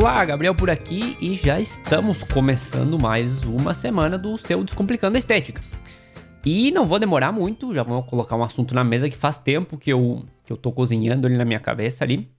Olá, 0.00 0.24
Gabriel 0.24 0.54
por 0.54 0.70
aqui 0.70 1.14
e 1.20 1.34
já 1.34 1.60
estamos 1.60 2.22
começando 2.22 2.98
mais 2.98 3.44
uma 3.44 3.74
semana 3.74 4.16
do 4.16 4.38
seu 4.38 4.64
Descomplicando 4.64 5.16
a 5.16 5.18
Estética. 5.18 5.60
E 6.42 6.70
não 6.70 6.86
vou 6.86 6.98
demorar 6.98 7.30
muito, 7.30 7.74
já 7.74 7.82
vou 7.82 8.02
colocar 8.04 8.34
um 8.34 8.42
assunto 8.42 8.74
na 8.74 8.82
mesa 8.82 9.10
que 9.10 9.16
faz 9.16 9.38
tempo 9.38 9.76
que 9.76 9.92
eu, 9.92 10.24
que 10.42 10.50
eu 10.50 10.56
tô 10.56 10.72
cozinhando 10.72 11.28
ele 11.28 11.36
na 11.36 11.44
minha 11.44 11.60
cabeça 11.60 12.02
ali. 12.02 12.32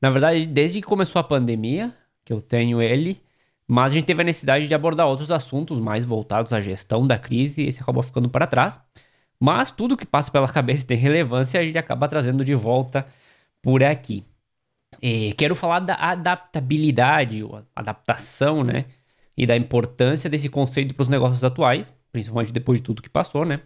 Na 0.00 0.10
verdade, 0.10 0.46
desde 0.46 0.80
que 0.80 0.86
começou 0.86 1.18
a 1.18 1.24
pandemia, 1.24 1.92
que 2.24 2.32
eu 2.32 2.40
tenho 2.40 2.80
ele, 2.80 3.20
mas 3.66 3.90
a 3.90 3.94
gente 3.96 4.04
teve 4.04 4.22
a 4.22 4.24
necessidade 4.24 4.68
de 4.68 4.74
abordar 4.74 5.08
outros 5.08 5.32
assuntos 5.32 5.80
mais 5.80 6.04
voltados 6.04 6.52
à 6.52 6.60
gestão 6.60 7.04
da 7.04 7.18
crise 7.18 7.62
e 7.62 7.66
esse 7.66 7.82
acabou 7.82 8.04
ficando 8.04 8.28
para 8.28 8.46
trás. 8.46 8.78
Mas 9.40 9.72
tudo 9.72 9.96
que 9.96 10.06
passa 10.06 10.30
pela 10.30 10.46
cabeça 10.46 10.84
e 10.84 10.86
tem 10.86 10.96
relevância, 10.96 11.58
a 11.58 11.64
gente 11.64 11.76
acaba 11.76 12.06
trazendo 12.06 12.44
de 12.44 12.54
volta 12.54 13.04
por 13.60 13.82
aqui. 13.82 14.22
E 15.00 15.32
quero 15.34 15.54
falar 15.54 15.80
da 15.80 15.94
adaptabilidade, 15.94 17.42
ou 17.42 17.62
adaptação, 17.74 18.64
né? 18.64 18.84
E 19.36 19.46
da 19.46 19.56
importância 19.56 20.28
desse 20.28 20.48
conceito 20.48 20.94
para 20.94 21.02
os 21.02 21.08
negócios 21.08 21.44
atuais 21.44 21.92
principalmente 22.12 22.52
depois 22.52 22.78
de 22.78 22.84
tudo 22.84 23.02
que 23.02 23.08
passou, 23.08 23.44
né? 23.44 23.60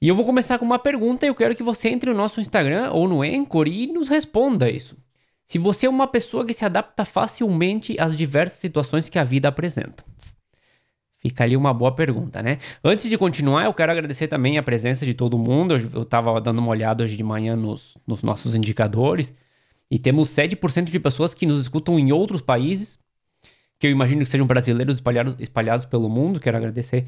E 0.00 0.08
eu 0.08 0.16
vou 0.16 0.24
começar 0.24 0.58
com 0.58 0.64
uma 0.64 0.78
pergunta 0.78 1.26
e 1.26 1.28
eu 1.28 1.34
quero 1.34 1.54
que 1.54 1.62
você 1.62 1.88
entre 1.88 2.10
no 2.10 2.16
nosso 2.16 2.40
Instagram 2.40 2.90
ou 2.92 3.06
no 3.06 3.22
Anchor 3.22 3.68
e 3.68 3.88
nos 3.88 4.08
responda 4.08 4.70
isso. 4.70 4.96
Se 5.44 5.58
você 5.58 5.86
é 5.86 5.90
uma 5.90 6.06
pessoa 6.06 6.46
que 6.46 6.54
se 6.54 6.64
adapta 6.64 7.04
facilmente 7.04 7.96
às 8.00 8.16
diversas 8.16 8.58
situações 8.58 9.08
que 9.08 9.18
a 9.18 9.24
vida 9.24 9.48
apresenta. 9.48 10.04
Fica 11.18 11.44
ali 11.44 11.56
uma 11.56 11.72
boa 11.72 11.94
pergunta, 11.94 12.42
né? 12.42 12.58
Antes 12.82 13.08
de 13.08 13.16
continuar, 13.16 13.64
eu 13.64 13.74
quero 13.74 13.92
agradecer 13.92 14.26
também 14.26 14.58
a 14.58 14.62
presença 14.62 15.06
de 15.06 15.14
todo 15.14 15.38
mundo. 15.38 15.76
Eu 15.92 16.02
estava 16.02 16.40
dando 16.40 16.58
uma 16.58 16.70
olhada 16.70 17.04
hoje 17.04 17.16
de 17.16 17.22
manhã 17.22 17.54
nos, 17.54 17.96
nos 18.04 18.24
nossos 18.24 18.56
indicadores 18.56 19.32
e 19.92 19.98
temos 19.98 20.30
7% 20.30 20.84
de 20.84 20.98
pessoas 20.98 21.34
que 21.34 21.44
nos 21.44 21.60
escutam 21.60 21.98
em 21.98 22.12
outros 22.12 22.40
países, 22.40 22.98
que 23.78 23.86
eu 23.86 23.90
imagino 23.90 24.22
que 24.22 24.26
sejam 24.26 24.46
brasileiros 24.46 24.94
espalhados, 24.94 25.36
espalhados 25.38 25.84
pelo 25.84 26.08
mundo. 26.08 26.40
Quero 26.40 26.56
agradecer 26.56 27.06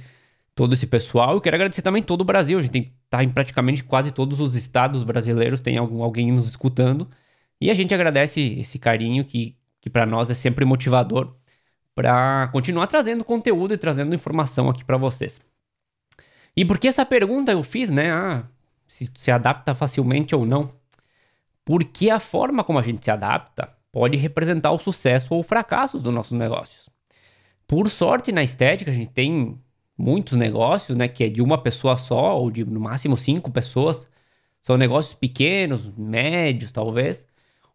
todo 0.55 0.75
esse 0.75 0.87
pessoal. 0.87 1.33
Eu 1.33 1.41
quero 1.41 1.57
agradecer 1.57 1.81
também 1.81 2.03
todo 2.03 2.21
o 2.21 2.25
Brasil. 2.25 2.59
A 2.59 2.61
gente 2.61 2.73
tem, 2.73 2.93
tá 3.09 3.25
em 3.25 3.31
praticamente 3.31 3.83
quase 3.83 4.13
todos 4.13 4.39
os 4.39 4.55
estados 4.55 5.03
brasileiros, 5.03 5.63
tem 5.63 5.79
algum, 5.79 6.03
alguém 6.03 6.31
nos 6.31 6.47
escutando. 6.47 7.09
E 7.59 7.71
a 7.71 7.75
gente 7.75 7.95
agradece 7.95 8.39
esse 8.59 8.79
carinho 8.79 9.25
que, 9.25 9.57
que 9.81 9.89
para 9.89 10.05
nós 10.05 10.29
é 10.29 10.35
sempre 10.35 10.67
motivador 10.67 11.35
para 11.95 12.49
continuar 12.49 12.87
trazendo 12.87 13.25
conteúdo 13.25 13.73
e 13.73 13.79
trazendo 13.79 14.15
informação 14.15 14.69
aqui 14.69 14.85
para 14.85 14.99
vocês. 14.99 15.41
E 16.55 16.67
por 16.67 16.77
que 16.77 16.89
essa 16.89 17.07
pergunta 17.07 17.51
eu 17.51 17.63
fiz, 17.63 17.89
né? 17.89 18.13
Ah, 18.13 18.45
se 18.87 19.11
se 19.15 19.31
adapta 19.31 19.75
facilmente 19.75 20.35
ou 20.35 20.45
não. 20.45 20.84
Porque 21.65 22.11
a 22.11 22.21
forma 22.21 22.63
como 22.63 22.79
a 22.79 22.83
gente 22.83 23.05
se 23.05 23.11
adapta 23.11 23.69
pode 23.91 24.17
representar 24.17 24.73
o 24.73 24.79
sucesso 24.79 25.33
ou 25.33 25.41
o 25.41 25.45
fracasso 25.45 25.99
dos 25.99 26.13
nossos 26.13 26.37
negócios. 26.37 26.91
Por 27.67 27.89
sorte, 27.89 28.33
na 28.33 28.43
estética, 28.43 28.91
a 28.91 28.95
gente 28.95 29.11
tem 29.11 29.59
muitos 29.97 30.37
negócios, 30.37 30.97
né, 30.97 31.09
que 31.09 31.25
é 31.25 31.29
de 31.29 31.41
uma 31.41 31.57
pessoa 31.57 31.97
só, 31.97 32.39
ou 32.39 32.51
de 32.51 32.65
no 32.65 32.81
máximo 32.81 33.17
cinco 33.17 33.51
pessoas. 33.51 34.09
São 34.61 34.77
negócios 34.77 35.15
pequenos, 35.15 35.97
médios, 35.97 36.73
talvez, 36.73 37.27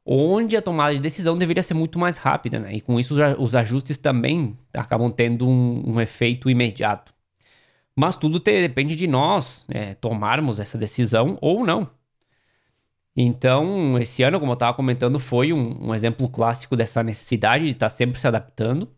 onde 0.06 0.58
a 0.58 0.62
tomada 0.62 0.94
de 0.96 1.02
decisão 1.02 1.38
deveria 1.38 1.64
ser 1.64 1.74
muito 1.76 2.00
mais 2.00 2.18
rápida, 2.18 2.60
né? 2.60 2.74
E 2.74 2.82
com 2.82 3.00
isso 3.00 3.16
os 3.38 3.56
ajustes 3.56 3.98
também 3.98 4.58
acabam 4.74 5.12
tendo 5.12 5.48
um, 5.48 5.96
um 5.96 6.02
efeito 6.02 6.50
imediato. 6.50 7.14
Mas 7.96 8.16
tudo 8.16 8.40
te, 8.40 8.62
depende 8.62 8.96
de 8.96 9.08
nós 9.08 9.66
é, 9.70 9.94
tomarmos 9.94 10.60
essa 10.60 10.78
decisão 10.78 11.38
ou 11.42 11.66
não. 11.66 11.90
Então, 13.16 13.98
esse 14.00 14.24
ano, 14.24 14.40
como 14.40 14.52
eu 14.52 14.54
estava 14.54 14.76
comentando, 14.76 15.20
foi 15.20 15.52
um, 15.52 15.90
um 15.90 15.96
exemplo 15.96 16.30
clássico 16.30 16.76
dessa 16.76 17.04
necessidade 17.04 17.66
de 17.66 17.72
estar 17.72 17.88
tá 17.88 17.90
sempre 17.90 18.20
se 18.20 18.28
adaptando. 18.28 18.90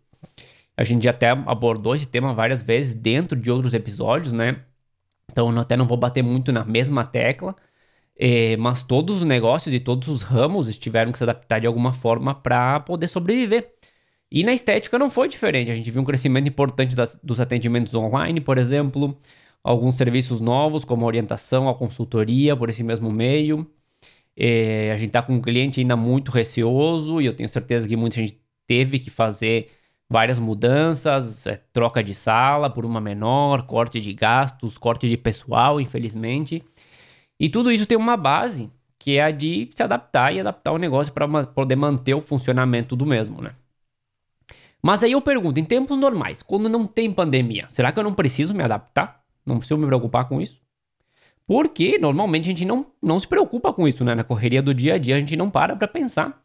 A 0.78 0.84
gente 0.84 1.04
já 1.04 1.12
até 1.12 1.30
abordou 1.30 1.96
esse 1.96 2.08
tema 2.08 2.34
várias 2.34 2.62
vezes 2.62 2.94
dentro 2.94 3.40
de 3.40 3.52
outros 3.52 3.74
episódios, 3.74 4.34
né? 4.34 4.64
Então 5.32 5.50
até 5.60 5.78
não 5.78 5.86
vou 5.86 5.98
bater 5.98 6.24
muito 6.24 6.52
na 6.52 6.64
mesma 6.66 7.06
tecla, 7.06 7.56
eh, 8.18 8.58
mas 8.58 8.84
todos 8.84 9.20
os 9.20 9.26
negócios 9.26 9.74
e 9.74 9.80
todos 9.80 10.08
os 10.10 10.22
ramos 10.24 10.78
tiveram 10.78 11.12
que 11.12 11.18
se 11.18 11.24
adaptar 11.24 11.60
de 11.60 11.68
alguma 11.68 11.94
forma 11.94 12.36
para 12.36 12.80
poder 12.82 13.08
sobreviver. 13.08 13.74
E 14.32 14.44
na 14.44 14.54
estética 14.54 14.98
não 15.00 15.10
foi 15.10 15.28
diferente. 15.28 15.72
A 15.72 15.76
gente 15.76 15.92
viu 15.92 16.02
um 16.02 16.06
crescimento 16.06 16.48
importante 16.48 16.96
das, 16.96 17.20
dos 17.24 17.42
atendimentos 17.42 17.94
online, 17.94 18.42
por 18.42 18.58
exemplo, 18.58 19.18
alguns 19.64 19.96
serviços 19.96 20.42
novos, 20.42 20.86
como 20.86 21.04
a 21.06 21.08
orientação, 21.08 21.70
a 21.70 21.76
consultoria, 21.76 22.56
por 22.56 22.70
esse 22.70 22.84
mesmo 22.84 23.12
meio. 23.12 23.70
Eh, 24.44 24.92
a 24.92 24.98
gente 24.98 25.10
está 25.10 25.22
com 25.22 25.34
um 25.34 25.42
cliente 25.42 25.80
ainda 25.80 25.96
muito 25.96 26.32
receoso 26.32 27.22
e 27.22 27.28
eu 27.28 27.36
tenho 27.36 27.48
certeza 27.48 27.88
que 27.88 27.96
muita 27.96 28.16
gente 28.16 28.42
teve 28.66 28.98
que 28.98 29.12
fazer 29.12 29.70
várias 30.10 30.40
mudanças, 30.40 31.46
é, 31.46 31.62
troca 31.72 32.04
de 32.04 32.16
sala 32.16 32.68
por 32.68 32.84
uma 32.84 33.00
menor, 33.00 33.68
corte 33.68 34.02
de 34.02 34.12
gastos, 34.14 34.80
corte 34.80 35.08
de 35.08 35.16
pessoal, 35.16 35.80
infelizmente. 35.80 36.64
E 37.40 37.50
tudo 37.50 37.72
isso 37.72 37.86
tem 37.86 37.96
uma 37.96 38.18
base, 38.18 38.72
que 38.98 39.18
é 39.18 39.22
a 39.22 39.30
de 39.30 39.70
se 39.74 39.84
adaptar 39.84 40.34
e 40.34 40.40
adaptar 40.40 40.72
o 40.72 40.80
negócio 40.80 41.14
para 41.14 41.28
poder 41.46 41.76
manter 41.76 42.16
o 42.16 42.22
funcionamento 42.22 42.96
do 42.96 43.06
mesmo, 43.06 43.44
né? 43.44 43.52
Mas 44.82 45.04
aí 45.04 45.12
eu 45.12 45.22
pergunto, 45.22 45.60
em 45.60 45.64
tempos 45.64 46.00
normais, 46.00 46.42
quando 46.42 46.68
não 46.68 46.88
tem 46.88 47.14
pandemia, 47.14 47.68
será 47.70 47.92
que 47.92 48.00
eu 48.00 48.04
não 48.04 48.16
preciso 48.16 48.56
me 48.56 48.64
adaptar? 48.64 49.22
Não 49.46 49.60
preciso 49.60 49.78
me 49.78 49.86
preocupar 49.86 50.28
com 50.28 50.42
isso? 50.42 50.60
Porque 51.52 51.98
normalmente 51.98 52.46
a 52.46 52.48
gente 52.48 52.66
não, 52.66 52.86
não 53.02 53.20
se 53.20 53.28
preocupa 53.28 53.74
com 53.74 53.88
isso, 53.88 54.06
né? 54.06 54.16
Na 54.16 54.24
correria 54.24 54.62
do 54.62 54.74
dia 54.74 54.94
a 54.96 54.98
dia 54.98 55.16
a 55.18 55.20
gente 55.20 55.36
não 55.36 55.50
para 55.50 55.76
para 55.76 55.88
pensar 55.88 56.42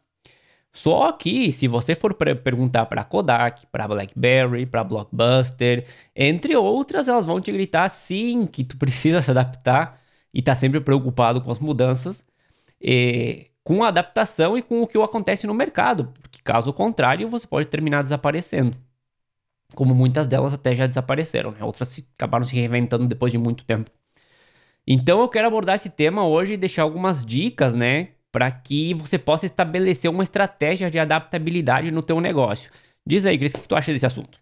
só 0.77 1.11
que, 1.11 1.51
se 1.51 1.67
você 1.67 1.95
for 1.95 2.13
perguntar 2.13 2.85
para 2.85 3.03
Kodak, 3.03 3.65
para 3.71 3.87
BlackBerry, 3.87 4.65
para 4.65 4.83
Blockbuster, 4.83 5.87
entre 6.15 6.55
outras, 6.55 7.07
elas 7.07 7.25
vão 7.25 7.41
te 7.41 7.51
gritar 7.51 7.89
sim 7.89 8.45
que 8.45 8.63
tu 8.63 8.77
precisa 8.77 9.21
se 9.21 9.31
adaptar 9.31 9.99
e 10.33 10.41
tá 10.41 10.53
sempre 10.53 10.79
preocupado 10.79 11.41
com 11.41 11.51
as 11.51 11.59
mudanças, 11.59 12.23
e, 12.79 13.47
com 13.63 13.83
a 13.83 13.87
adaptação 13.87 14.57
e 14.57 14.61
com 14.61 14.83
o 14.83 14.87
que 14.87 15.01
acontece 15.01 15.47
no 15.47 15.53
mercado, 15.53 16.13
porque 16.21 16.41
caso 16.43 16.71
contrário, 16.73 17.27
você 17.29 17.47
pode 17.47 17.67
terminar 17.67 18.03
desaparecendo. 18.03 18.75
Como 19.75 19.95
muitas 19.95 20.27
delas 20.27 20.53
até 20.53 20.75
já 20.75 20.85
desapareceram, 20.87 21.51
né? 21.51 21.63
outras 21.63 22.03
acabaram 22.15 22.45
se 22.45 22.53
reinventando 22.53 23.07
depois 23.07 23.31
de 23.31 23.37
muito 23.39 23.65
tempo. 23.65 23.91
Então 24.87 25.19
eu 25.19 25.27
quero 25.27 25.47
abordar 25.47 25.75
esse 25.75 25.89
tema 25.89 26.25
hoje 26.25 26.53
e 26.53 26.57
deixar 26.57 26.83
algumas 26.83 27.25
dicas, 27.25 27.75
né, 27.75 28.09
para 28.31 28.49
que 28.49 28.93
você 28.93 29.17
possa 29.19 29.45
estabelecer 29.45 30.09
uma 30.09 30.23
estratégia 30.23 30.89
de 30.89 30.97
adaptabilidade 30.97 31.91
no 31.91 32.01
teu 32.01 32.21
negócio. 32.21 32.71
Diz 33.05 33.25
aí, 33.25 33.37
Cris, 33.37 33.53
o 33.53 33.59
que 33.59 33.67
tu 33.67 33.75
acha 33.75 33.91
desse 33.91 34.05
assunto? 34.05 34.39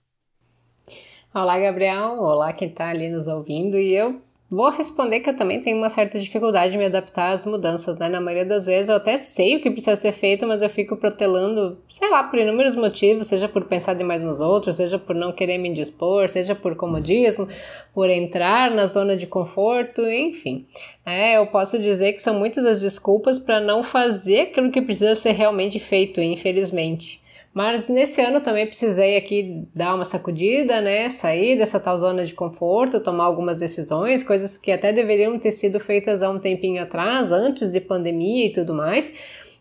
Olá, 1.34 1.60
Gabriel. 1.60 2.20
Olá, 2.22 2.54
quem 2.54 2.70
está 2.70 2.90
ali 2.90 3.10
nos 3.10 3.26
ouvindo. 3.26 3.78
E 3.78 3.94
eu 3.94 4.22
Vou 4.48 4.70
responder 4.70 5.22
que 5.22 5.30
eu 5.32 5.36
também 5.36 5.60
tenho 5.60 5.76
uma 5.76 5.90
certa 5.90 6.20
dificuldade 6.20 6.72
de 6.72 6.78
me 6.78 6.86
adaptar 6.86 7.32
às 7.32 7.48
mudanças, 7.48 7.98
né? 7.98 8.08
Na 8.08 8.22
maioria 8.22 8.46
das 8.46 8.68
vezes 8.68 8.90
eu 8.90 8.98
até 8.98 9.18
sei 9.18 9.56
o 9.56 9.60
que 9.60 9.72
precisa 9.72 9.96
ser 9.96 10.12
feito, 10.12 10.46
mas 10.46 10.62
eu 10.62 10.70
fico 10.70 10.96
protelando, 10.96 11.80
sei 11.90 12.08
lá, 12.12 12.24
por 12.24 12.38
inúmeros 12.38 12.76
motivos, 12.76 13.26
seja 13.26 13.50
por 13.50 13.66
pensar 13.66 13.96
demais 13.96 14.22
nos 14.22 14.40
outros, 14.40 14.76
seja 14.76 15.00
por 15.00 15.16
não 15.16 15.32
querer 15.32 15.58
me 15.58 15.70
indispor, 15.70 16.30
seja 16.30 16.54
por 16.54 16.76
comodismo, 16.76 17.48
por 17.92 18.08
entrar 18.08 18.70
na 18.70 18.86
zona 18.86 19.18
de 19.18 19.26
conforto, 19.26 20.02
enfim. 20.08 20.68
É, 21.04 21.38
eu 21.38 21.48
posso 21.48 21.80
dizer 21.80 22.14
que 22.14 22.22
são 22.22 22.38
muitas 22.38 22.66
as 22.66 22.80
desculpas 22.80 23.40
para 23.40 23.60
não 23.60 23.82
fazer 23.82 24.42
aquilo 24.42 24.70
que 24.70 24.82
precisa 24.82 25.16
ser 25.16 25.32
realmente 25.32 25.80
feito, 25.80 26.22
infelizmente. 26.22 27.25
Mas 27.56 27.88
nesse 27.88 28.20
ano 28.20 28.42
também 28.42 28.68
precisei 28.68 29.16
aqui 29.16 29.66
dar 29.74 29.96
uma 29.96 30.04
sacudida, 30.04 30.82
né? 30.82 31.08
Sair 31.08 31.58
dessa 31.58 31.80
tal 31.80 31.98
zona 31.98 32.26
de 32.26 32.34
conforto, 32.34 33.00
tomar 33.00 33.24
algumas 33.24 33.60
decisões, 33.60 34.26
coisas 34.26 34.58
que 34.58 34.74
até 34.74 34.92
deveriam 34.92 35.40
ter 35.40 35.52
sido 35.52 35.80
feitas 35.80 36.22
há 36.22 36.30
um 36.30 36.38
tempinho 36.38 36.84
atrás, 36.84 37.32
antes 37.32 37.72
de 37.72 37.80
pandemia 37.80 38.48
e 38.48 38.52
tudo 38.52 38.74
mais. 38.74 39.16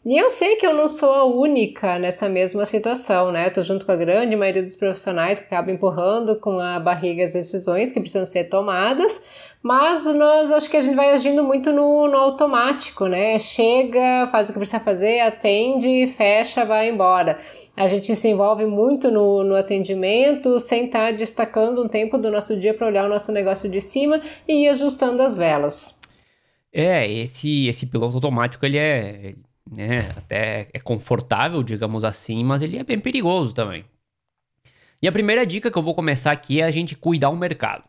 E 0.07 0.19
eu 0.19 0.29
sei 0.29 0.57
que 0.57 0.67
eu 0.67 0.75
não 0.75 0.87
sou 0.87 1.15
a 1.15 1.25
única 1.25 1.99
nessa 1.99 2.29
mesma 2.29 2.67
situação, 2.67 3.33
né? 3.33 3.49
Tô 3.49 3.63
junto 3.63 3.87
com 3.87 3.93
a 3.93 3.97
grande 3.97 4.37
maioria 4.37 4.63
dos 4.63 4.77
profissionais 4.77 5.39
que 5.39 5.47
acabam 5.47 5.75
empurrando 5.75 6.39
com 6.39 6.59
a 6.59 6.79
barriga 6.79 7.23
as 7.23 7.33
decisões 7.33 7.91
que 7.91 8.01
precisam 8.01 8.27
ser 8.27 8.45
tomadas, 8.51 9.27
mas 9.63 10.05
nós 10.15 10.53
acho 10.53 10.69
que 10.69 10.77
a 10.77 10.83
gente 10.83 10.95
vai 10.95 11.13
agindo 11.13 11.43
muito 11.43 11.73
no, 11.73 12.07
no 12.07 12.19
automático, 12.19 13.07
né? 13.07 13.39
Chega, 13.39 14.29
faz 14.31 14.51
o 14.51 14.53
que 14.53 14.59
precisa 14.59 14.79
fazer, 14.79 15.21
atende, 15.21 16.13
fecha, 16.15 16.67
vai 16.67 16.91
embora. 16.91 17.41
A 17.75 17.89
gente 17.89 18.15
se 18.15 18.29
envolve 18.29 18.67
muito 18.67 19.11
no, 19.11 19.43
no 19.43 19.57
atendimento, 19.57 20.61
sem 20.61 20.85
estar 20.85 21.13
tá 21.13 21.17
destacando 21.17 21.83
um 21.83 21.89
tempo 21.89 22.19
do 22.19 22.31
nosso 22.31 22.61
dia 22.61 22.75
para 22.75 22.89
olhar 22.89 23.07
o 23.07 23.09
nosso 23.09 23.33
negócio 23.33 23.71
de 23.71 23.81
cima 23.81 24.21
e 24.47 24.67
ir 24.67 24.69
ajustando 24.69 25.23
as 25.23 25.39
velas. 25.39 25.99
É, 26.71 27.11
esse, 27.11 27.69
esse 27.69 27.87
piloto 27.87 28.17
automático, 28.17 28.67
ele 28.67 28.77
é, 28.77 29.35
né, 29.71 30.11
até 30.17 30.69
é 30.73 30.81
confortável, 30.81 31.63
digamos 31.63 32.05
assim, 32.05 32.45
mas 32.45 32.63
ele 32.63 32.79
é 32.79 32.85
bem 32.85 33.01
perigoso 33.01 33.55
também. 33.55 33.85
E 35.03 35.09
a 35.09 35.13
primeira 35.13 35.45
dica 35.45 35.71
que 35.71 35.79
eu 35.79 35.83
vou 35.83 35.95
começar 35.95 36.33
aqui 36.33 36.61
é 36.61 36.65
a 36.65 36.71
gente 36.71 36.97
cuidar 36.97 37.31
o 37.31 37.37
mercado 37.37 37.85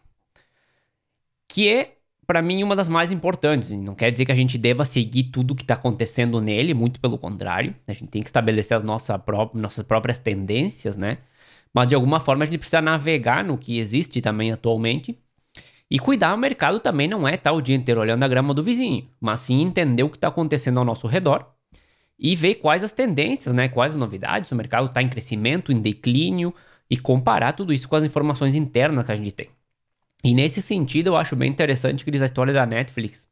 que 1.56 1.70
é 1.70 1.96
para 2.28 2.42
mim, 2.42 2.64
uma 2.64 2.76
das 2.76 2.90
mais 2.90 3.12
importantes. 3.12 3.70
Não 3.72 3.96
quer 3.96 4.12
dizer 4.12 4.26
que 4.26 4.32
a 4.32 4.36
gente 4.36 4.58
deva 4.58 4.84
seguir 4.84 5.26
tudo 5.26 5.56
que 5.56 5.62
está 5.62 5.76
acontecendo 5.76 6.42
nele, 6.42 6.74
muito 6.74 7.00
pelo 7.00 7.18
contrário. 7.18 7.74
A 7.88 7.94
gente 7.94 8.08
tem 8.10 8.22
que 8.22 8.28
estabelecer 8.28 8.76
as 8.76 8.84
pró 9.24 9.52
nossas 9.54 9.86
próprias 9.86 10.20
tendências, 10.20 10.98
né? 10.98 11.20
Mas 11.74 11.88
de 11.88 11.96
alguma 11.96 12.20
forma 12.20 12.44
a 12.44 12.46
gente 12.46 12.58
precisa 12.58 12.82
navegar 12.82 13.44
no 13.44 13.58
que 13.58 13.78
existe 13.80 14.22
também 14.22 14.52
atualmente. 14.52 15.18
E 15.90 16.00
cuidar 16.00 16.34
o 16.34 16.38
mercado 16.38 16.80
também 16.80 17.08
não 17.08 17.28
é 17.28 17.36
estar 17.36 17.52
o 17.54 17.62
dia 17.62 17.76
inteiro 17.76 18.02
olhando 18.02 18.24
a 18.24 18.28
grama 18.28 18.54
do 18.54 18.64
vizinho, 18.64 19.08
mas 19.22 19.40
sim 19.42 19.62
entender 19.62 20.04
o 20.04 20.10
que 20.10 20.18
está 20.18 20.28
acontecendo 20.30 20.80
ao 20.80 20.86
nosso 20.86 21.08
redor 21.08 21.55
e 22.18 22.36
ver 22.36 22.56
quais 22.56 22.84
as 22.84 22.94
tendências, 22.94 23.54
né? 23.54 23.68
Quais 23.68 23.94
as 23.94 23.98
novidades, 23.98 24.52
o 24.52 24.56
mercado 24.56 24.88
está 24.88 25.02
em 25.02 25.10
crescimento, 25.10 25.72
em 25.72 25.80
declínio, 25.80 26.54
e 26.90 26.98
comparar 26.98 27.54
tudo 27.54 27.74
isso 27.74 27.88
com 27.90 27.96
as 27.96 28.04
informações 28.04 28.56
internas 28.56 29.06
que 29.06 29.12
a 29.12 29.16
gente 29.16 29.32
tem. 29.32 29.50
E 30.24 30.34
nesse 30.34 30.62
sentido, 30.62 31.08
eu 31.08 31.16
acho 31.16 31.36
bem 31.36 31.50
interessante, 31.50 32.04
a 32.08 32.26
história 32.26 32.54
da 32.54 32.66
Netflix. 32.66 33.28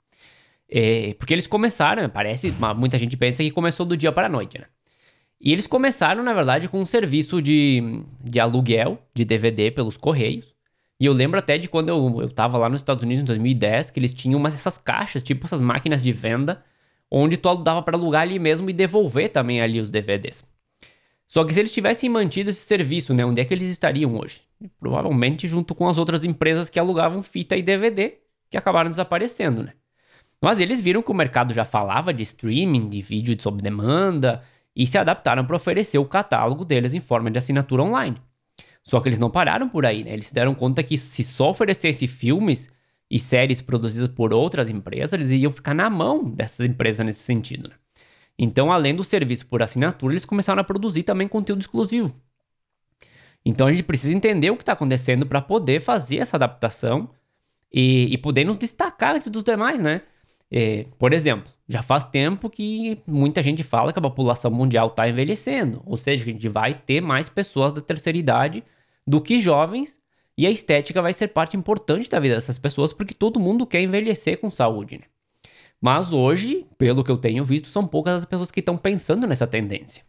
É, 0.69 1.13
porque 1.19 1.33
eles 1.33 1.47
começaram, 1.47 2.07
parece, 2.09 2.53
muita 2.75 2.97
gente 2.97 3.15
pensa 3.15 3.44
que 3.44 3.51
começou 3.51 3.85
do 3.85 3.95
dia 3.95 4.12
para 4.12 4.27
a 4.27 4.30
noite, 4.30 4.57
né? 4.59 4.65
E 5.39 5.51
eles 5.51 5.68
começaram, 5.68 6.24
na 6.24 6.33
verdade, 6.33 6.69
com 6.69 6.80
um 6.80 6.85
serviço 6.85 7.41
de, 7.41 8.03
de 8.24 8.39
aluguel 8.39 8.97
de 9.13 9.25
DVD 9.25 9.71
pelos 9.71 9.97
Correios. 9.97 10.56
E 11.00 11.06
eu 11.06 11.12
lembro 11.12 11.38
até 11.38 11.57
de 11.57 11.68
quando 11.68 11.89
eu, 11.89 12.21
eu 12.21 12.57
lá 12.57 12.69
nos 12.69 12.80
Estados 12.80 13.03
Unidos 13.03 13.24
em 13.24 13.25
2010, 13.25 13.91
que 13.91 14.00
eles 14.00 14.13
tinham 14.13 14.39
umas, 14.39 14.53
essas 14.53 14.77
caixas, 14.77 15.21
tipo 15.21 15.45
essas 15.45 15.59
máquinas 15.59 16.01
de 16.01 16.13
venda, 16.13 16.63
onde 17.15 17.38
tu 17.38 17.56
dava 17.57 17.83
para 17.83 17.95
alugar 17.95 18.24
ali 18.24 18.39
mesmo 18.39 18.69
e 18.69 18.74
devolver 18.74 19.30
também 19.30 19.62
ali 19.62 19.80
os 19.80 19.92
DVDs. 19.92 20.44
Só 21.27 21.44
que 21.44 21.54
se 21.54 21.60
eles 21.60 21.71
tivessem 21.71 22.10
mantido 22.10 22.50
esse 22.50 22.65
serviço, 22.65 23.13
né, 23.13 23.24
onde 23.24 23.39
é 23.39 23.45
que 23.45 23.54
eles 23.54 23.69
estariam 23.69 24.18
hoje? 24.18 24.42
Provavelmente 24.80 25.48
junto 25.48 25.75
com 25.75 25.88
as 25.88 26.00
outras 26.00 26.24
empresas 26.24 26.69
que 26.69 26.80
alugavam 26.80 27.21
fita 27.21 27.56
e 27.56 27.62
DVD, 27.62 28.15
que 28.50 28.57
acabaram 28.57 28.89
desaparecendo, 28.89 29.63
né? 29.63 29.74
Mas 30.42 30.60
eles 30.60 30.81
viram 30.81 31.01
que 31.01 31.12
o 31.12 31.13
mercado 31.13 31.54
já 31.54 31.63
falava 31.63 32.13
de 32.13 32.24
streaming, 32.24 32.89
de 32.89 33.01
vídeo 33.01 33.39
sob 33.39 33.62
demanda, 33.62 34.44
e 34.75 34.86
se 34.88 34.98
adaptaram 34.98 35.45
para 35.45 35.56
oferecer 35.56 36.00
o 36.00 36.06
catálogo 36.06 36.66
deles 36.66 36.94
em 36.94 37.00
forma 37.00 37.30
de 37.30 37.38
assinatura 37.38 37.83
online. 37.83 38.18
Só 38.83 39.00
que 39.00 39.07
eles 39.07 39.19
não 39.19 39.30
pararam 39.30 39.69
por 39.69 39.86
aí, 39.86 40.04
né? 40.04 40.13
Eles 40.13 40.27
se 40.27 40.33
deram 40.33 40.54
conta 40.54 40.83
que 40.83 40.98
se 40.98 41.24
só 41.24 41.51
oferecesse 41.51 42.07
filmes 42.07 42.69
e 43.13 43.19
séries 43.19 43.62
produzidas 43.62 44.10
por 44.10 44.33
outras 44.33 44.71
empresas, 44.71 45.13
eles 45.13 45.30
iam 45.30 45.51
ficar 45.51 45.75
na 45.75 45.88
mão 45.88 46.24
dessas 46.24 46.65
empresas 46.65 47.06
nesse 47.06 47.19
sentido, 47.19 47.69
né? 47.69 47.75
Então, 48.39 48.71
além 48.71 48.95
do 48.95 49.04
serviço 49.04 49.45
por 49.45 49.62
assinatura, 49.62 50.13
eles 50.13 50.25
começaram 50.25 50.60
a 50.60 50.63
produzir 50.63 51.04
também 51.04 51.27
conteúdo 51.27 51.62
exclusivo. 51.62 52.12
Então, 53.45 53.68
a 53.68 53.71
gente 53.71 53.83
precisa 53.83 54.18
entender 54.18 54.50
o 54.50 54.56
que 54.57 54.63
está 54.63 54.74
acontecendo 54.74 55.27
para 55.27 55.39
poder 55.39 55.80
fazer 55.80 56.18
essa 56.18 56.38
adaptação 56.38 57.07
e, 57.71 58.12
e, 58.12 58.18
poder 58.18 58.45
nos 58.45 58.57
destacar 58.57 59.16
antes 59.16 59.27
dos 59.30 59.44
demais, 59.44 59.80
né? 59.80 60.01
É, 60.50 60.88
por 60.98 61.13
exemplo, 61.13 61.51
já 61.69 61.83
faz 61.83 62.04
tempo 62.06 62.50
que 62.50 62.98
muita 63.06 63.44
gente 63.44 63.62
fala 63.62 63.94
que 63.94 64.00
a 64.00 64.01
população 64.01 64.50
mundial 64.50 64.88
está 64.88 65.07
envelhecendo, 65.07 65.83
ou 65.86 65.98
seja, 65.98 66.24
que 66.24 66.31
a 66.31 66.33
gente 66.33 66.50
vai 66.50 66.74
ter 66.74 67.00
mais 67.00 67.30
pessoas 67.30 67.74
da 67.74 67.81
terceira 67.81 68.18
idade 68.18 68.63
do 69.06 69.21
que 69.21 69.39
jovens, 69.39 70.00
e 70.38 70.47
a 70.47 70.51
estética 70.51 71.01
vai 71.01 71.13
ser 71.13 71.30
parte 71.30 71.56
importante 71.56 72.09
da 72.09 72.19
vida 72.19 72.35
dessas 72.35 72.57
pessoas, 72.57 72.91
porque 72.91 73.13
todo 73.13 73.39
mundo 73.39 73.68
quer 73.68 73.81
envelhecer 73.81 74.39
com 74.39 74.50
saúde, 74.50 74.97
né? 74.97 75.06
Mas 75.81 76.13
hoje, 76.13 76.65
pelo 76.77 77.03
que 77.03 77.12
eu 77.12 77.18
tenho 77.18 77.44
visto, 77.44 77.68
são 77.68 77.85
poucas 77.85 78.15
as 78.15 78.25
pessoas 78.25 78.50
que 78.50 78.62
estão 78.62 78.77
pensando 78.77 79.27
nessa 79.27 79.45
tendência. 79.45 80.03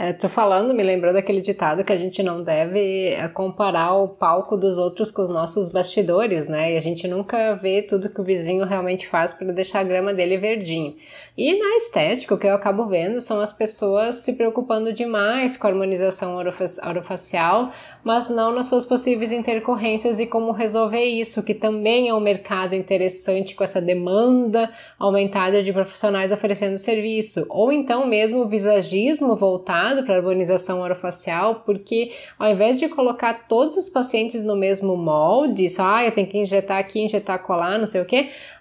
É, 0.00 0.12
tô 0.12 0.28
falando, 0.28 0.72
me 0.72 0.84
lembrou 0.84 1.12
daquele 1.12 1.40
ditado 1.40 1.82
que 1.82 1.92
a 1.92 1.96
gente 1.96 2.22
não 2.22 2.40
deve 2.40 3.08
é, 3.08 3.26
comparar 3.26 3.94
o 3.94 4.06
palco 4.06 4.56
dos 4.56 4.78
outros 4.78 5.10
com 5.10 5.22
os 5.22 5.28
nossos 5.28 5.72
bastidores, 5.72 6.46
né? 6.46 6.74
E 6.74 6.76
a 6.76 6.80
gente 6.80 7.08
nunca 7.08 7.56
vê 7.56 7.82
tudo 7.82 8.08
que 8.08 8.20
o 8.20 8.24
vizinho 8.24 8.64
realmente 8.64 9.08
faz 9.08 9.34
para 9.34 9.52
deixar 9.52 9.80
a 9.80 9.82
grama 9.84 10.14
dele 10.14 10.36
verdinho. 10.36 10.94
E 11.36 11.58
na 11.58 11.74
estética, 11.74 12.32
o 12.32 12.38
que 12.38 12.46
eu 12.46 12.54
acabo 12.54 12.86
vendo 12.86 13.20
são 13.20 13.40
as 13.40 13.52
pessoas 13.52 14.16
se 14.16 14.36
preocupando 14.36 14.92
demais 14.92 15.56
com 15.56 15.66
a 15.66 15.70
harmonização 15.70 16.36
orofacial, 16.36 17.72
mas 18.04 18.30
não 18.30 18.54
nas 18.54 18.66
suas 18.66 18.84
possíveis 18.84 19.32
intercorrências 19.32 20.20
e 20.20 20.26
como 20.26 20.52
resolver 20.52 21.04
isso, 21.04 21.42
que 21.42 21.54
também 21.54 22.08
é 22.08 22.14
um 22.14 22.20
mercado 22.20 22.74
interessante 22.76 23.56
com 23.56 23.64
essa 23.64 23.80
demanda 23.80 24.70
aumentada 24.96 25.60
de 25.60 25.72
profissionais 25.72 26.30
oferecendo 26.30 26.78
serviço. 26.78 27.46
Ou 27.48 27.72
então 27.72 28.06
mesmo 28.06 28.42
o 28.42 28.48
visagismo 28.48 29.34
voltado 29.34 29.87
para 30.02 30.14
a 30.14 30.16
harmonização 30.18 30.80
orofacial, 30.80 31.62
porque 31.66 32.12
ao 32.38 32.48
invés 32.48 32.78
de 32.78 32.88
colocar 32.88 33.48
todos 33.48 33.76
os 33.76 33.88
pacientes 33.88 34.44
no 34.44 34.56
mesmo 34.56 34.96
molde, 34.96 35.68
só, 35.68 35.96
ah, 35.96 36.04
eu 36.04 36.12
tenho 36.12 36.26
que 36.26 36.38
injetar 36.38 36.78
aqui, 36.78 37.00
injetar 37.00 37.42
colar, 37.42 37.78
não 37.78 37.86
sei 37.86 38.00
o 38.00 38.04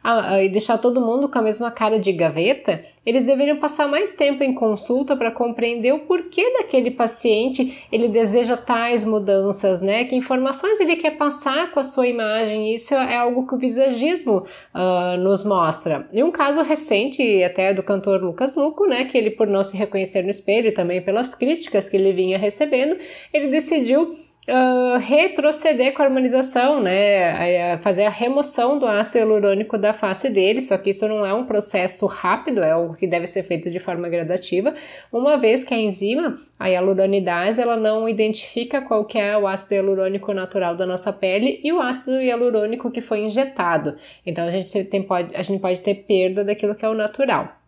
que, 0.08 0.46
e 0.46 0.50
deixar 0.50 0.78
todo 0.78 1.02
mundo 1.02 1.28
com 1.28 1.38
a 1.38 1.42
mesma 1.42 1.70
cara 1.70 2.00
de 2.00 2.14
gaveta, 2.14 2.82
eles 3.06 3.26
deveriam 3.26 3.58
passar 3.58 3.90
mais 3.90 4.16
tempo 4.16 4.42
em 4.42 4.54
consulta 4.54 5.18
para 5.18 5.32
compreender 5.32 5.94
o 5.94 6.00
porquê 6.00 6.54
daquele 6.58 6.92
paciente 6.92 7.78
ele 7.92 8.08
deseja 8.08 8.56
tais 8.56 9.04
mudanças, 9.04 9.82
né? 9.82 10.06
Que 10.06 10.16
informações 10.16 10.80
ele 10.80 10.96
quer 10.96 11.18
passar 11.18 11.72
com 11.72 11.80
a 11.82 11.84
sua 11.84 12.08
imagem. 12.08 12.74
Isso 12.74 12.94
é 12.94 13.18
algo 13.18 13.46
que 13.46 13.56
o 13.56 13.58
visagismo 13.58 14.46
uh, 14.74 15.18
nos 15.18 15.44
mostra. 15.44 16.08
E 16.14 16.24
um 16.24 16.32
caso 16.32 16.64
recente, 16.64 17.44
até 17.44 17.74
do 17.74 17.84
cantor 17.84 18.24
Lucas 18.24 18.56
Luco, 18.56 18.86
né? 18.86 19.04
Que 19.04 19.18
ele, 19.18 19.32
por 19.32 19.48
não 19.48 19.64
se 19.64 19.76
reconhecer 19.76 20.22
no 20.22 20.30
espelho, 20.30 20.74
também 20.74 21.02
pelas 21.02 21.36
críticas 21.36 21.90
que 21.90 21.98
ele 21.98 22.14
vinha 22.14 22.38
recebendo, 22.38 22.98
ele 23.34 23.48
decidiu 23.48 24.16
uh, 24.48 24.98
retroceder 24.98 25.94
com 25.94 26.02
a 26.02 26.06
harmonização, 26.06 26.82
né? 26.82 27.78
fazer 27.80 28.06
a 28.06 28.10
remoção 28.10 28.80
do 28.80 28.86
ácido 28.86 29.20
hialurônico 29.20 29.78
da 29.78 29.94
face 29.94 30.30
dele, 30.30 30.62
só 30.62 30.78
que 30.78 30.90
isso 30.90 31.08
não 31.08 31.26
é 31.26 31.34
um 31.34 31.46
processo 31.46 32.06
rápido, 32.06 32.62
é 32.64 32.72
algo 32.72 32.96
que 32.96 33.08
deve 33.08 33.28
ser 33.28 33.44
feito 33.44 33.70
de 33.70 33.80
forma 33.80 34.10
gradativa, 34.10 34.74
uma 35.12 35.38
vez 35.38 35.64
que 35.64 35.74
a 35.74 35.78
enzima, 35.78 36.36
a 36.58 36.68
hialuronidase, 36.68 37.62
ela 37.62 37.78
não 37.78 38.08
identifica 38.08 38.82
qual 38.82 39.06
que 39.06 39.18
é 39.18 39.38
o 39.38 39.48
ácido 39.48 39.76
hialurônico 39.76 40.34
natural 40.34 40.76
da 40.76 40.86
nossa 40.86 41.12
pele 41.12 41.60
e 41.64 41.72
o 41.72 41.82
ácido 41.82 42.22
hialurônico 42.22 42.92
que 42.92 43.02
foi 43.02 43.20
injetado. 43.20 43.98
Então 44.26 44.46
a 44.46 44.52
gente, 44.52 44.84
tem, 44.86 45.04
pode, 45.04 45.36
a 45.36 45.42
gente 45.42 45.62
pode 45.62 45.80
ter 45.82 45.96
perda 45.96 46.44
daquilo 46.44 46.76
que 46.76 46.86
é 46.86 46.90
o 46.90 46.94
natural. 46.94 47.67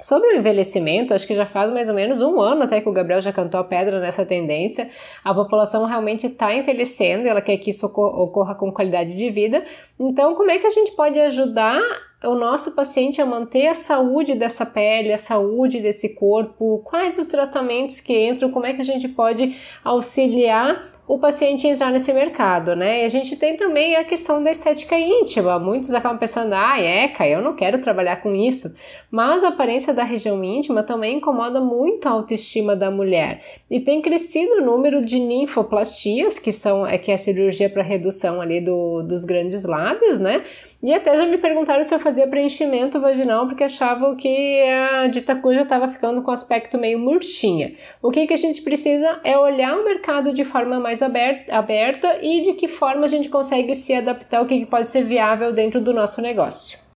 Sobre 0.00 0.28
o 0.28 0.36
envelhecimento, 0.36 1.12
acho 1.12 1.26
que 1.26 1.34
já 1.34 1.44
faz 1.44 1.72
mais 1.72 1.88
ou 1.88 1.94
menos 1.94 2.22
um 2.22 2.40
ano 2.40 2.62
até 2.62 2.80
que 2.80 2.88
o 2.88 2.92
Gabriel 2.92 3.20
já 3.20 3.32
cantou 3.32 3.58
a 3.58 3.64
pedra 3.64 3.98
nessa 3.98 4.24
tendência. 4.24 4.88
A 5.24 5.34
população 5.34 5.84
realmente 5.86 6.28
está 6.28 6.54
envelhecendo 6.54 7.24
e 7.24 7.28
ela 7.28 7.42
quer 7.42 7.56
que 7.56 7.70
isso 7.70 7.84
ocorra 7.84 8.54
com 8.54 8.72
qualidade 8.72 9.16
de 9.16 9.28
vida. 9.30 9.64
Então, 9.98 10.36
como 10.36 10.52
é 10.52 10.58
que 10.58 10.68
a 10.68 10.70
gente 10.70 10.92
pode 10.92 11.18
ajudar 11.18 11.80
o 12.24 12.36
nosso 12.36 12.76
paciente 12.76 13.20
a 13.20 13.26
manter 13.26 13.66
a 13.66 13.74
saúde 13.74 14.36
dessa 14.36 14.64
pele, 14.64 15.12
a 15.12 15.18
saúde 15.18 15.80
desse 15.80 16.14
corpo? 16.14 16.80
Quais 16.84 17.18
os 17.18 17.26
tratamentos 17.26 18.00
que 18.00 18.28
entram? 18.28 18.52
Como 18.52 18.66
é 18.66 18.74
que 18.74 18.80
a 18.80 18.84
gente 18.84 19.08
pode 19.08 19.56
auxiliar 19.82 20.80
o 21.08 21.18
paciente 21.18 21.66
entrar 21.66 21.90
nesse 21.90 22.12
mercado, 22.12 22.76
né? 22.76 23.02
E 23.02 23.06
a 23.06 23.08
gente 23.08 23.34
tem 23.34 23.56
também 23.56 23.96
a 23.96 24.04
questão 24.04 24.42
da 24.42 24.50
estética 24.50 24.96
íntima. 24.98 25.58
Muitos 25.58 25.94
acabam 25.94 26.18
pensando, 26.18 26.52
ah, 26.52 26.78
eca, 26.78 27.26
eu 27.26 27.40
não 27.40 27.56
quero 27.56 27.80
trabalhar 27.80 28.16
com 28.16 28.34
isso. 28.34 28.76
Mas 29.10 29.42
a 29.42 29.48
aparência 29.48 29.94
da 29.94 30.04
região 30.04 30.44
íntima 30.44 30.82
também 30.82 31.16
incomoda 31.16 31.60
muito 31.60 32.06
a 32.06 32.10
autoestima 32.10 32.76
da 32.76 32.90
mulher. 32.90 33.42
E 33.70 33.80
tem 33.80 34.02
crescido 34.02 34.56
o 34.56 34.60
número 34.60 35.04
de 35.04 35.18
ninfoplastias, 35.18 36.38
que 36.38 36.52
são 36.52 36.86
é 36.86 36.98
que 36.98 37.10
é 37.10 37.14
a 37.14 37.18
cirurgia 37.18 37.70
para 37.70 37.82
redução 37.82 38.40
ali 38.40 38.60
do, 38.60 39.02
dos 39.02 39.24
grandes 39.24 39.64
lábios, 39.64 40.20
né? 40.20 40.44
E 40.82 40.92
até 40.92 41.16
já 41.16 41.26
me 41.26 41.38
perguntaram 41.38 41.82
se 41.82 41.92
eu 41.94 41.98
fazia 41.98 42.28
preenchimento 42.28 43.00
vaginal 43.00 43.46
porque 43.46 43.64
achavam 43.64 44.14
que 44.14 44.60
a 44.62 45.06
dita 45.08 45.34
cuja 45.34 45.62
estava 45.62 45.88
ficando 45.88 46.22
com 46.22 46.30
aspecto 46.30 46.78
meio 46.78 46.98
murchinha. 46.98 47.74
O 48.02 48.10
que, 48.10 48.26
que 48.26 48.34
a 48.34 48.38
gente 48.38 48.62
precisa 48.62 49.20
é 49.24 49.36
olhar 49.36 49.76
o 49.76 49.84
mercado 49.84 50.32
de 50.32 50.44
forma 50.44 50.78
mais 50.78 51.02
aberta, 51.02 51.52
aberta 51.56 52.18
e 52.22 52.42
de 52.42 52.52
que 52.52 52.68
forma 52.68 53.06
a 53.06 53.08
gente 53.08 53.28
consegue 53.28 53.74
se 53.74 53.94
adaptar, 53.94 54.42
o 54.42 54.46
que, 54.46 54.60
que 54.60 54.66
pode 54.66 54.86
ser 54.86 55.02
viável 55.02 55.52
dentro 55.52 55.80
do 55.80 55.92
nosso 55.92 56.20
negócio. 56.20 56.87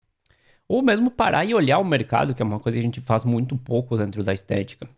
Ou 0.72 0.80
mesmo 0.80 1.10
parar 1.10 1.44
e 1.44 1.54
olhar 1.54 1.78
o 1.78 1.84
mercado, 1.84 2.34
que 2.34 2.40
é 2.40 2.44
uma 2.46 2.58
coisa 2.58 2.76
que 2.76 2.80
a 2.80 2.82
gente 2.82 3.02
faz 3.02 3.24
muito 3.24 3.58
pouco 3.58 3.94
dentro 3.94 4.24
da 4.24 4.32
estética. 4.32 4.88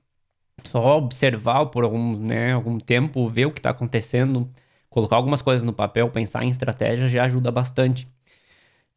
Só 0.63 0.99
observar 0.99 1.67
por 1.67 1.83
algum, 1.83 2.17
né, 2.17 2.53
algum 2.53 2.79
tempo, 2.79 3.29
ver 3.29 3.47
o 3.47 3.51
que 3.51 3.59
está 3.59 3.71
acontecendo, 3.71 4.49
colocar 4.89 5.17
algumas 5.17 5.43
coisas 5.43 5.65
no 5.65 5.73
papel, 5.73 6.09
pensar 6.11 6.45
em 6.45 6.49
estratégias 6.49 7.11
já 7.11 7.25
ajuda 7.25 7.51
bastante. 7.51 8.07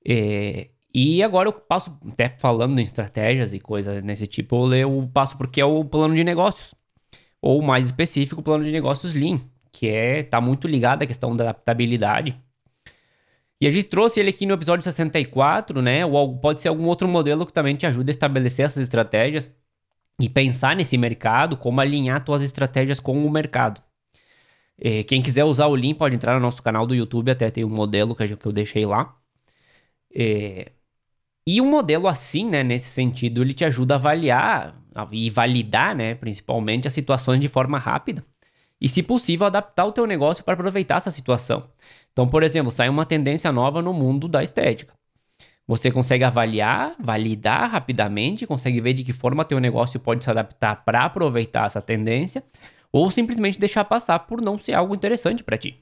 É, 0.08 0.70
e 0.94 1.24
agora 1.24 1.50
eu 1.50 1.54
passo, 1.54 1.98
até 2.12 2.30
falando 2.30 2.78
em 2.78 2.84
estratégias 2.84 3.54
e 3.54 3.60
coisas 3.60 4.04
nesse 4.04 4.28
tipo, 4.28 4.72
eu 4.72 5.10
passo 5.12 5.36
porque 5.36 5.60
é 5.60 5.66
o 5.66 5.84
plano 5.84 6.14
de 6.14 6.24
negócios. 6.24 6.76
Ou 7.42 7.60
mais 7.64 7.88
específico, 7.88 8.42
o 8.42 8.44
plano 8.44 8.64
de 8.64 8.72
negócios 8.72 9.16
Lean, 9.16 9.40
que 9.72 9.88
é 9.88 10.22
tá 10.22 10.40
muito 10.40 10.68
ligado 10.68 11.02
à 11.02 11.08
questão 11.08 11.36
da 11.36 11.46
adaptabilidade. 11.46 12.40
E 13.60 13.68
a 13.68 13.72
gente 13.72 13.86
trouxe 13.86 14.20
ele 14.20 14.30
aqui 14.30 14.46
no 14.46 14.54
episódio 14.54 14.84
64, 14.84 15.82
né? 15.82 16.06
Ou 16.06 16.38
pode 16.38 16.62
ser 16.62 16.68
algum 16.68 16.86
outro 16.86 17.08
modelo 17.08 17.46
que 17.46 17.54
também 17.54 17.76
te 17.76 17.86
ajude 17.88 18.10
a 18.10 18.12
estabelecer 18.12 18.66
essas 18.66 18.84
estratégias 18.84 19.52
e 20.20 20.30
pensar 20.30 20.76
nesse 20.76 20.98
mercado, 20.98 21.58
como 21.58 21.82
alinhar 21.82 22.24
suas 22.26 22.42
estratégias 22.42 23.00
com 23.00 23.26
o 23.26 23.30
mercado. 23.32 23.82
É, 24.80 25.04
quem 25.04 25.22
quiser 25.22 25.44
usar 25.44 25.68
o 25.68 25.76
Lean 25.76 25.96
pode 25.96 26.16
entrar 26.16 26.36
no 26.36 26.40
nosso 26.40 26.62
canal 26.62 26.86
do 26.86 26.94
YouTube, 26.96 27.32
até 27.32 27.50
tem 27.50 27.64
um 27.64 27.70
modelo 27.70 28.16
que 28.16 28.48
eu 28.48 28.52
deixei 28.52 28.86
lá. 28.86 29.16
É... 30.16 30.72
E 31.46 31.62
um 31.62 31.70
modelo 31.70 32.08
assim, 32.08 32.48
né, 32.50 32.64
nesse 32.64 32.90
sentido, 32.90 33.42
ele 33.42 33.54
te 33.54 33.66
ajuda 33.66 33.96
a 33.96 33.98
avaliar 33.98 34.76
e 35.12 35.30
validar, 35.30 35.96
né, 35.96 36.16
principalmente 36.16 36.88
as 36.88 36.94
situações 36.94 37.40
de 37.40 37.48
forma 37.48 37.80
rápida. 37.80 38.24
E, 38.82 38.90
se 38.90 39.02
possível, 39.02 39.48
adaptar 39.48 39.86
o 39.86 39.92
teu 39.92 40.06
negócio 40.06 40.44
para 40.44 40.54
aproveitar 40.54 40.98
essa 40.98 41.12
situação. 41.12 41.70
Então, 42.18 42.28
por 42.28 42.42
exemplo, 42.42 42.72
sai 42.72 42.90
uma 42.90 43.06
tendência 43.06 43.52
nova 43.52 43.80
no 43.80 43.94
mundo 43.94 44.28
da 44.28 44.42
estética. 44.42 44.92
Você 45.68 45.92
consegue 45.92 46.24
avaliar, 46.24 46.96
validar 47.00 47.70
rapidamente, 47.70 48.48
consegue 48.48 48.82
ver 48.82 48.94
de 48.94 49.04
que 49.04 49.14
forma 49.14 49.46
teu 49.46 49.60
negócio 49.60 50.00
pode 50.00 50.24
se 50.24 50.30
adaptar 50.32 50.84
para 50.84 51.06
aproveitar 51.06 51.68
essa 51.68 51.80
tendência, 51.80 52.44
ou 52.92 53.12
simplesmente 53.12 53.60
deixar 53.60 53.86
passar 53.86 54.18
por 54.22 54.42
não 54.42 54.58
ser 54.58 54.74
algo 54.74 54.96
interessante 54.96 55.44
para 55.44 55.60
ti. 55.60 55.78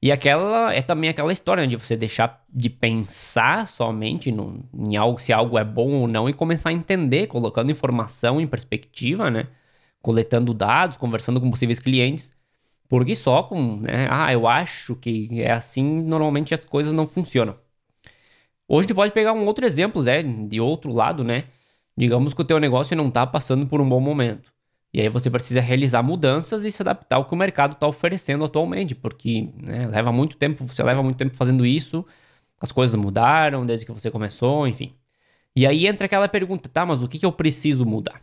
E 0.00 0.10
aquela 0.10 0.72
é 0.72 0.80
também 0.80 1.10
aquela 1.10 1.30
história 1.30 1.66
de 1.66 1.76
você 1.76 1.94
deixar 1.94 2.42
de 2.48 2.70
pensar 2.70 3.68
somente 3.68 4.32
no, 4.32 4.64
em 4.72 4.96
algo, 4.96 5.20
se 5.20 5.30
algo 5.30 5.58
é 5.58 5.64
bom 5.64 5.92
ou 5.92 6.08
não, 6.08 6.26
e 6.26 6.32
começar 6.32 6.70
a 6.70 6.72
entender, 6.72 7.26
colocando 7.26 7.70
informação 7.70 8.40
em 8.40 8.46
perspectiva, 8.46 9.30
né? 9.30 9.46
Coletando 10.00 10.54
dados, 10.54 10.96
conversando 10.96 11.38
com 11.38 11.50
possíveis 11.50 11.78
clientes. 11.78 12.32
Porque 12.92 13.16
só 13.16 13.42
com, 13.42 13.78
né? 13.78 14.06
Ah, 14.10 14.30
eu 14.34 14.46
acho 14.46 14.94
que 14.96 15.40
é 15.40 15.50
assim, 15.50 15.82
normalmente 15.82 16.52
as 16.52 16.62
coisas 16.62 16.92
não 16.92 17.06
funcionam. 17.06 17.56
Hoje 18.68 18.82
gente 18.82 18.94
pode 18.94 19.14
pegar 19.14 19.32
um 19.32 19.46
outro 19.46 19.64
exemplo, 19.64 20.02
né? 20.02 20.22
De 20.22 20.60
outro 20.60 20.92
lado, 20.92 21.24
né? 21.24 21.44
Digamos 21.96 22.34
que 22.34 22.42
o 22.42 22.44
teu 22.44 22.60
negócio 22.60 22.94
não 22.94 23.08
está 23.08 23.26
passando 23.26 23.66
por 23.66 23.80
um 23.80 23.88
bom 23.88 23.98
momento. 23.98 24.52
E 24.92 25.00
aí 25.00 25.08
você 25.08 25.30
precisa 25.30 25.58
realizar 25.62 26.02
mudanças 26.02 26.66
e 26.66 26.70
se 26.70 26.82
adaptar 26.82 27.16
ao 27.16 27.24
que 27.24 27.32
o 27.32 27.36
mercado 27.36 27.72
está 27.72 27.86
oferecendo 27.86 28.44
atualmente, 28.44 28.94
porque 28.94 29.48
né, 29.56 29.86
leva 29.86 30.12
muito 30.12 30.36
tempo, 30.36 30.66
você 30.66 30.82
leva 30.82 31.02
muito 31.02 31.16
tempo 31.16 31.34
fazendo 31.34 31.64
isso, 31.64 32.04
as 32.60 32.72
coisas 32.72 32.94
mudaram 32.94 33.64
desde 33.64 33.86
que 33.86 33.92
você 33.92 34.10
começou, 34.10 34.68
enfim. 34.68 34.94
E 35.56 35.66
aí 35.66 35.86
entra 35.86 36.04
aquela 36.04 36.28
pergunta, 36.28 36.68
tá, 36.68 36.84
mas 36.84 37.02
o 37.02 37.08
que, 37.08 37.18
que 37.18 37.24
eu 37.24 37.32
preciso 37.32 37.86
mudar? 37.86 38.20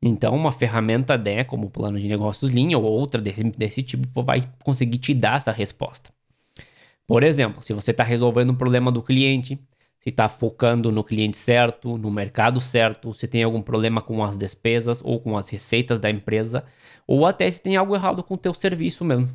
Então, 0.00 0.34
uma 0.34 0.52
ferramenta 0.52 1.18
né, 1.18 1.42
como 1.42 1.66
o 1.66 1.70
plano 1.70 1.98
de 1.98 2.06
negócios 2.06 2.50
linha 2.50 2.78
ou 2.78 2.84
outra 2.84 3.20
desse, 3.20 3.42
desse 3.42 3.82
tipo 3.82 4.22
vai 4.22 4.48
conseguir 4.62 4.98
te 4.98 5.12
dar 5.12 5.36
essa 5.36 5.50
resposta. 5.50 6.10
Por 7.06 7.22
exemplo, 7.24 7.62
se 7.62 7.72
você 7.72 7.90
está 7.90 8.04
resolvendo 8.04 8.50
um 8.50 8.54
problema 8.54 8.92
do 8.92 9.02
cliente, 9.02 9.58
se 10.00 10.10
está 10.10 10.28
focando 10.28 10.92
no 10.92 11.02
cliente 11.02 11.36
certo, 11.36 11.98
no 11.98 12.10
mercado 12.10 12.60
certo, 12.60 13.12
se 13.12 13.26
tem 13.26 13.42
algum 13.42 13.62
problema 13.62 14.00
com 14.00 14.22
as 14.22 14.36
despesas 14.36 15.00
ou 15.02 15.18
com 15.18 15.36
as 15.36 15.48
receitas 15.48 15.98
da 15.98 16.10
empresa, 16.10 16.64
ou 17.06 17.26
até 17.26 17.50
se 17.50 17.62
tem 17.62 17.76
algo 17.76 17.94
errado 17.94 18.22
com 18.22 18.34
o 18.34 18.38
teu 18.38 18.54
serviço 18.54 19.04
mesmo. 19.04 19.28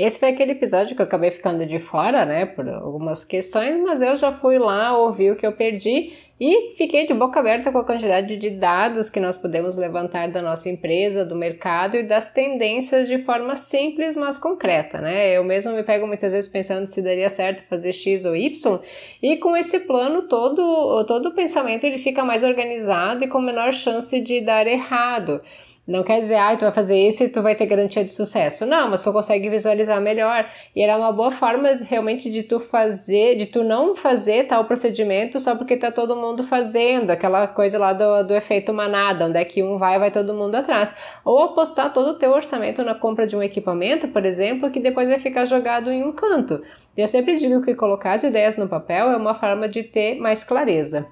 Esse 0.00 0.18
foi 0.18 0.30
aquele 0.30 0.52
episódio 0.52 0.96
que 0.96 1.02
eu 1.02 1.04
acabei 1.04 1.30
ficando 1.30 1.66
de 1.66 1.78
fora, 1.78 2.24
né, 2.24 2.46
por 2.46 2.66
algumas 2.66 3.22
questões, 3.22 3.76
mas 3.76 4.00
eu 4.00 4.16
já 4.16 4.32
fui 4.32 4.58
lá, 4.58 4.96
ouvi 4.96 5.30
o 5.30 5.36
que 5.36 5.46
eu 5.46 5.52
perdi 5.52 6.14
e 6.40 6.74
fiquei 6.74 7.06
de 7.06 7.12
boca 7.12 7.38
aberta 7.38 7.70
com 7.70 7.76
a 7.76 7.84
quantidade 7.84 8.38
de 8.38 8.48
dados 8.48 9.10
que 9.10 9.20
nós 9.20 9.36
podemos 9.36 9.76
levantar 9.76 10.30
da 10.30 10.40
nossa 10.40 10.70
empresa, 10.70 11.22
do 11.22 11.36
mercado 11.36 11.98
e 11.98 12.02
das 12.02 12.32
tendências 12.32 13.08
de 13.08 13.18
forma 13.18 13.54
simples, 13.54 14.16
mas 14.16 14.38
concreta, 14.38 15.02
né? 15.02 15.36
Eu 15.36 15.44
mesmo 15.44 15.74
me 15.74 15.82
pego 15.82 16.06
muitas 16.06 16.32
vezes 16.32 16.50
pensando 16.50 16.86
se 16.86 17.02
daria 17.02 17.28
certo 17.28 17.68
fazer 17.68 17.92
X 17.92 18.24
ou 18.24 18.34
Y, 18.34 18.80
e 19.22 19.36
com 19.36 19.54
esse 19.54 19.80
plano 19.80 20.22
todo, 20.22 21.04
todo 21.04 21.26
o 21.26 21.34
pensamento 21.34 21.84
ele 21.84 21.98
fica 21.98 22.24
mais 22.24 22.42
organizado 22.42 23.22
e 23.22 23.28
com 23.28 23.38
menor 23.38 23.74
chance 23.74 24.18
de 24.18 24.40
dar 24.40 24.66
errado. 24.66 25.42
Não 25.90 26.04
quer 26.04 26.20
dizer, 26.20 26.36
ah, 26.36 26.56
tu 26.56 26.60
vai 26.60 26.72
fazer 26.72 26.96
isso 26.96 27.24
e 27.24 27.28
tu 27.28 27.42
vai 27.42 27.56
ter 27.56 27.66
garantia 27.66 28.04
de 28.04 28.12
sucesso. 28.12 28.64
Não, 28.64 28.88
mas 28.88 29.02
tu 29.02 29.12
consegue 29.12 29.50
visualizar 29.50 30.00
melhor. 30.00 30.48
E 30.74 30.82
era 30.82 30.96
uma 30.96 31.10
boa 31.10 31.32
forma 31.32 31.68
realmente 31.88 32.30
de 32.30 32.44
tu 32.44 32.60
fazer, 32.60 33.34
de 33.34 33.46
tu 33.46 33.64
não 33.64 33.96
fazer 33.96 34.46
tal 34.46 34.64
procedimento 34.66 35.40
só 35.40 35.56
porque 35.56 35.76
tá 35.76 35.90
todo 35.90 36.14
mundo 36.14 36.44
fazendo. 36.44 37.10
Aquela 37.10 37.48
coisa 37.48 37.76
lá 37.76 37.92
do, 37.92 38.22
do 38.22 38.34
efeito 38.36 38.72
manada, 38.72 39.26
onde 39.26 39.36
é 39.36 39.44
que 39.44 39.64
um 39.64 39.78
vai, 39.78 39.98
vai 39.98 40.12
todo 40.12 40.32
mundo 40.32 40.54
atrás. 40.54 40.94
Ou 41.24 41.42
apostar 41.42 41.92
todo 41.92 42.10
o 42.10 42.18
teu 42.18 42.30
orçamento 42.30 42.84
na 42.84 42.94
compra 42.94 43.26
de 43.26 43.34
um 43.34 43.42
equipamento, 43.42 44.06
por 44.06 44.24
exemplo, 44.24 44.70
que 44.70 44.78
depois 44.78 45.08
vai 45.08 45.18
ficar 45.18 45.44
jogado 45.44 45.90
em 45.90 46.04
um 46.04 46.12
canto. 46.12 46.62
Eu 46.96 47.08
sempre 47.08 47.34
digo 47.34 47.62
que 47.62 47.74
colocar 47.74 48.12
as 48.12 48.22
ideias 48.22 48.56
no 48.56 48.68
papel 48.68 49.10
é 49.10 49.16
uma 49.16 49.34
forma 49.34 49.68
de 49.68 49.82
ter 49.82 50.20
mais 50.20 50.44
clareza. 50.44 51.04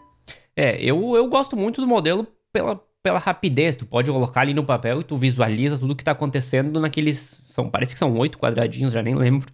É, 0.56 0.76
eu, 0.80 1.16
eu 1.16 1.26
gosto 1.26 1.56
muito 1.56 1.80
do 1.80 1.86
modelo 1.88 2.24
pela 2.52 2.80
pela 3.08 3.18
rapidez. 3.18 3.74
Tu 3.74 3.86
pode 3.86 4.10
colocar 4.10 4.42
ali 4.42 4.52
no 4.52 4.64
papel 4.64 5.00
e 5.00 5.04
tu 5.04 5.16
visualiza 5.16 5.78
tudo 5.78 5.96
que 5.96 6.04
tá 6.04 6.12
acontecendo 6.12 6.78
naqueles. 6.78 7.40
São, 7.48 7.70
parece 7.70 7.94
que 7.94 7.98
são 7.98 8.14
oito 8.18 8.38
quadradinhos, 8.38 8.92
já 8.92 9.02
nem 9.02 9.14
lembro. 9.14 9.50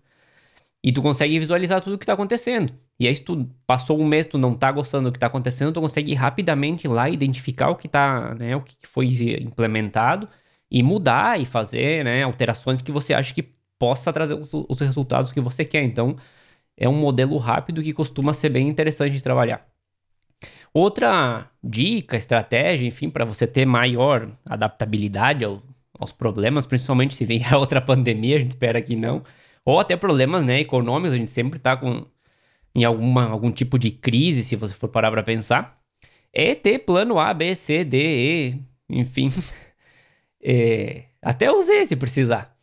E 0.83 0.93
tu 0.93 1.01
consegue 1.01 1.39
visualizar 1.39 1.81
tudo 1.81 1.97
que 1.97 2.05
tá 2.05 2.13
acontecendo. 2.15 2.73
E 2.99 3.07
aí, 3.09 3.17
se 3.17 3.23
tu 3.23 3.49
passou 3.67 4.01
um 4.01 4.07
mês, 4.07 4.27
tu 4.27 4.39
não 4.39 4.55
tá 4.55 4.71
gostando 4.73 5.09
do 5.09 5.13
que 5.13 5.19
tá 5.19 5.29
acontecendo, 5.29 5.73
tu 5.73 5.81
consegue 5.81 6.15
rapidamente 6.15 6.87
lá 6.89 7.09
identificar 7.09 7.71
o 7.71 7.77
que 7.77 7.89
tá, 7.89 8.35
né, 8.35 8.55
o 8.57 8.61
que 8.61 8.77
foi 8.87 9.07
implementado 9.41 10.29
e 10.71 10.83
mudar 10.83 11.41
e 11.41 11.47
fazer, 11.47 12.05
né, 12.05 12.23
alterações 12.23 12.83
que 12.83 12.93
você 12.93 13.15
acha 13.15 13.33
que 13.35 13.43
possa 13.79 14.13
trazer 14.13 14.35
os, 14.35 14.53
os 14.53 14.81
resultados 14.81 15.33
que 15.33 15.41
você 15.41 15.65
quer. 15.65 15.83
Então, 15.85 16.17
é 16.77 16.89
um 16.89 16.97
modelo 16.99 17.37
rápido 17.39 17.83
que 17.83 17.93
costuma 17.93 18.35
ser 18.35 18.51
bem 18.51 18.69
interessante 18.69 19.13
de 19.13 19.23
trabalhar. 19.23 19.74
Outra 20.75 21.49
dica, 21.63 22.17
estratégia, 22.17 22.89
enfim, 22.89 23.09
para 23.09 23.25
você 23.25 23.47
ter 23.47 23.65
maior 23.65 24.29
adaptabilidade 24.45 25.45
ao, 25.45 25.63
aos 25.99 26.11
problemas, 26.13 26.67
principalmente 26.67 27.15
se 27.15 27.25
vier 27.25 27.55
outra 27.55 27.81
pandemia, 27.81 28.37
a 28.37 28.41
gente 28.41 28.51
espera 28.51 28.83
que 28.83 28.97
não, 28.97 29.23
ou 29.65 29.79
até 29.79 29.97
problemas 29.97 30.45
né, 30.45 30.61
econômicos, 30.61 31.13
a 31.15 31.17
gente 31.17 31.31
sempre 31.31 31.59
está 31.59 31.77
com 31.77 32.05
em 32.75 32.85
alguma, 32.85 33.29
algum 33.31 33.53
tipo 33.53 33.79
de 33.79 33.91
crise, 33.93 34.43
se 34.43 34.57
você 34.57 34.75
for 34.75 34.89
parar 34.89 35.11
para 35.13 35.23
pensar, 35.23 35.79
é 36.33 36.55
ter 36.57 36.81
plano 36.81 37.19
A, 37.21 37.33
B, 37.33 37.55
C, 37.55 37.85
D, 37.85 37.99
E, 37.99 38.61
enfim, 38.91 39.29
é, 40.43 41.05
até 41.23 41.51
o 41.53 41.63
Z 41.63 41.87
se 41.87 41.97
precisar. 41.97 42.55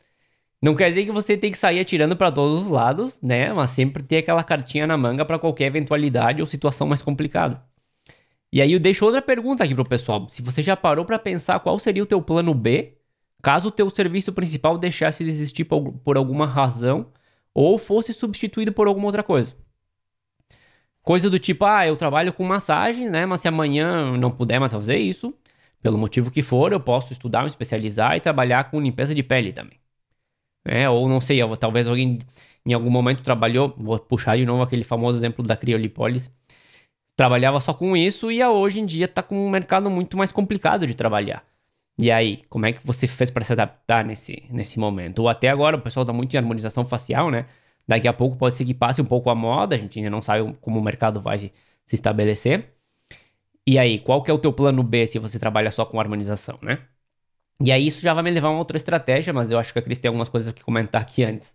Não 0.62 0.76
quer 0.76 0.90
dizer 0.90 1.06
que 1.06 1.12
você 1.12 1.38
tem 1.38 1.52
que 1.52 1.58
sair 1.58 1.80
atirando 1.80 2.16
para 2.16 2.32
todos 2.32 2.64
os 2.64 2.68
lados, 2.70 3.20
né? 3.22 3.52
Mas 3.54 3.72
sempre 3.72 4.04
ter 4.04 4.18
aquela 4.18 4.44
cartinha 4.44 4.86
na 4.86 4.98
manga 4.98 5.26
para 5.26 5.40
qualquer 5.40 5.66
eventualidade 5.66 6.42
ou 6.42 6.48
situação 6.48 6.88
mais 6.88 7.02
complicada. 7.02 7.64
E 8.52 8.62
aí 8.62 8.74
eu 8.74 8.80
deixo 8.80 9.06
outra 9.06 9.22
pergunta 9.22 9.64
aqui 9.64 9.74
pro 9.74 9.86
pessoal. 9.86 10.28
Se 10.28 10.42
você 10.42 10.62
já 10.62 10.76
parou 10.76 11.06
para 11.06 11.18
pensar 11.18 11.60
qual 11.62 11.80
seria 11.80 12.04
o 12.04 12.06
teu 12.06 12.22
plano 12.22 12.54
B, 12.54 12.98
caso 13.42 13.70
o 13.70 13.72
teu 13.72 13.90
serviço 13.90 14.34
principal 14.34 14.78
deixasse 14.78 15.24
de 15.24 15.30
existir 15.30 15.64
por, 15.66 16.18
alguma 16.18 16.46
razão 16.46 17.12
ou 17.54 17.78
fosse 17.78 18.14
substituído 18.14 18.74
por 18.74 18.88
alguma 18.88 19.08
outra 19.08 19.24
coisa. 19.24 19.56
Coisa 21.02 21.30
do 21.30 21.40
tipo, 21.40 21.66
ah, 21.66 21.88
eu 21.88 21.96
trabalho 21.96 22.34
com 22.34 22.44
massagem, 22.44 23.10
né? 23.10 23.26
Mas 23.26 23.42
se 23.42 23.48
amanhã 23.48 24.16
não 24.18 24.32
puder 24.32 24.60
mais 24.60 24.72
fazer 24.72 24.98
isso, 24.98 25.34
pelo 25.82 25.98
motivo 25.98 26.30
que 26.30 26.44
for, 26.44 26.72
eu 26.74 26.80
posso 26.80 27.14
estudar, 27.14 27.42
me 27.42 27.48
especializar 27.48 28.16
e 28.16 28.20
trabalhar 28.20 28.70
com 28.70 28.80
limpeza 28.80 29.16
de 29.16 29.24
pele 29.24 29.52
também. 29.54 29.80
É, 30.66 30.90
ou 30.90 31.10
não 31.10 31.20
sei, 31.20 31.40
talvez 31.60 31.88
alguém 31.88 32.20
em 32.66 32.74
algum 32.74 32.92
momento 32.92 33.24
trabalhou, 33.24 33.74
vou 33.78 33.98
puxar 34.00 34.38
de 34.38 34.46
novo 34.46 34.62
aquele 34.62 34.84
famoso 34.84 35.18
exemplo 35.18 35.44
da 35.46 35.58
criolipólise, 35.58 36.32
trabalhava 37.22 37.60
só 37.60 37.72
com 37.72 37.96
isso 37.96 38.32
e 38.32 38.44
hoje 38.44 38.80
em 38.80 38.86
dia 38.86 39.08
tá 39.08 39.22
com 39.22 39.46
um 39.46 39.48
mercado 39.48 39.92
muito 39.92 40.18
mais 40.18 40.32
complicado 40.32 40.88
de 40.88 40.96
trabalhar. 40.96 41.44
E 42.00 42.10
aí, 42.10 42.42
como 42.50 42.66
é 42.66 42.74
que 42.74 42.80
você 42.84 43.06
fez 43.06 43.30
para 43.30 43.44
se 43.44 43.54
adaptar 43.54 44.04
nesse, 44.04 44.44
nesse 44.50 44.80
momento? 44.80 45.20
Ou 45.20 45.30
até 45.30 45.48
agora 45.50 45.78
o 45.78 45.82
pessoal 45.82 46.04
tá 46.04 46.12
muito 46.12 46.34
em 46.34 46.38
harmonização 46.38 46.84
facial, 46.84 47.30
né? 47.30 47.46
Daqui 47.88 48.08
a 48.08 48.14
pouco 48.14 48.38
pode 48.38 48.56
ser 48.56 48.66
que 48.66 48.74
passe 48.74 49.04
um 49.04 49.06
pouco 49.06 49.30
a 49.30 49.36
moda, 49.36 49.76
a 49.76 49.78
gente 49.78 50.00
ainda 50.00 50.10
não 50.10 50.20
sabe 50.20 50.52
como 50.62 50.80
o 50.80 50.84
mercado 50.84 51.22
vai 51.22 51.52
se 51.86 51.94
estabelecer. 51.96 52.74
E 53.68 53.78
aí, 53.78 54.00
qual 54.00 54.24
que 54.24 54.32
é 54.32 54.34
o 54.34 54.40
teu 54.40 54.52
plano 54.52 54.82
B 54.82 55.06
se 55.06 55.20
você 55.20 55.38
trabalha 55.38 55.70
só 55.70 55.86
com 55.86 56.00
harmonização, 56.00 56.58
né? 56.60 56.80
E 57.64 57.72
aí 57.72 57.86
isso 57.86 58.02
já 58.02 58.16
vai 58.16 58.24
me 58.24 58.32
levar 58.32 58.48
a 58.48 58.52
uma 58.52 58.60
outra 58.60 58.78
estratégia, 58.78 59.32
mas 59.32 59.52
eu 59.52 59.60
acho 59.60 59.72
que 59.74 59.78
a 59.78 59.82
Cris 59.84 60.00
tem 60.00 60.10
algumas 60.10 60.30
coisas 60.30 60.52
que 60.54 60.64
comentar 60.64 61.04
aqui 61.04 61.24
antes. 61.24 61.54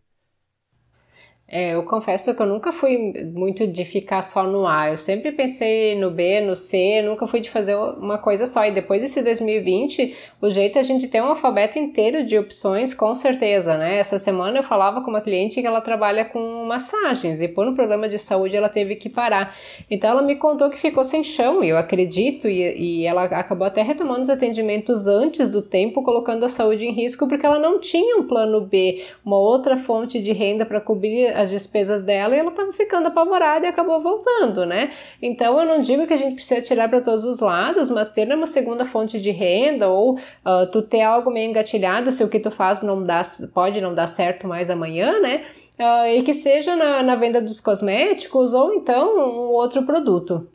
É, 1.48 1.74
eu 1.74 1.84
confesso 1.84 2.34
que 2.34 2.42
eu 2.42 2.46
nunca 2.46 2.72
fui 2.72 3.12
muito 3.32 3.68
de 3.68 3.84
ficar 3.84 4.20
só 4.20 4.42
no 4.42 4.66
A. 4.66 4.90
Eu 4.90 4.96
sempre 4.96 5.30
pensei 5.30 5.94
no 5.94 6.10
B, 6.10 6.40
no 6.40 6.56
C, 6.56 7.00
nunca 7.02 7.24
fui 7.28 7.40
de 7.40 7.48
fazer 7.48 7.76
uma 7.76 8.18
coisa 8.18 8.46
só. 8.46 8.64
E 8.64 8.72
depois 8.72 9.00
desse 9.00 9.22
2020, 9.22 10.16
o 10.40 10.50
jeito 10.50 10.76
é 10.76 10.80
a 10.80 10.82
gente 10.84 11.06
ter 11.06 11.22
um 11.22 11.26
alfabeto 11.26 11.78
inteiro 11.78 12.26
de 12.26 12.36
opções, 12.36 12.92
com 12.92 13.14
certeza, 13.14 13.76
né? 13.76 13.96
Essa 13.98 14.18
semana 14.18 14.58
eu 14.58 14.64
falava 14.64 15.02
com 15.02 15.10
uma 15.10 15.20
cliente 15.20 15.60
que 15.60 15.66
ela 15.66 15.80
trabalha 15.80 16.24
com 16.24 16.64
massagens 16.64 17.40
e 17.40 17.46
por 17.46 17.64
um 17.68 17.76
problema 17.76 18.08
de 18.08 18.18
saúde 18.18 18.56
ela 18.56 18.68
teve 18.68 18.96
que 18.96 19.08
parar. 19.08 19.56
Então 19.88 20.10
ela 20.10 20.22
me 20.22 20.34
contou 20.34 20.68
que 20.68 20.80
ficou 20.80 21.04
sem 21.04 21.22
chão, 21.22 21.62
e 21.62 21.68
eu 21.68 21.78
acredito, 21.78 22.48
e, 22.48 23.02
e 23.02 23.06
ela 23.06 23.22
acabou 23.22 23.66
até 23.66 23.82
retomando 23.82 24.22
os 24.22 24.30
atendimentos 24.30 25.06
antes 25.06 25.48
do 25.48 25.62
tempo, 25.62 26.02
colocando 26.02 26.44
a 26.44 26.48
saúde 26.48 26.84
em 26.84 26.92
risco, 26.92 27.28
porque 27.28 27.46
ela 27.46 27.60
não 27.60 27.78
tinha 27.78 28.16
um 28.16 28.26
plano 28.26 28.62
B, 28.62 29.04
uma 29.24 29.38
outra 29.38 29.76
fonte 29.76 30.20
de 30.20 30.32
renda 30.32 30.66
para 30.66 30.80
cobrir 30.80 31.35
as 31.36 31.50
despesas 31.50 32.02
dela 32.02 32.34
e 32.34 32.38
ela 32.38 32.50
estava 32.50 32.72
ficando 32.72 33.08
apavorada 33.08 33.66
e 33.66 33.68
acabou 33.68 34.02
voltando, 34.02 34.64
né? 34.64 34.92
Então 35.20 35.58
eu 35.60 35.66
não 35.66 35.80
digo 35.80 36.06
que 36.06 36.14
a 36.14 36.16
gente 36.16 36.34
precisa 36.34 36.60
tirar 36.60 36.88
para 36.88 37.00
todos 37.00 37.24
os 37.24 37.40
lados, 37.40 37.90
mas 37.90 38.08
ter 38.12 38.32
uma 38.32 38.46
segunda 38.46 38.84
fonte 38.84 39.20
de 39.20 39.30
renda 39.30 39.88
ou 39.88 40.16
uh, 40.16 40.70
tu 40.72 40.82
ter 40.82 41.02
algo 41.02 41.30
meio 41.30 41.50
engatilhado 41.50 42.10
se 42.10 42.24
o 42.24 42.30
que 42.30 42.40
tu 42.40 42.50
faz 42.50 42.82
não 42.82 43.02
dá, 43.04 43.22
pode 43.52 43.80
não 43.80 43.94
dar 43.94 44.06
certo 44.06 44.46
mais 44.46 44.70
amanhã, 44.70 45.20
né? 45.20 45.46
Uh, 45.78 46.06
e 46.16 46.22
que 46.22 46.32
seja 46.32 46.74
na, 46.74 47.02
na 47.02 47.16
venda 47.16 47.40
dos 47.40 47.60
cosméticos 47.60 48.54
ou 48.54 48.74
então 48.74 49.16
um 49.16 49.52
outro 49.52 49.84
produto. 49.84 50.48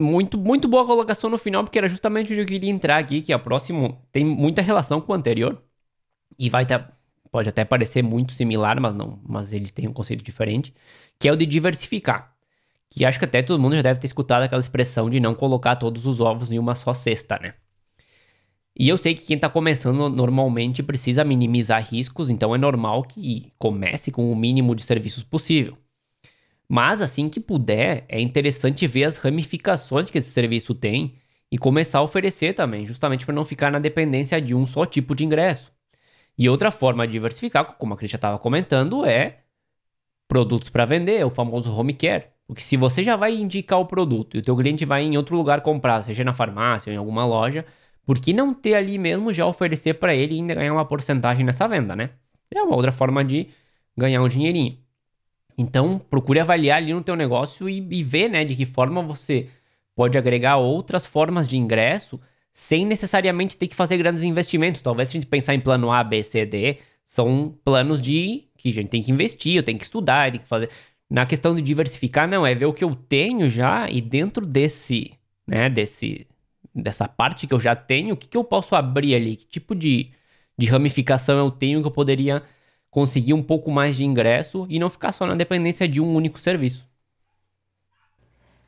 Muito, 0.00 0.38
muito 0.38 0.66
boa 0.66 0.86
colocação 0.86 1.28
no 1.28 1.36
final, 1.36 1.62
porque 1.62 1.78
era 1.78 1.86
justamente 1.86 2.32
onde 2.32 2.40
eu 2.40 2.46
queria 2.46 2.70
entrar 2.70 2.96
aqui, 2.96 3.20
que 3.20 3.32
é 3.32 3.36
o 3.36 3.42
próximo 3.42 4.02
tem 4.10 4.24
muita 4.24 4.62
relação 4.62 4.98
com 4.98 5.12
o 5.12 5.14
anterior. 5.14 5.62
E 6.38 6.48
vai 6.48 6.64
ter, 6.64 6.86
pode 7.30 7.48
até 7.48 7.64
parecer 7.64 8.02
muito 8.02 8.32
similar, 8.32 8.80
mas 8.80 8.94
não, 8.94 9.20
mas 9.26 9.52
ele 9.52 9.70
tem 9.70 9.88
um 9.88 9.92
conceito 9.92 10.24
diferente, 10.24 10.74
que 11.18 11.28
é 11.28 11.32
o 11.32 11.36
de 11.36 11.46
diversificar. 11.46 12.34
Que 12.90 13.04
acho 13.04 13.18
que 13.18 13.24
até 13.24 13.42
todo 13.42 13.60
mundo 13.60 13.76
já 13.76 13.82
deve 13.82 14.00
ter 14.00 14.06
escutado 14.06 14.42
aquela 14.42 14.60
expressão 14.60 15.08
de 15.08 15.20
não 15.20 15.34
colocar 15.34 15.76
todos 15.76 16.06
os 16.06 16.20
ovos 16.20 16.50
em 16.50 16.58
uma 16.58 16.74
só 16.74 16.92
cesta, 16.92 17.38
né? 17.40 17.54
E 18.76 18.88
eu 18.88 18.96
sei 18.96 19.14
que 19.14 19.26
quem 19.26 19.36
está 19.36 19.48
começando 19.48 20.08
normalmente 20.08 20.82
precisa 20.82 21.24
minimizar 21.24 21.86
riscos, 21.86 22.30
então 22.30 22.54
é 22.54 22.58
normal 22.58 23.02
que 23.02 23.52
comece 23.58 24.10
com 24.10 24.30
o 24.32 24.36
mínimo 24.36 24.74
de 24.74 24.82
serviços 24.82 25.22
possível. 25.22 25.76
Mas 26.68 27.02
assim 27.02 27.28
que 27.28 27.40
puder, 27.40 28.06
é 28.08 28.20
interessante 28.20 28.86
ver 28.86 29.04
as 29.04 29.16
ramificações 29.16 30.08
que 30.08 30.18
esse 30.18 30.30
serviço 30.30 30.74
tem 30.74 31.16
e 31.50 31.58
começar 31.58 31.98
a 31.98 32.02
oferecer 32.02 32.54
também, 32.54 32.86
justamente 32.86 33.26
para 33.26 33.34
não 33.34 33.44
ficar 33.44 33.70
na 33.72 33.78
dependência 33.78 34.40
de 34.40 34.54
um 34.54 34.64
só 34.64 34.86
tipo 34.86 35.14
de 35.14 35.24
ingresso. 35.24 35.72
E 36.36 36.48
outra 36.48 36.70
forma 36.70 37.06
de 37.06 37.12
diversificar, 37.12 37.64
como 37.76 37.94
a 37.94 37.96
Cris 37.96 38.10
já 38.10 38.16
estava 38.16 38.38
comentando, 38.38 39.04
é 39.04 39.40
produtos 40.28 40.68
para 40.68 40.84
vender, 40.84 41.24
o 41.24 41.30
famoso 41.30 41.74
home 41.74 41.92
care. 41.92 42.26
Porque 42.46 42.62
se 42.62 42.76
você 42.76 43.02
já 43.02 43.16
vai 43.16 43.34
indicar 43.34 43.78
o 43.78 43.86
produto 43.86 44.36
e 44.36 44.40
o 44.40 44.42
teu 44.42 44.56
cliente 44.56 44.84
vai 44.84 45.02
em 45.02 45.16
outro 45.16 45.36
lugar 45.36 45.60
comprar, 45.60 46.02
seja 46.02 46.24
na 46.24 46.32
farmácia 46.32 46.90
ou 46.90 46.94
em 46.94 46.96
alguma 46.96 47.24
loja, 47.24 47.64
por 48.04 48.18
que 48.18 48.32
não 48.32 48.52
ter 48.52 48.74
ali 48.74 48.98
mesmo 48.98 49.32
já 49.32 49.46
oferecer 49.46 49.94
para 49.94 50.14
ele 50.14 50.34
e 50.34 50.38
ainda 50.38 50.54
ganhar 50.54 50.72
uma 50.72 50.84
porcentagem 50.84 51.44
nessa 51.44 51.68
venda, 51.68 51.94
né? 51.94 52.10
É 52.50 52.62
uma 52.62 52.74
outra 52.74 52.90
forma 52.90 53.24
de 53.24 53.48
ganhar 53.96 54.20
um 54.22 54.28
dinheirinho. 54.28 54.78
Então, 55.56 55.98
procure 55.98 56.40
avaliar 56.40 56.78
ali 56.78 56.92
no 56.92 57.02
teu 57.02 57.14
negócio 57.14 57.68
e, 57.68 57.86
e 57.90 58.02
ver, 58.02 58.28
né, 58.28 58.44
de 58.44 58.56
que 58.56 58.64
forma 58.64 59.02
você 59.02 59.48
pode 59.94 60.16
agregar 60.16 60.56
outras 60.56 61.04
formas 61.04 61.46
de 61.46 61.56
ingresso 61.56 62.20
sem 62.52 62.84
necessariamente 62.84 63.56
ter 63.56 63.68
que 63.68 63.76
fazer 63.76 63.96
grandes 63.96 64.22
investimentos. 64.22 64.82
Talvez 64.82 65.08
se 65.08 65.16
a 65.16 65.20
gente 65.20 65.28
pensar 65.28 65.54
em 65.54 65.60
plano 65.60 65.90
A, 65.90 66.02
B, 66.02 66.22
C, 66.22 66.44
D, 66.44 66.78
são 67.04 67.56
planos 67.64 68.00
de 68.00 68.44
que 68.56 68.68
a 68.68 68.72
gente 68.72 68.88
tem 68.88 69.02
que 69.02 69.10
investir, 69.10 69.56
eu 69.56 69.62
tenho 69.62 69.78
que 69.78 69.84
estudar, 69.84 70.30
tem 70.30 70.40
que 70.40 70.46
fazer. 70.46 70.70
Na 71.08 71.26
questão 71.26 71.54
de 71.56 71.62
diversificar, 71.62 72.28
não, 72.28 72.46
é 72.46 72.54
ver 72.54 72.66
o 72.66 72.72
que 72.72 72.84
eu 72.84 72.94
tenho 72.94 73.48
já 73.50 73.88
e 73.90 74.00
dentro 74.00 74.46
desse, 74.46 75.12
né, 75.46 75.68
desse, 75.68 76.26
dessa 76.74 77.08
parte 77.08 77.46
que 77.46 77.54
eu 77.54 77.60
já 77.60 77.74
tenho, 77.74 78.14
o 78.14 78.16
que, 78.16 78.28
que 78.28 78.36
eu 78.36 78.44
posso 78.44 78.76
abrir 78.76 79.14
ali? 79.14 79.36
Que 79.36 79.46
tipo 79.46 79.74
de, 79.74 80.10
de 80.56 80.66
ramificação 80.66 81.38
eu 81.38 81.50
tenho 81.50 81.80
que 81.80 81.86
eu 81.86 81.90
poderia 81.90 82.42
conseguir 82.90 83.34
um 83.34 83.42
pouco 83.42 83.70
mais 83.70 83.96
de 83.96 84.04
ingresso 84.04 84.66
e 84.68 84.78
não 84.78 84.90
ficar 84.90 85.12
só 85.12 85.26
na 85.26 85.34
dependência 85.34 85.88
de 85.88 86.00
um 86.00 86.14
único 86.14 86.38
serviço. 86.38 86.89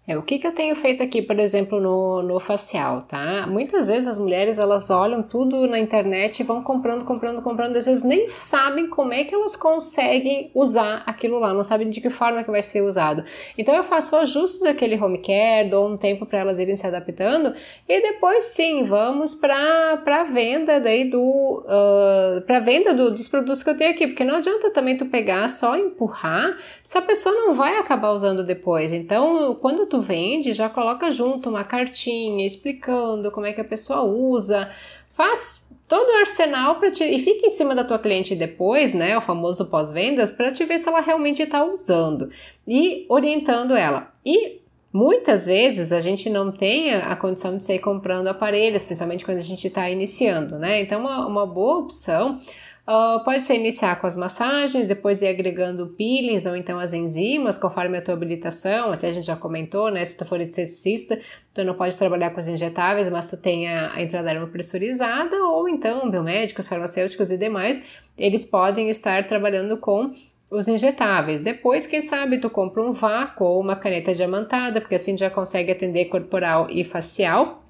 É, 0.04 0.18
o 0.18 0.22
que, 0.22 0.36
que 0.40 0.46
eu 0.48 0.52
tenho 0.52 0.74
feito 0.74 1.00
aqui, 1.00 1.22
por 1.22 1.38
exemplo, 1.38 1.80
no, 1.80 2.22
no 2.22 2.40
facial, 2.40 3.02
tá? 3.02 3.46
Muitas 3.46 3.86
vezes 3.86 4.08
as 4.08 4.18
mulheres, 4.18 4.58
elas 4.58 4.90
olham 4.90 5.22
tudo 5.22 5.64
na 5.68 5.78
internet 5.78 6.40
e 6.40 6.42
vão 6.42 6.60
comprando, 6.60 7.04
comprando, 7.04 7.40
comprando, 7.40 7.76
às 7.76 7.86
vezes 7.86 8.02
nem 8.02 8.28
sabem 8.40 8.88
como 8.88 9.12
é 9.12 9.22
que 9.22 9.32
elas 9.32 9.54
conseguem 9.54 10.50
usar 10.56 11.04
aquilo 11.06 11.38
lá, 11.38 11.54
não 11.54 11.62
sabem 11.62 11.88
de 11.88 12.00
que 12.00 12.10
forma 12.10 12.42
que 12.42 12.50
vai 12.50 12.62
ser 12.62 12.82
usado. 12.82 13.22
Então 13.56 13.76
eu 13.76 13.84
faço 13.84 14.16
ajustes 14.16 14.62
daquele 14.62 15.00
home 15.00 15.18
care, 15.18 15.70
dou 15.70 15.86
um 15.88 15.96
tempo 15.96 16.26
para 16.26 16.40
elas 16.40 16.58
irem 16.58 16.74
se 16.74 16.84
adaptando 16.84 17.54
e 17.88 18.02
depois 18.02 18.42
sim, 18.42 18.84
vamos 18.84 19.36
para 19.36 19.98
para 19.98 20.24
venda 20.24 20.80
daí 20.80 21.08
do 21.08 21.64
uh, 21.64 22.40
para 22.44 22.58
venda 22.58 22.92
do, 22.92 23.12
dos 23.12 23.28
produtos 23.28 23.62
que 23.62 23.70
eu 23.70 23.76
tenho 23.76 23.92
aqui, 23.92 24.08
porque 24.08 24.24
não 24.24 24.34
adianta 24.34 24.68
também 24.70 24.96
tu 24.96 25.06
pegar 25.06 25.46
só 25.48 25.76
empurrar 25.76 26.58
se 26.82 26.98
a 26.98 27.02
pessoa 27.02 27.32
não 27.32 27.54
vai 27.54 27.76
acabar 27.78 28.10
usando 28.10 28.44
depois. 28.44 28.92
Então, 28.92 29.54
quando 29.60 29.91
tu 29.92 30.00
vende, 30.00 30.54
já 30.54 30.70
coloca 30.70 31.10
junto 31.10 31.50
uma 31.50 31.64
cartinha 31.64 32.46
explicando 32.46 33.30
como 33.30 33.44
é 33.44 33.52
que 33.52 33.60
a 33.60 33.64
pessoa 33.64 34.02
usa, 34.02 34.70
faz 35.12 35.70
todo 35.86 36.08
o 36.08 36.16
arsenal 36.16 36.76
para 36.76 36.90
te 36.90 37.04
e 37.04 37.18
fica 37.22 37.46
em 37.46 37.50
cima 37.50 37.74
da 37.74 37.84
tua 37.84 37.98
cliente 37.98 38.34
depois, 38.34 38.94
né, 38.94 39.18
o 39.18 39.20
famoso 39.20 39.68
pós-vendas, 39.68 40.30
para 40.30 40.50
te 40.50 40.64
ver 40.64 40.78
se 40.78 40.88
ela 40.88 41.02
realmente 41.02 41.42
está 41.42 41.62
usando 41.62 42.30
e 42.66 43.04
orientando 43.08 43.76
ela. 43.76 44.10
E 44.24 44.62
Muitas 44.94 45.46
vezes 45.46 45.90
a 45.90 46.02
gente 46.02 46.28
não 46.28 46.52
tem 46.52 46.92
a 46.92 47.16
condição 47.16 47.56
de 47.56 47.64
sair 47.64 47.78
comprando 47.78 48.26
aparelhos, 48.26 48.82
principalmente 48.82 49.24
quando 49.24 49.38
a 49.38 49.42
gente 49.42 49.66
está 49.66 49.88
iniciando, 49.88 50.58
né? 50.58 50.82
Então, 50.82 51.00
uma, 51.00 51.26
uma 51.26 51.46
boa 51.46 51.78
opção 51.78 52.38
Uh, 52.82 53.22
pode 53.24 53.44
ser 53.44 53.54
iniciar 53.54 54.00
com 54.00 54.08
as 54.08 54.16
massagens, 54.16 54.88
depois 54.88 55.22
ir 55.22 55.28
agregando 55.28 55.94
peelings 55.96 56.46
ou 56.46 56.56
então 56.56 56.80
as 56.80 56.92
enzimas, 56.92 57.56
conforme 57.56 57.96
a 57.96 58.02
tua 58.02 58.14
habilitação, 58.14 58.90
até 58.90 59.08
a 59.08 59.12
gente 59.12 59.26
já 59.26 59.36
comentou, 59.36 59.88
né? 59.88 60.04
Se 60.04 60.18
tu 60.18 60.24
for 60.24 60.40
esteticista, 60.40 61.20
tu 61.54 61.62
não 61.62 61.74
pode 61.74 61.96
trabalhar 61.96 62.30
com 62.30 62.40
as 62.40 62.48
injetáveis, 62.48 63.08
mas 63.08 63.30
tu 63.30 63.36
tem 63.36 63.68
a, 63.68 63.94
a 63.94 64.02
entrada 64.02 64.46
pressurizada, 64.48 65.36
ou 65.44 65.68
então 65.68 66.10
biomédicos, 66.10 66.68
farmacêuticos 66.68 67.30
e 67.30 67.38
demais, 67.38 67.80
eles 68.18 68.44
podem 68.44 68.88
estar 68.88 69.28
trabalhando 69.28 69.78
com 69.78 70.10
os 70.50 70.66
injetáveis. 70.66 71.44
Depois, 71.44 71.86
quem 71.86 72.00
sabe, 72.00 72.40
tu 72.40 72.50
compra 72.50 72.82
um 72.82 72.92
vácuo 72.92 73.44
ou 73.44 73.60
uma 73.60 73.76
caneta 73.76 74.12
diamantada, 74.12 74.80
porque 74.80 74.96
assim 74.96 75.16
já 75.16 75.30
consegue 75.30 75.70
atender 75.70 76.06
corporal 76.06 76.68
e 76.68 76.82
facial. 76.82 77.61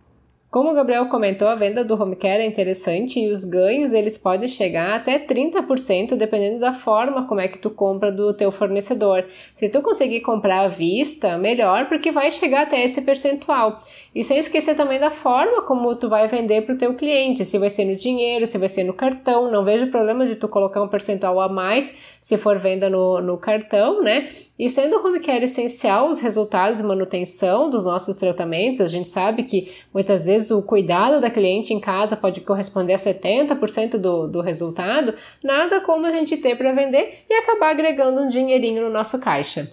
Como 0.52 0.70
o 0.70 0.74
Gabriel 0.74 1.08
comentou, 1.08 1.48
a 1.48 1.54
venda 1.54 1.82
do 1.82 1.94
home 1.94 2.14
care 2.14 2.42
é 2.42 2.46
interessante 2.46 3.18
e 3.18 3.30
os 3.32 3.42
ganhos 3.42 3.94
eles 3.94 4.18
podem 4.18 4.46
chegar 4.46 4.96
até 4.96 5.18
30% 5.18 6.14
dependendo 6.14 6.60
da 6.60 6.74
forma 6.74 7.26
como 7.26 7.40
é 7.40 7.48
que 7.48 7.56
tu 7.56 7.70
compra 7.70 8.12
do 8.12 8.34
teu 8.34 8.52
fornecedor. 8.52 9.24
Se 9.54 9.70
tu 9.70 9.80
conseguir 9.80 10.20
comprar 10.20 10.60
à 10.60 10.68
vista, 10.68 11.38
melhor, 11.38 11.88
porque 11.88 12.12
vai 12.12 12.30
chegar 12.30 12.64
até 12.64 12.84
esse 12.84 13.00
percentual. 13.00 13.78
E 14.14 14.22
sem 14.22 14.36
esquecer 14.36 14.76
também 14.76 15.00
da 15.00 15.10
forma 15.10 15.62
como 15.62 15.96
tu 15.96 16.10
vai 16.10 16.28
vender 16.28 16.66
para 16.66 16.74
o 16.74 16.78
teu 16.78 16.94
cliente, 16.94 17.46
se 17.46 17.56
vai 17.56 17.70
ser 17.70 17.86
no 17.86 17.96
dinheiro, 17.96 18.44
se 18.44 18.58
vai 18.58 18.68
ser 18.68 18.84
no 18.84 18.92
cartão. 18.92 19.50
Não 19.50 19.64
vejo 19.64 19.90
problema 19.90 20.26
de 20.26 20.36
tu 20.36 20.48
colocar 20.48 20.82
um 20.82 20.88
percentual 20.88 21.40
a 21.40 21.48
mais 21.48 21.96
se 22.20 22.36
for 22.36 22.58
venda 22.58 22.90
no, 22.90 23.22
no 23.22 23.38
cartão, 23.38 24.02
né? 24.02 24.28
E 24.58 24.68
sendo 24.68 24.96
o 24.96 25.04
home 25.04 25.18
care 25.18 25.44
essencial, 25.44 26.08
os 26.08 26.20
resultados 26.20 26.78
e 26.78 26.84
manutenção 26.84 27.70
dos 27.70 27.86
nossos 27.86 28.16
tratamentos, 28.18 28.82
a 28.82 28.86
gente 28.86 29.08
sabe 29.08 29.44
que 29.44 29.72
muitas 29.94 30.26
vezes 30.26 30.41
o 30.50 30.62
cuidado 30.62 31.20
da 31.20 31.30
cliente 31.30 31.72
em 31.72 31.80
casa 31.80 32.16
pode 32.16 32.40
corresponder 32.40 32.94
a 32.94 32.96
70% 32.96 33.98
do, 33.98 34.26
do 34.26 34.40
resultado, 34.40 35.14
nada 35.42 35.80
como 35.80 36.06
a 36.06 36.10
gente 36.10 36.36
ter 36.36 36.56
para 36.56 36.72
vender 36.72 37.24
e 37.28 37.34
acabar 37.34 37.70
agregando 37.70 38.20
um 38.20 38.28
dinheirinho 38.28 38.82
no 38.82 38.90
nosso 38.90 39.20
caixa. 39.20 39.70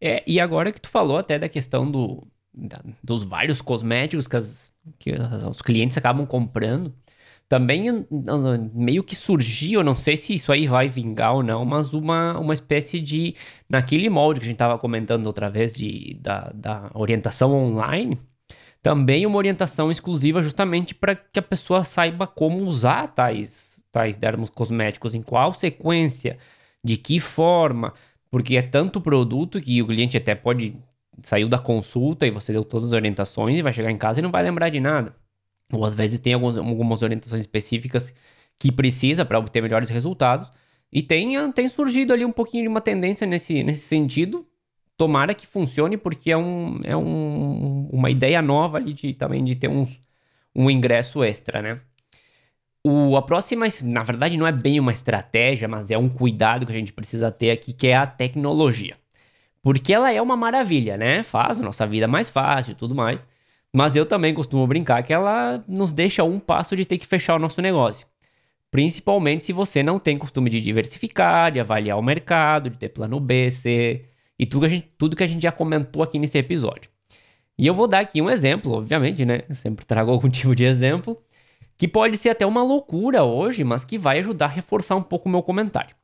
É, 0.00 0.22
e 0.26 0.40
agora 0.40 0.72
que 0.72 0.80
tu 0.80 0.88
falou 0.88 1.18
até 1.18 1.38
da 1.38 1.48
questão 1.48 1.90
do, 1.90 2.26
da, 2.52 2.80
dos 3.02 3.22
vários 3.22 3.62
cosméticos 3.62 4.26
que, 4.26 4.36
as, 4.36 4.72
que 4.98 5.12
os 5.48 5.62
clientes 5.62 5.96
acabam 5.96 6.26
comprando, 6.26 6.92
também 7.52 8.06
meio 8.74 9.04
que 9.04 9.14
surgiu, 9.14 9.80
eu 9.80 9.84
não 9.84 9.94
sei 9.94 10.16
se 10.16 10.32
isso 10.32 10.50
aí 10.50 10.66
vai 10.66 10.88
vingar 10.88 11.34
ou 11.34 11.42
não, 11.42 11.66
mas 11.66 11.92
uma, 11.92 12.38
uma 12.38 12.54
espécie 12.54 12.98
de. 12.98 13.34
Naquele 13.68 14.08
molde 14.08 14.40
que 14.40 14.46
a 14.46 14.48
gente 14.48 14.54
estava 14.54 14.78
comentando 14.78 15.26
outra 15.26 15.50
vez 15.50 15.74
de, 15.74 16.16
da, 16.18 16.50
da 16.54 16.90
orientação 16.94 17.52
online, 17.52 18.18
também 18.82 19.24
uma 19.24 19.38
orientação 19.38 19.90
exclusiva 19.90 20.42
justamente 20.42 20.94
para 20.94 21.14
que 21.14 21.38
a 21.38 21.42
pessoa 21.42 21.84
saiba 21.84 22.26
como 22.26 22.64
usar 22.64 23.06
tais, 23.06 23.80
tais 23.92 24.16
dermos 24.16 24.50
cosméticos, 24.50 25.14
em 25.14 25.22
qual 25.22 25.54
sequência, 25.54 26.36
de 26.82 26.96
que 26.96 27.20
forma, 27.20 27.94
porque 28.30 28.56
é 28.56 28.62
tanto 28.62 29.00
produto 29.00 29.60
que 29.60 29.80
o 29.80 29.86
cliente 29.86 30.16
até 30.16 30.34
pode 30.34 30.76
saiu 31.18 31.48
da 31.48 31.58
consulta 31.58 32.26
e 32.26 32.30
você 32.30 32.52
deu 32.52 32.64
todas 32.64 32.88
as 32.88 32.92
orientações 32.94 33.58
e 33.58 33.62
vai 33.62 33.72
chegar 33.72 33.90
em 33.90 33.98
casa 33.98 34.20
e 34.20 34.22
não 34.22 34.30
vai 34.30 34.42
lembrar 34.42 34.70
de 34.70 34.80
nada. 34.80 35.14
Ou 35.72 35.84
às 35.84 35.94
vezes 35.94 36.18
tem 36.20 36.34
algumas, 36.34 36.56
algumas 36.56 37.02
orientações 37.02 37.42
específicas 37.42 38.12
que 38.58 38.72
precisa 38.72 39.24
para 39.24 39.38
obter 39.38 39.62
melhores 39.62 39.88
resultados. 39.88 40.50
E 40.92 41.02
tem, 41.02 41.52
tem 41.52 41.68
surgido 41.68 42.12
ali 42.12 42.24
um 42.24 42.32
pouquinho 42.32 42.64
de 42.64 42.68
uma 42.68 42.80
tendência 42.80 43.26
nesse, 43.26 43.62
nesse 43.62 43.80
sentido. 43.80 44.46
Tomara 44.96 45.34
que 45.34 45.46
funcione, 45.46 45.96
porque 45.96 46.30
é, 46.30 46.36
um, 46.36 46.80
é 46.84 46.96
um, 46.96 47.88
uma 47.92 48.10
ideia 48.10 48.40
nova 48.42 48.78
ali 48.78 48.92
de, 48.92 49.14
também 49.14 49.44
de 49.44 49.54
ter 49.56 49.68
um, 49.68 49.86
um 50.54 50.70
ingresso 50.70 51.24
extra, 51.24 51.60
né? 51.62 51.80
O, 52.84 53.16
a 53.16 53.22
próxima, 53.22 53.66
na 53.84 54.02
verdade, 54.02 54.36
não 54.36 54.46
é 54.46 54.52
bem 54.52 54.80
uma 54.80 54.92
estratégia, 54.92 55.68
mas 55.68 55.90
é 55.90 55.96
um 55.98 56.08
cuidado 56.08 56.66
que 56.66 56.72
a 56.72 56.74
gente 56.76 56.92
precisa 56.92 57.30
ter 57.30 57.50
aqui, 57.52 57.72
que 57.72 57.88
é 57.88 57.96
a 57.96 58.06
tecnologia. 58.06 58.96
Porque 59.62 59.92
ela 59.92 60.12
é 60.12 60.20
uma 60.20 60.36
maravilha, 60.36 60.96
né? 60.96 61.22
Faz 61.22 61.60
a 61.60 61.62
nossa 61.62 61.86
vida 61.86 62.08
mais 62.08 62.28
fácil 62.28 62.72
e 62.72 62.74
tudo 62.74 62.94
mais. 62.94 63.26
Mas 63.74 63.96
eu 63.96 64.04
também 64.06 64.34
costumo 64.34 64.66
brincar 64.66 65.02
que 65.02 65.12
ela 65.12 65.64
nos 65.68 65.92
deixa 65.92 66.24
um 66.24 66.40
passo 66.40 66.76
de 66.76 66.84
ter 66.84 66.98
que 66.98 67.06
fechar 67.06 67.36
o 67.36 67.38
nosso 67.38 67.62
negócio. 67.62 68.06
principalmente 68.70 69.44
se 69.44 69.52
você 69.52 69.82
não 69.82 69.98
tem 69.98 70.18
costume 70.18 70.50
de 70.50 70.60
diversificar, 70.60 71.52
de 71.52 71.60
avaliar 71.60 71.98
o 71.98 72.02
mercado, 72.02 72.70
de 72.70 72.78
ter 72.78 72.88
plano 72.90 73.20
B, 73.20 73.50
C 73.50 74.06
e 74.42 74.46
tudo 74.46 74.62
que 74.62 74.66
a 74.66 74.68
gente, 74.68 74.92
tudo 74.98 75.14
que 75.14 75.22
a 75.22 75.26
gente 75.26 75.42
já 75.42 75.52
comentou 75.52 76.02
aqui 76.02 76.18
nesse 76.18 76.36
episódio. 76.36 76.90
E 77.56 77.64
eu 77.64 77.72
vou 77.72 77.86
dar 77.86 78.00
aqui 78.00 78.20
um 78.20 78.28
exemplo, 78.28 78.72
obviamente, 78.72 79.24
né? 79.24 79.42
Eu 79.48 79.54
sempre 79.54 79.86
trago 79.86 80.10
algum 80.10 80.28
tipo 80.28 80.52
de 80.56 80.64
exemplo, 80.64 81.22
que 81.78 81.86
pode 81.86 82.16
ser 82.16 82.30
até 82.30 82.44
uma 82.44 82.60
loucura 82.60 83.22
hoje, 83.22 83.62
mas 83.62 83.84
que 83.84 83.96
vai 83.96 84.18
ajudar 84.18 84.46
a 84.46 84.48
reforçar 84.48 84.96
um 84.96 85.02
pouco 85.02 85.28
o 85.28 85.30
meu 85.32 85.44
comentário. 85.44 85.94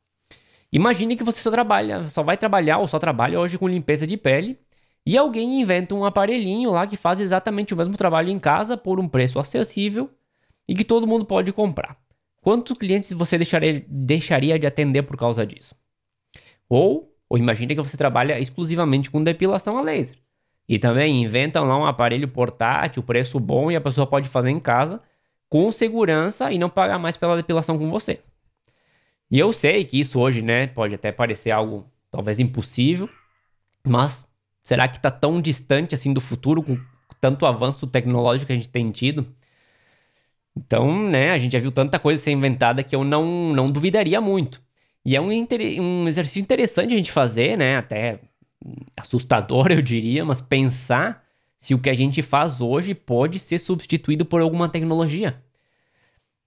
Imagine 0.71 1.17
que 1.17 1.23
você 1.23 1.41
só 1.41 1.51
trabalha, 1.51 2.05
só 2.05 2.23
vai 2.23 2.37
trabalhar 2.37 2.77
ou 2.77 2.87
só 2.87 2.97
trabalha 2.97 3.37
hoje 3.37 3.57
com 3.57 3.67
limpeza 3.67 4.07
de 4.07 4.15
pele 4.15 4.57
e 5.05 5.17
alguém 5.17 5.59
inventa 5.59 5.93
um 5.93 6.05
aparelhinho 6.05 6.71
lá 6.71 6.87
que 6.87 6.95
faz 6.95 7.19
exatamente 7.19 7.73
o 7.73 7.77
mesmo 7.77 7.97
trabalho 7.97 8.29
em 8.29 8.39
casa 8.39 8.77
por 8.77 9.01
um 9.01 9.07
preço 9.07 9.37
acessível 9.37 10.09
e 10.65 10.73
que 10.73 10.85
todo 10.85 11.05
mundo 11.05 11.25
pode 11.25 11.51
comprar. 11.51 11.97
Quantos 12.41 12.77
clientes 12.77 13.11
você 13.11 13.37
deixaria, 13.37 13.83
deixaria 13.85 14.57
de 14.57 14.65
atender 14.65 15.03
por 15.03 15.17
causa 15.17 15.45
disso? 15.45 15.75
Ou, 16.69 17.09
ou 17.29 17.37
imagine 17.37 17.75
que 17.75 17.81
você 17.81 17.95
trabalha 17.95 18.39
exclusivamente 18.39 19.11
com 19.11 19.23
depilação 19.23 19.77
a 19.77 19.81
laser. 19.81 20.17
E 20.67 20.79
também 20.79 21.23
inventam 21.23 21.65
lá 21.65 21.77
um 21.77 21.85
aparelho 21.85 22.27
portátil, 22.27 23.03
preço 23.03 23.39
bom 23.39 23.71
e 23.71 23.75
a 23.75 23.81
pessoa 23.81 24.07
pode 24.07 24.27
fazer 24.27 24.49
em 24.49 24.59
casa 24.59 25.01
com 25.47 25.71
segurança 25.71 26.51
e 26.51 26.59
não 26.59 26.69
pagar 26.69 26.99
mais 26.99 27.17
pela 27.17 27.35
depilação 27.35 27.77
com 27.77 27.89
você. 27.89 28.19
E 29.31 29.37
eu 29.37 29.53
sei 29.53 29.85
que 29.85 29.99
isso 29.99 30.19
hoje, 30.19 30.41
né, 30.41 30.67
pode 30.67 30.95
até 30.95 31.11
parecer 31.11 31.51
algo 31.51 31.85
talvez 32.09 32.39
impossível, 32.39 33.07
mas 33.87 34.27
será 34.63 34.87
que 34.87 34.97
está 34.97 35.11
tão 35.11 35.41
distante 35.41 35.93
assim 35.93 36.13
do 36.13 36.21
futuro 36.21 36.63
com 36.63 36.75
tanto 37.21 37.45
avanço 37.45 37.85
tecnológico 37.85 38.47
que 38.47 38.53
a 38.53 38.55
gente 38.55 38.69
tem 38.69 38.89
tido? 38.91 39.25
Então, 40.55 41.07
né, 41.07 41.31
a 41.31 41.37
gente 41.37 41.53
já 41.53 41.59
viu 41.59 41.71
tanta 41.71 41.99
coisa 41.99 42.21
ser 42.21 42.31
inventada 42.31 42.83
que 42.83 42.95
eu 42.95 43.03
não, 43.03 43.53
não 43.53 43.71
duvidaria 43.71 44.19
muito. 44.19 44.61
E 45.09 45.15
é 45.15 45.19
um, 45.21 45.31
um 45.81 46.07
exercício 46.07 46.39
interessante 46.39 46.93
a 46.93 46.97
gente 46.97 47.11
fazer, 47.11 47.57
né, 47.57 47.77
até 47.77 48.19
assustador, 48.95 49.71
eu 49.73 49.81
diria, 49.81 50.23
mas 50.23 50.39
pensar 50.39 51.23
se 51.57 51.73
o 51.73 51.79
que 51.79 51.89
a 51.89 51.95
gente 51.95 52.21
faz 52.21 52.61
hoje 52.61 52.93
pode 52.93 53.39
ser 53.39 53.57
substituído 53.57 54.23
por 54.23 54.39
alguma 54.39 54.69
tecnologia. 54.69 55.43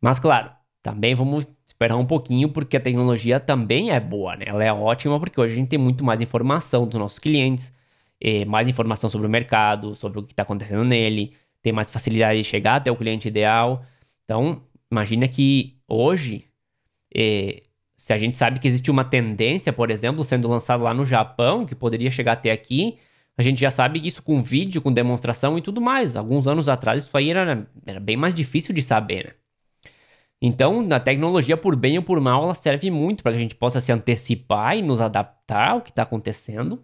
Mas 0.00 0.20
claro, 0.20 0.52
também 0.80 1.12
vamos 1.12 1.44
esperar 1.66 1.96
um 1.96 2.06
pouquinho 2.06 2.50
porque 2.50 2.76
a 2.76 2.80
tecnologia 2.80 3.40
também 3.40 3.90
é 3.90 3.98
boa, 3.98 4.36
né? 4.36 4.44
Ela 4.46 4.62
é 4.62 4.72
ótima 4.72 5.18
porque 5.18 5.40
hoje 5.40 5.54
a 5.54 5.56
gente 5.56 5.68
tem 5.68 5.78
muito 5.78 6.04
mais 6.04 6.20
informação 6.20 6.86
dos 6.86 7.00
nossos 7.00 7.18
clientes, 7.18 7.72
eh, 8.20 8.44
mais 8.44 8.68
informação 8.68 9.10
sobre 9.10 9.26
o 9.26 9.30
mercado, 9.30 9.96
sobre 9.96 10.20
o 10.20 10.22
que 10.22 10.32
está 10.32 10.44
acontecendo 10.44 10.84
nele, 10.84 11.34
tem 11.60 11.72
mais 11.72 11.90
facilidade 11.90 12.38
de 12.38 12.44
chegar 12.44 12.76
até 12.76 12.92
o 12.92 12.96
cliente 12.96 13.26
ideal. 13.26 13.84
Então, 14.24 14.62
imagina 14.88 15.26
que 15.26 15.76
hoje 15.88 16.44
eh, 17.12 17.60
se 18.02 18.12
a 18.12 18.18
gente 18.18 18.36
sabe 18.36 18.58
que 18.58 18.66
existe 18.66 18.90
uma 18.90 19.04
tendência, 19.04 19.72
por 19.72 19.88
exemplo, 19.88 20.24
sendo 20.24 20.48
lançada 20.48 20.82
lá 20.82 20.92
no 20.92 21.06
Japão, 21.06 21.64
que 21.64 21.72
poderia 21.72 22.10
chegar 22.10 22.32
até 22.32 22.50
aqui, 22.50 22.98
a 23.38 23.42
gente 23.42 23.60
já 23.60 23.70
sabe 23.70 24.04
isso 24.04 24.24
com 24.24 24.42
vídeo, 24.42 24.82
com 24.82 24.92
demonstração 24.92 25.56
e 25.56 25.62
tudo 25.62 25.80
mais. 25.80 26.16
Alguns 26.16 26.48
anos 26.48 26.68
atrás 26.68 27.04
isso 27.04 27.16
aí 27.16 27.30
era, 27.30 27.64
era 27.86 28.00
bem 28.00 28.16
mais 28.16 28.34
difícil 28.34 28.74
de 28.74 28.82
saber, 28.82 29.26
né? 29.26 29.32
Então, 30.40 30.82
na 30.82 30.98
tecnologia, 30.98 31.56
por 31.56 31.76
bem 31.76 31.96
ou 31.96 32.02
por 32.02 32.20
mal, 32.20 32.42
ela 32.42 32.54
serve 32.54 32.90
muito 32.90 33.22
para 33.22 33.30
que 33.30 33.38
a 33.38 33.40
gente 33.40 33.54
possa 33.54 33.80
se 33.80 33.92
antecipar 33.92 34.76
e 34.76 34.82
nos 34.82 35.00
adaptar 35.00 35.70
ao 35.70 35.80
que 35.80 35.90
está 35.90 36.02
acontecendo 36.02 36.82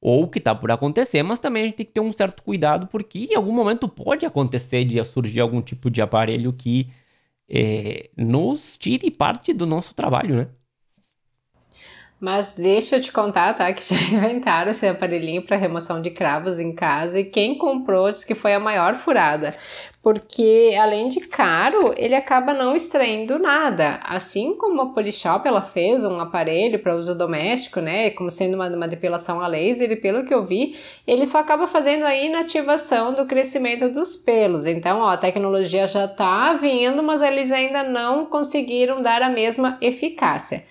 ou 0.00 0.22
o 0.22 0.28
que 0.28 0.38
está 0.38 0.54
por 0.54 0.70
acontecer, 0.70 1.22
mas 1.22 1.38
também 1.38 1.64
a 1.64 1.66
gente 1.66 1.76
tem 1.76 1.84
que 1.84 1.92
ter 1.92 2.00
um 2.00 2.12
certo 2.12 2.42
cuidado 2.42 2.86
porque 2.86 3.28
em 3.30 3.34
algum 3.34 3.52
momento 3.52 3.86
pode 3.86 4.24
acontecer 4.24 4.86
de 4.86 5.04
surgir 5.04 5.40
algum 5.40 5.60
tipo 5.60 5.90
de 5.90 6.00
aparelho 6.00 6.54
que 6.54 6.88
é, 7.48 8.10
nos 8.16 8.78
tire 8.78 9.10
parte 9.10 9.52
do 9.52 9.66
nosso 9.66 9.94
trabalho, 9.94 10.36
né? 10.36 10.48
Mas 12.20 12.54
deixa 12.54 12.96
eu 12.96 13.00
te 13.00 13.12
contar, 13.12 13.54
tá? 13.54 13.72
Que 13.72 13.82
já 13.82 13.96
inventaram 14.16 14.70
esse 14.70 14.86
aparelhinho 14.86 15.42
para 15.42 15.56
remoção 15.56 16.00
de 16.00 16.10
cravos 16.10 16.58
em 16.58 16.72
casa 16.72 17.20
e 17.20 17.24
quem 17.24 17.58
comprou 17.58 18.10
disse 18.10 18.26
que 18.26 18.34
foi 18.34 18.54
a 18.54 18.60
maior 18.60 18.94
furada. 18.94 19.54
Porque 20.02 20.76
além 20.78 21.08
de 21.08 21.20
caro, 21.20 21.94
ele 21.96 22.14
acaba 22.14 22.52
não 22.52 22.76
extraindo 22.76 23.38
nada. 23.38 24.00
Assim 24.02 24.54
como 24.54 24.82
a 24.82 24.92
Polishop 24.92 25.46
ela 25.48 25.62
fez 25.62 26.04
um 26.04 26.20
aparelho 26.20 26.78
para 26.78 26.94
uso 26.94 27.16
doméstico, 27.16 27.80
né? 27.80 28.10
Como 28.10 28.30
sendo 28.30 28.54
uma, 28.54 28.68
uma 28.68 28.86
depilação 28.86 29.40
a 29.40 29.46
laser, 29.46 29.90
e 29.90 29.96
pelo 29.96 30.26
que 30.26 30.34
eu 30.34 30.44
vi, 30.44 30.76
ele 31.06 31.26
só 31.26 31.38
acaba 31.38 31.66
fazendo 31.66 32.04
a 32.04 32.14
inativação 32.14 33.14
do 33.14 33.26
crescimento 33.26 33.88
dos 33.90 34.14
pelos. 34.14 34.66
Então, 34.66 35.00
ó, 35.00 35.08
a 35.08 35.16
tecnologia 35.16 35.86
já 35.86 36.06
tá 36.06 36.52
vindo, 36.52 37.02
mas 37.02 37.22
eles 37.22 37.50
ainda 37.50 37.82
não 37.82 38.26
conseguiram 38.26 39.00
dar 39.00 39.22
a 39.22 39.30
mesma 39.30 39.78
eficácia. 39.80 40.64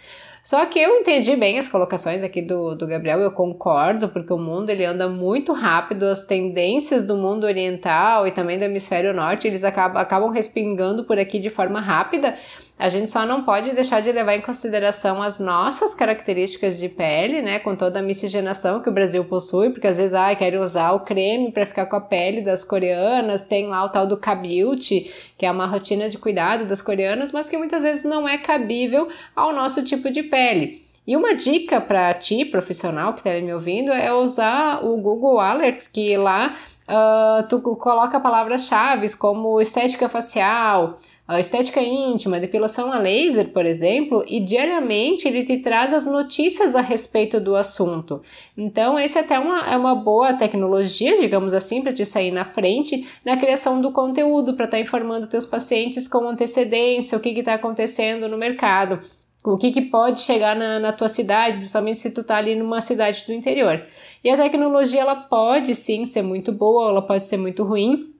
Só 0.43 0.65
que 0.65 0.77
eu 0.77 0.97
entendi 0.97 1.37
bem 1.37 1.57
as 1.57 1.69
colocações 1.69 2.21
aqui 2.21 2.41
do, 2.41 2.75
do 2.75 2.85
Gabriel, 2.85 3.21
eu 3.21 3.31
concordo, 3.31 4.09
porque 4.09 4.33
o 4.33 4.37
mundo 4.37 4.69
ele 4.69 4.83
anda 4.83 5.07
muito 5.07 5.53
rápido, 5.53 6.03
as 6.03 6.25
tendências 6.25 7.05
do 7.05 7.15
mundo 7.15 7.45
oriental 7.45 8.27
e 8.27 8.31
também 8.31 8.59
do 8.59 8.65
hemisfério 8.65 9.13
norte, 9.13 9.47
eles 9.47 9.63
acabam, 9.63 10.01
acabam 10.01 10.29
respingando 10.29 11.05
por 11.05 11.17
aqui 11.17 11.39
de 11.39 11.49
forma 11.49 11.79
rápida, 11.79 12.37
a 12.77 12.89
gente 12.89 13.07
só 13.07 13.25
não 13.25 13.43
pode 13.43 13.71
deixar 13.73 14.01
de 14.01 14.11
levar 14.11 14.35
em 14.35 14.41
consideração 14.41 15.21
as 15.21 15.39
nossas 15.39 15.93
características 15.93 16.77
de 16.77 16.89
pele, 16.89 17.41
né, 17.41 17.59
com 17.59 17.75
toda 17.75 17.99
a 17.99 18.01
miscigenação 18.01 18.81
que 18.81 18.89
o 18.89 18.91
Brasil 18.91 19.23
possui, 19.23 19.69
porque 19.69 19.87
às 19.87 19.97
vezes, 19.97 20.13
ah, 20.13 20.35
querem 20.35 20.59
usar 20.59 20.91
o 20.91 21.01
creme 21.01 21.51
para 21.51 21.67
ficar 21.67 21.85
com 21.85 21.95
a 21.95 22.01
pele 22.01 22.41
das 22.41 22.63
coreanas, 22.65 23.45
tem 23.45 23.67
lá 23.67 23.85
o 23.85 23.89
tal 23.89 24.07
do 24.07 24.17
K-beauty, 24.17 25.09
que 25.37 25.45
é 25.45 25.51
uma 25.51 25.67
rotina 25.67 26.09
de 26.09 26.17
cuidado 26.17 26.65
das 26.65 26.81
coreanas, 26.81 27.31
mas 27.31 27.47
que 27.47 27.57
muitas 27.57 27.83
vezes 27.83 28.03
não 28.03 28.27
é 28.27 28.39
cabível 28.39 29.07
ao 29.35 29.53
nosso 29.53 29.85
tipo 29.85 30.09
de 30.09 30.23
pele. 30.33 30.81
E 31.05 31.15
uma 31.15 31.35
dica 31.35 31.79
para 31.79 32.11
ti, 32.15 32.43
profissional 32.43 33.13
que 33.13 33.19
está 33.19 33.39
me 33.39 33.53
ouvindo, 33.53 33.91
é 33.91 34.11
usar 34.11 34.83
o 34.83 34.97
Google 34.97 35.39
Alerts, 35.39 35.87
que 35.87 36.17
lá 36.17 36.57
uh, 36.87 37.47
tu 37.47 37.61
coloca 37.61 38.19
palavras-chave 38.19 39.15
como 39.17 39.61
estética 39.61 40.09
facial, 40.09 40.97
a 41.27 41.39
estética 41.39 41.81
íntima, 41.81 42.39
depilação 42.39 42.91
a 42.91 42.97
laser, 42.97 43.49
por 43.49 43.65
exemplo, 43.65 44.25
e 44.27 44.39
diariamente 44.39 45.27
ele 45.27 45.43
te 45.43 45.57
traz 45.57 45.93
as 45.93 46.05
notícias 46.05 46.75
a 46.75 46.81
respeito 46.81 47.39
do 47.39 47.55
assunto. 47.55 48.23
Então, 48.57 48.97
esse 48.97 49.19
é 49.19 49.21
até 49.21 49.37
uma, 49.37 49.71
é 49.71 49.77
uma 49.77 49.93
boa 49.93 50.33
tecnologia, 50.33 51.19
digamos 51.19 51.53
assim, 51.53 51.81
para 51.81 51.93
te 51.93 52.05
sair 52.05 52.31
na 52.31 52.45
frente 52.45 53.07
na 53.23 53.37
criação 53.37 53.79
do 53.79 53.91
conteúdo, 53.91 54.55
para 54.55 54.65
estar 54.65 54.77
tá 54.77 54.81
informando 54.81 55.27
teus 55.27 55.45
pacientes 55.45 56.07
com 56.07 56.27
antecedência 56.27 57.17
o 57.17 57.21
que 57.21 57.29
está 57.29 57.53
acontecendo 57.53 58.27
no 58.27 58.37
mercado. 58.37 58.99
O 59.43 59.57
que, 59.57 59.71
que 59.71 59.81
pode 59.81 60.21
chegar 60.21 60.55
na, 60.55 60.79
na 60.79 60.93
tua 60.93 61.09
cidade, 61.09 61.57
principalmente 61.57 61.99
se 61.99 62.11
tu 62.11 62.21
está 62.21 62.37
ali 62.37 62.55
numa 62.55 62.79
cidade 62.79 63.25
do 63.25 63.33
interior. 63.33 63.85
E 64.23 64.29
a 64.29 64.37
tecnologia, 64.37 65.01
ela 65.01 65.15
pode 65.15 65.75
sim 65.75 66.05
ser 66.05 66.21
muito 66.21 66.51
boa, 66.51 66.89
ela 66.89 67.01
pode 67.01 67.25
ser 67.25 67.37
muito 67.37 67.63
ruim, 67.63 68.13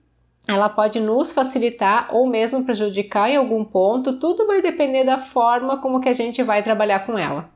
ela 0.46 0.68
pode 0.68 1.00
nos 1.00 1.32
facilitar 1.32 2.08
ou 2.14 2.26
mesmo 2.26 2.64
prejudicar 2.64 3.30
em 3.30 3.36
algum 3.36 3.64
ponto, 3.64 4.18
tudo 4.18 4.46
vai 4.46 4.60
depender 4.60 5.04
da 5.04 5.18
forma 5.18 5.78
como 5.80 6.00
que 6.00 6.08
a 6.08 6.12
gente 6.12 6.42
vai 6.42 6.62
trabalhar 6.62 7.06
com 7.06 7.18
ela. 7.18 7.48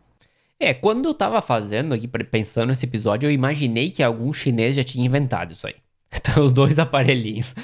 É, 0.58 0.74
quando 0.74 1.06
eu 1.06 1.14
tava 1.14 1.40
fazendo 1.40 1.94
aqui, 1.94 2.08
pensando 2.08 2.68
nesse 2.68 2.86
episódio, 2.86 3.28
eu 3.28 3.30
imaginei 3.30 3.90
que 3.90 4.02
algum 4.02 4.32
chinês 4.32 4.74
já 4.74 4.82
tinha 4.82 5.04
inventado 5.06 5.52
isso 5.52 5.66
aí. 5.66 5.74
Então, 6.10 6.42
os 6.42 6.54
dois 6.54 6.78
aparelhinhos. 6.78 7.54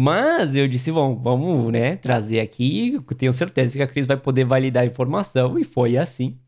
Mas 0.00 0.54
eu 0.54 0.68
disse, 0.68 0.92
bom, 0.92 1.16
vamos, 1.16 1.72
né, 1.72 1.96
trazer 1.96 2.38
aqui, 2.40 3.00
tenho 3.16 3.32
certeza 3.34 3.76
que 3.76 3.82
a 3.82 3.88
Cris 3.88 4.06
vai 4.06 4.16
poder 4.16 4.44
validar 4.44 4.84
a 4.84 4.86
informação, 4.86 5.58
e 5.58 5.64
foi 5.64 5.96
assim. 5.96 6.38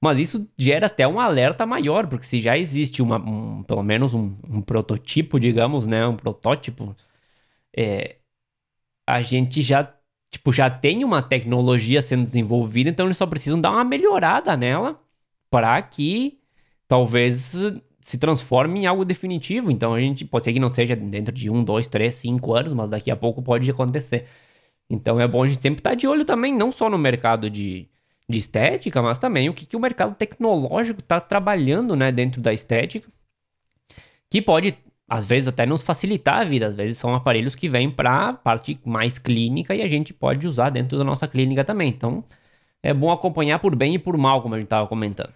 Mas 0.00 0.18
isso 0.18 0.46
gera 0.58 0.86
até 0.86 1.08
um 1.08 1.18
alerta 1.20 1.64
maior, 1.66 2.06
porque 2.06 2.26
se 2.26 2.40
já 2.40 2.58
existe 2.58 3.02
uma, 3.02 3.18
um, 3.18 3.62
pelo 3.64 3.82
menos 3.82 4.12
um, 4.14 4.36
um 4.50 4.60
prototipo, 4.62 5.40
digamos, 5.40 5.86
né, 5.86 6.06
um 6.06 6.16
protótipo 6.16 6.94
é, 7.76 8.16
a 9.06 9.22
gente 9.22 9.62
já, 9.62 9.94
tipo, 10.30 10.52
já 10.52 10.70
tem 10.70 11.04
uma 11.04 11.22
tecnologia 11.22 12.02
sendo 12.02 12.24
desenvolvida, 12.24 12.90
então 12.90 13.06
eles 13.06 13.16
só 13.16 13.26
precisam 13.26 13.60
dar 13.60 13.70
uma 13.72 13.84
melhorada 13.84 14.56
nela 14.56 15.00
para 15.50 15.80
que 15.82 16.40
talvez 16.86 17.54
se 18.08 18.16
transforme 18.16 18.80
em 18.80 18.86
algo 18.86 19.04
definitivo. 19.04 19.70
Então 19.70 19.92
a 19.92 20.00
gente 20.00 20.24
pode 20.24 20.46
ser 20.46 20.54
que 20.54 20.58
não 20.58 20.70
seja 20.70 20.96
dentro 20.96 21.30
de 21.34 21.50
um, 21.50 21.62
dois, 21.62 21.88
três, 21.88 22.14
cinco 22.14 22.54
anos, 22.54 22.72
mas 22.72 22.88
daqui 22.88 23.10
a 23.10 23.16
pouco 23.16 23.42
pode 23.42 23.70
acontecer. 23.70 24.24
Então 24.88 25.20
é 25.20 25.28
bom 25.28 25.42
a 25.42 25.46
gente 25.46 25.60
sempre 25.60 25.80
estar 25.80 25.90
tá 25.90 25.96
de 25.96 26.08
olho 26.08 26.24
também, 26.24 26.54
não 26.54 26.72
só 26.72 26.88
no 26.88 26.96
mercado 26.96 27.50
de, 27.50 27.86
de 28.26 28.38
estética, 28.38 29.02
mas 29.02 29.18
também 29.18 29.50
o 29.50 29.54
que, 29.54 29.66
que 29.66 29.76
o 29.76 29.80
mercado 29.80 30.14
tecnológico 30.14 31.00
está 31.00 31.20
trabalhando 31.20 31.94
né, 31.94 32.10
dentro 32.10 32.40
da 32.40 32.50
estética, 32.50 33.06
que 34.30 34.40
pode 34.40 34.78
às 35.06 35.26
vezes 35.26 35.46
até 35.46 35.66
nos 35.66 35.82
facilitar 35.82 36.40
a 36.40 36.44
vida. 36.44 36.68
Às 36.68 36.74
vezes 36.74 36.96
são 36.96 37.14
aparelhos 37.14 37.54
que 37.54 37.68
vêm 37.68 37.90
para 37.90 38.30
a 38.30 38.32
parte 38.32 38.80
mais 38.86 39.18
clínica 39.18 39.74
e 39.74 39.82
a 39.82 39.88
gente 39.88 40.14
pode 40.14 40.48
usar 40.48 40.70
dentro 40.70 40.96
da 40.96 41.04
nossa 41.04 41.28
clínica 41.28 41.62
também. 41.62 41.90
Então 41.90 42.24
é 42.82 42.94
bom 42.94 43.12
acompanhar 43.12 43.58
por 43.58 43.76
bem 43.76 43.96
e 43.96 43.98
por 43.98 44.16
mal, 44.16 44.40
como 44.40 44.54
a 44.54 44.58
gente 44.58 44.66
estava 44.66 44.86
comentando. 44.86 45.34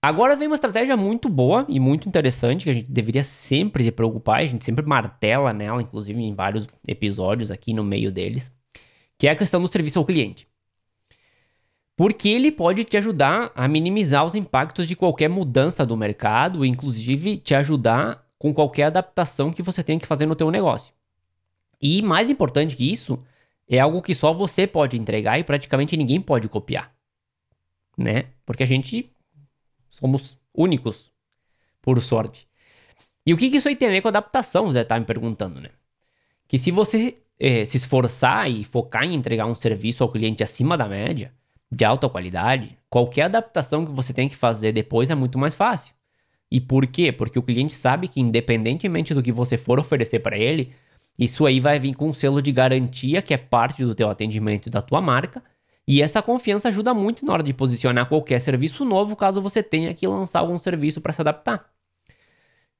Agora 0.00 0.36
vem 0.36 0.46
uma 0.46 0.54
estratégia 0.54 0.96
muito 0.96 1.28
boa 1.28 1.66
e 1.68 1.80
muito 1.80 2.08
interessante 2.08 2.64
que 2.64 2.70
a 2.70 2.72
gente 2.72 2.90
deveria 2.90 3.24
sempre 3.24 3.82
se 3.82 3.90
preocupar, 3.90 4.40
a 4.40 4.46
gente 4.46 4.64
sempre 4.64 4.86
martela 4.86 5.52
nela, 5.52 5.82
inclusive 5.82 6.22
em 6.22 6.32
vários 6.32 6.68
episódios 6.86 7.50
aqui 7.50 7.72
no 7.72 7.82
meio 7.82 8.12
deles, 8.12 8.54
que 9.18 9.26
é 9.26 9.30
a 9.30 9.36
questão 9.36 9.60
do 9.60 9.66
serviço 9.66 9.98
ao 9.98 10.04
cliente. 10.04 10.46
porque 11.96 12.28
ele 12.28 12.52
pode 12.52 12.84
te 12.84 12.96
ajudar 12.96 13.50
a 13.56 13.66
minimizar 13.66 14.24
os 14.24 14.36
impactos 14.36 14.86
de 14.86 14.94
qualquer 14.94 15.28
mudança 15.28 15.84
do 15.84 15.96
mercado, 15.96 16.64
inclusive 16.64 17.36
te 17.38 17.56
ajudar 17.56 18.24
com 18.38 18.54
qualquer 18.54 18.84
adaptação 18.84 19.52
que 19.52 19.62
você 19.62 19.82
tenha 19.82 19.98
que 19.98 20.06
fazer 20.06 20.24
no 20.26 20.36
teu 20.36 20.48
negócio. 20.48 20.94
E 21.82 22.00
mais 22.02 22.30
importante 22.30 22.76
que 22.76 22.88
isso, 22.88 23.20
é 23.68 23.80
algo 23.80 24.00
que 24.00 24.14
só 24.14 24.32
você 24.32 24.64
pode 24.64 24.96
entregar 24.96 25.40
e 25.40 25.44
praticamente 25.44 25.96
ninguém 25.96 26.20
pode 26.20 26.48
copiar. 26.48 26.92
Né? 27.96 28.26
Porque 28.46 28.62
a 28.62 28.66
gente 28.66 29.10
somos 29.98 30.38
únicos, 30.54 31.12
por 31.82 32.00
sorte. 32.02 32.46
E 33.26 33.34
o 33.34 33.36
que, 33.36 33.50
que 33.50 33.58
isso 33.58 33.68
aí 33.68 33.76
tem 33.76 33.88
a 33.88 33.92
ver 33.92 34.00
com 34.00 34.08
adaptação, 34.08 34.66
você 34.68 34.84
tá 34.84 34.98
me 34.98 35.04
perguntando, 35.04 35.60
né? 35.60 35.70
Que 36.46 36.58
se 36.58 36.70
você 36.70 37.18
eh, 37.38 37.64
se 37.64 37.76
esforçar 37.76 38.50
e 38.50 38.64
focar 38.64 39.04
em 39.04 39.14
entregar 39.14 39.46
um 39.46 39.54
serviço 39.54 40.02
ao 40.02 40.10
cliente 40.10 40.42
acima 40.42 40.76
da 40.76 40.88
média, 40.88 41.32
de 41.70 41.84
alta 41.84 42.08
qualidade, 42.08 42.78
qualquer 42.88 43.22
adaptação 43.22 43.84
que 43.84 43.92
você 43.92 44.12
tem 44.12 44.28
que 44.28 44.36
fazer 44.36 44.72
depois 44.72 45.10
é 45.10 45.14
muito 45.14 45.38
mais 45.38 45.54
fácil. 45.54 45.94
E 46.50 46.60
por 46.60 46.86
quê? 46.86 47.12
Porque 47.12 47.38
o 47.38 47.42
cliente 47.42 47.74
sabe 47.74 48.08
que 48.08 48.20
independentemente 48.20 49.12
do 49.12 49.22
que 49.22 49.30
você 49.30 49.58
for 49.58 49.78
oferecer 49.78 50.20
para 50.20 50.38
ele, 50.38 50.72
isso 51.18 51.44
aí 51.44 51.60
vai 51.60 51.78
vir 51.78 51.94
com 51.94 52.08
um 52.08 52.12
selo 52.12 52.40
de 52.40 52.50
garantia 52.50 53.20
que 53.20 53.34
é 53.34 53.36
parte 53.36 53.84
do 53.84 53.94
teu 53.94 54.08
atendimento 54.08 54.68
e 54.68 54.70
da 54.70 54.80
tua 54.80 55.00
marca. 55.00 55.42
E 55.90 56.02
essa 56.02 56.20
confiança 56.20 56.68
ajuda 56.68 56.92
muito 56.92 57.24
na 57.24 57.32
hora 57.32 57.42
de 57.42 57.54
posicionar 57.54 58.06
qualquer 58.06 58.42
serviço 58.42 58.84
novo, 58.84 59.16
caso 59.16 59.40
você 59.40 59.62
tenha 59.62 59.94
que 59.94 60.06
lançar 60.06 60.40
algum 60.40 60.58
serviço 60.58 61.00
para 61.00 61.14
se 61.14 61.22
adaptar. 61.22 61.64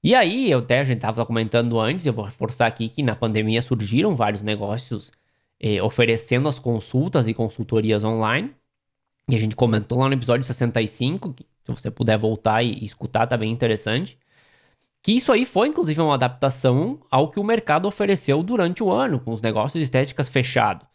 E 0.04 0.14
aí, 0.14 0.50
eu 0.50 0.58
até 0.58 0.80
a 0.80 0.84
gente 0.84 0.98
estava 0.98 1.24
comentando 1.24 1.80
antes, 1.80 2.04
eu 2.04 2.12
vou 2.12 2.26
reforçar 2.26 2.66
aqui 2.66 2.90
que 2.90 3.02
na 3.02 3.16
pandemia 3.16 3.62
surgiram 3.62 4.14
vários 4.14 4.42
negócios 4.42 5.10
eh, 5.58 5.82
oferecendo 5.82 6.50
as 6.50 6.58
consultas 6.58 7.26
e 7.28 7.32
consultorias 7.32 8.04
online. 8.04 8.54
E 9.26 9.34
a 9.34 9.38
gente 9.38 9.56
comentou 9.56 9.98
lá 9.98 10.06
no 10.06 10.14
episódio 10.14 10.44
65, 10.44 11.32
que 11.32 11.44
se 11.64 11.72
você 11.72 11.90
puder 11.90 12.18
voltar 12.18 12.62
e, 12.62 12.84
escutar, 12.84 13.26
tá 13.26 13.38
bem 13.38 13.50
interessante. 13.50 14.18
Que 15.02 15.12
isso 15.12 15.32
aí 15.32 15.46
foi, 15.46 15.68
inclusive, 15.68 15.98
uma 15.98 16.14
adaptação 16.14 17.00
ao 17.10 17.30
que 17.30 17.40
o 17.40 17.44
mercado 17.44 17.88
ofereceu 17.88 18.42
durante 18.42 18.82
o 18.82 18.90
ano, 18.90 19.18
com 19.18 19.32
os 19.32 19.40
negócios 19.40 19.80
de 19.80 19.84
estéticas 19.84 20.28
fechados. 20.28 20.86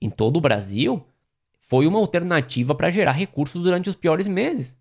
Em 0.00 0.10
todo 0.10 0.36
o 0.38 0.40
Brasil, 0.40 1.04
foi 1.70 1.86
uma 1.86 2.00
alternativa 2.00 2.74
para 2.74 2.90
gerar 2.90 3.12
recursos 3.12 3.62
durante 3.62 3.88
os 3.88 3.94
piores 3.94 4.26
meses. 4.26 4.76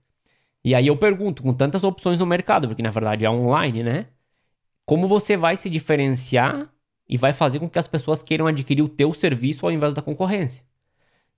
E 0.63 0.73
aí 0.73 0.87
eu 0.87 0.97
pergunto, 0.97 1.43
com 1.43 1.53
tantas 1.53 1.83
opções 1.83 2.17
no 2.17 2.25
mercado, 2.25 2.67
porque 2.67 2.81
na 2.81 2.89
verdade 2.89 3.25
é 3.25 3.29
online, 3.29 3.83
né? 3.83 4.07
Como 4.87 5.07
você 5.07 5.37
vai 5.37 5.55
se 5.55 5.69
diferenciar 5.69 6.73
e 7.07 7.15
vai 7.15 7.31
fazer 7.31 7.59
com 7.59 7.69
que 7.69 7.77
as 7.77 7.87
pessoas 7.87 8.23
queiram 8.23 8.47
adquirir 8.47 8.81
o 8.81 8.89
teu 8.89 9.13
serviço 9.13 9.67
ao 9.67 9.71
invés 9.71 9.93
da 9.93 10.01
concorrência? 10.01 10.63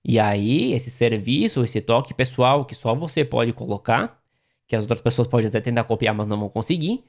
E 0.02 0.18
aí, 0.18 0.72
esse 0.72 0.90
serviço, 0.90 1.62
esse 1.62 1.82
toque 1.82 2.14
pessoal 2.14 2.64
que 2.64 2.74
só 2.74 2.94
você 2.94 3.22
pode 3.22 3.52
colocar, 3.52 4.22
que 4.66 4.74
as 4.74 4.82
outras 4.84 5.02
pessoas 5.02 5.28
podem 5.28 5.48
até 5.48 5.60
tentar 5.60 5.84
copiar, 5.84 6.14
mas 6.14 6.26
não 6.26 6.40
vão 6.40 6.48
conseguir, 6.48 7.04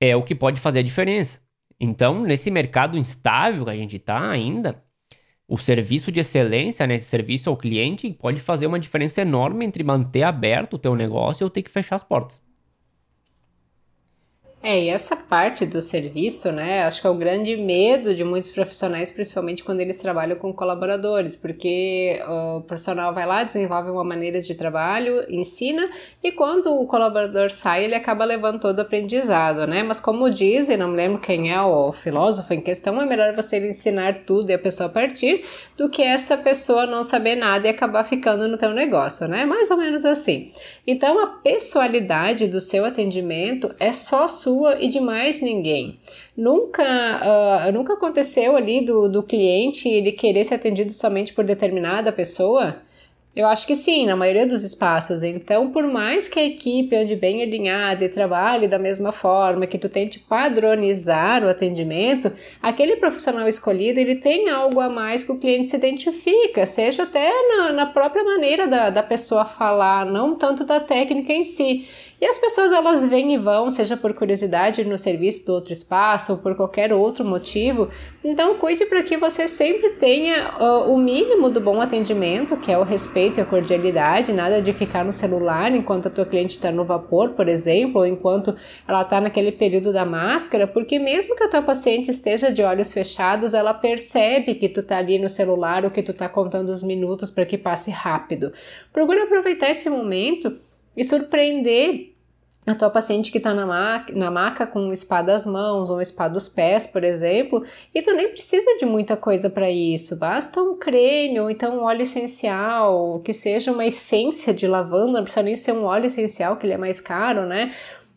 é 0.00 0.16
o 0.16 0.22
que 0.24 0.34
pode 0.34 0.60
fazer 0.60 0.80
a 0.80 0.82
diferença. 0.82 1.40
Então, 1.78 2.22
nesse 2.22 2.50
mercado 2.50 2.98
instável 2.98 3.64
que 3.64 3.70
a 3.70 3.76
gente 3.76 3.96
está 3.98 4.28
ainda, 4.28 4.83
o 5.48 5.58
serviço 5.58 6.10
de 6.12 6.20
excelência, 6.20 6.86
né, 6.86 6.94
esse 6.96 7.06
serviço 7.06 7.50
ao 7.50 7.56
cliente, 7.56 8.12
pode 8.12 8.40
fazer 8.40 8.66
uma 8.66 8.80
diferença 8.80 9.20
enorme 9.22 9.64
entre 9.64 9.84
manter 9.84 10.22
aberto 10.22 10.74
o 10.74 10.78
teu 10.78 10.94
negócio 10.96 11.44
ou 11.44 11.50
ter 11.50 11.62
que 11.62 11.70
fechar 11.70 11.96
as 11.96 12.04
portas. 12.04 12.42
É, 14.66 14.82
e 14.84 14.88
essa 14.88 15.14
parte 15.14 15.66
do 15.66 15.78
serviço, 15.82 16.50
né, 16.50 16.84
acho 16.84 16.98
que 16.98 17.06
é 17.06 17.10
o 17.10 17.14
grande 17.14 17.54
medo 17.54 18.14
de 18.14 18.24
muitos 18.24 18.50
profissionais, 18.50 19.10
principalmente 19.10 19.62
quando 19.62 19.80
eles 19.80 19.98
trabalham 19.98 20.38
com 20.38 20.54
colaboradores, 20.54 21.36
porque 21.36 22.18
o 22.26 22.62
profissional 22.62 23.12
vai 23.12 23.26
lá, 23.26 23.44
desenvolve 23.44 23.90
uma 23.90 24.02
maneira 24.02 24.40
de 24.40 24.54
trabalho, 24.54 25.22
ensina, 25.28 25.90
e 26.22 26.32
quando 26.32 26.72
o 26.80 26.86
colaborador 26.86 27.50
sai, 27.50 27.84
ele 27.84 27.94
acaba 27.94 28.24
levando 28.24 28.58
todo 28.58 28.78
o 28.78 28.80
aprendizado, 28.80 29.66
né? 29.66 29.82
Mas 29.82 30.00
como 30.00 30.30
dizem, 30.30 30.78
não 30.78 30.88
me 30.88 30.96
lembro 30.96 31.20
quem 31.20 31.52
é 31.52 31.60
o 31.60 31.92
filósofo 31.92 32.54
em 32.54 32.62
questão, 32.62 33.02
é 33.02 33.04
melhor 33.04 33.36
você 33.36 33.58
ensinar 33.68 34.24
tudo 34.24 34.48
e 34.48 34.54
a 34.54 34.58
pessoa 34.58 34.88
partir, 34.88 35.44
do 35.76 35.90
que 35.90 36.00
essa 36.00 36.38
pessoa 36.38 36.86
não 36.86 37.04
saber 37.04 37.36
nada 37.36 37.66
e 37.66 37.70
acabar 37.70 38.02
ficando 38.04 38.48
no 38.48 38.56
teu 38.56 38.70
negócio, 38.70 39.28
né? 39.28 39.44
Mais 39.44 39.70
ou 39.70 39.76
menos 39.76 40.06
assim. 40.06 40.50
Então, 40.86 41.22
a 41.22 41.26
pessoalidade 41.26 42.48
do 42.48 42.62
seu 42.62 42.86
atendimento 42.86 43.74
é 43.78 43.92
só 43.92 44.26
sua 44.26 44.53
e 44.80 44.88
de 44.88 45.00
mais 45.00 45.40
ninguém. 45.40 45.98
Nunca, 46.36 46.82
uh, 46.82 47.72
nunca 47.72 47.94
aconteceu 47.94 48.56
ali 48.56 48.84
do, 48.84 49.08
do 49.08 49.22
cliente 49.22 49.88
ele 49.88 50.12
querer 50.12 50.44
ser 50.44 50.54
atendido 50.54 50.92
somente 50.92 51.32
por 51.32 51.44
determinada 51.44 52.12
pessoa? 52.12 52.82
Eu 53.36 53.48
acho 53.48 53.66
que 53.66 53.74
sim, 53.74 54.06
na 54.06 54.14
maioria 54.14 54.46
dos 54.46 54.62
espaços. 54.62 55.24
Então, 55.24 55.72
por 55.72 55.84
mais 55.88 56.28
que 56.28 56.38
a 56.38 56.44
equipe 56.44 56.94
ande 56.94 57.16
bem 57.16 57.42
alinhada 57.42 58.04
e 58.04 58.08
trabalhe 58.08 58.68
da 58.68 58.78
mesma 58.78 59.10
forma, 59.10 59.66
que 59.66 59.76
tu 59.76 59.88
tente 59.88 60.20
padronizar 60.20 61.42
o 61.42 61.48
atendimento, 61.48 62.30
aquele 62.62 62.94
profissional 62.94 63.48
escolhido 63.48 63.98
ele 63.98 64.16
tem 64.16 64.48
algo 64.48 64.78
a 64.78 64.88
mais 64.88 65.24
que 65.24 65.32
o 65.32 65.40
cliente 65.40 65.66
se 65.66 65.76
identifica, 65.76 66.64
seja 66.64 67.02
até 67.02 67.28
na, 67.48 67.72
na 67.72 67.86
própria 67.86 68.22
maneira 68.22 68.68
da, 68.68 68.90
da 68.90 69.02
pessoa 69.02 69.44
falar, 69.44 70.06
não 70.06 70.36
tanto 70.36 70.64
da 70.64 70.78
técnica 70.78 71.32
em 71.32 71.42
si. 71.42 71.88
E 72.20 72.26
as 72.26 72.38
pessoas 72.38 72.72
elas 72.72 73.08
vêm 73.08 73.34
e 73.34 73.38
vão, 73.38 73.70
seja 73.70 73.96
por 73.96 74.14
curiosidade 74.14 74.84
no 74.84 74.96
serviço 74.96 75.46
do 75.46 75.52
outro 75.52 75.72
espaço 75.72 76.32
ou 76.32 76.38
por 76.38 76.54
qualquer 76.54 76.92
outro 76.92 77.24
motivo. 77.24 77.88
Então 78.22 78.56
cuide 78.56 78.86
para 78.86 79.02
que 79.02 79.16
você 79.16 79.48
sempre 79.48 79.90
tenha 79.90 80.56
uh, 80.58 80.92
o 80.92 80.96
mínimo 80.96 81.50
do 81.50 81.60
bom 81.60 81.80
atendimento, 81.80 82.56
que 82.56 82.70
é 82.70 82.78
o 82.78 82.84
respeito 82.84 83.38
e 83.38 83.40
a 83.40 83.44
cordialidade, 83.44 84.32
nada 84.32 84.62
de 84.62 84.72
ficar 84.72 85.04
no 85.04 85.12
celular 85.12 85.74
enquanto 85.74 86.06
a 86.06 86.10
tua 86.10 86.24
cliente 86.24 86.54
está 86.54 86.70
no 86.70 86.84
vapor, 86.84 87.30
por 87.30 87.48
exemplo, 87.48 88.00
ou 88.00 88.06
enquanto 88.06 88.56
ela 88.86 89.02
está 89.02 89.20
naquele 89.20 89.52
período 89.52 89.92
da 89.92 90.04
máscara, 90.04 90.66
porque 90.66 90.98
mesmo 90.98 91.36
que 91.36 91.44
a 91.44 91.48
tua 91.48 91.62
paciente 91.62 92.10
esteja 92.10 92.52
de 92.52 92.62
olhos 92.62 92.92
fechados, 92.92 93.54
ela 93.54 93.74
percebe 93.74 94.54
que 94.54 94.68
tu 94.68 94.80
está 94.80 94.98
ali 94.98 95.18
no 95.18 95.28
celular 95.28 95.84
ou 95.84 95.90
que 95.90 96.02
tu 96.02 96.12
está 96.12 96.28
contando 96.28 96.68
os 96.70 96.82
minutos 96.82 97.30
para 97.30 97.44
que 97.44 97.58
passe 97.58 97.90
rápido. 97.90 98.52
Procure 98.92 99.20
aproveitar 99.20 99.70
esse 99.70 99.90
momento 99.90 100.52
e 100.96 101.04
surpreender 101.04 102.14
a 102.66 102.74
tua 102.74 102.88
paciente 102.88 103.30
que 103.30 103.38
está 103.38 103.52
na, 103.52 103.66
maca, 103.66 104.12
na 104.14 104.30
maca 104.30 104.66
com 104.66 104.88
um 104.88 104.96
spa 104.96 105.20
das 105.20 105.44
mãos 105.44 105.90
ou 105.90 105.98
um 105.98 106.04
spa 106.04 106.28
dos 106.28 106.48
pés, 106.48 106.86
por 106.86 107.04
exemplo, 107.04 107.62
e 107.94 108.00
tu 108.00 108.14
nem 108.14 108.30
precisa 108.30 108.78
de 108.78 108.86
muita 108.86 109.16
coisa 109.16 109.50
para 109.50 109.70
isso, 109.70 110.18
basta 110.18 110.62
um 110.62 110.78
creme 110.78 111.38
ou 111.40 111.50
então 111.50 111.78
um 111.78 111.82
óleo 111.82 112.02
essencial, 112.02 113.20
que 113.22 113.34
seja 113.34 113.70
uma 113.70 113.84
essência 113.84 114.54
de 114.54 114.66
lavanda, 114.66 115.18
não 115.18 115.24
precisa 115.24 115.42
nem 115.42 115.56
ser 115.56 115.72
um 115.72 115.84
óleo 115.84 116.06
essencial, 116.06 116.56
que 116.56 116.64
ele 116.66 116.72
é 116.72 116.78
mais 116.78 117.00
caro, 117.00 117.44
né? 117.44 117.74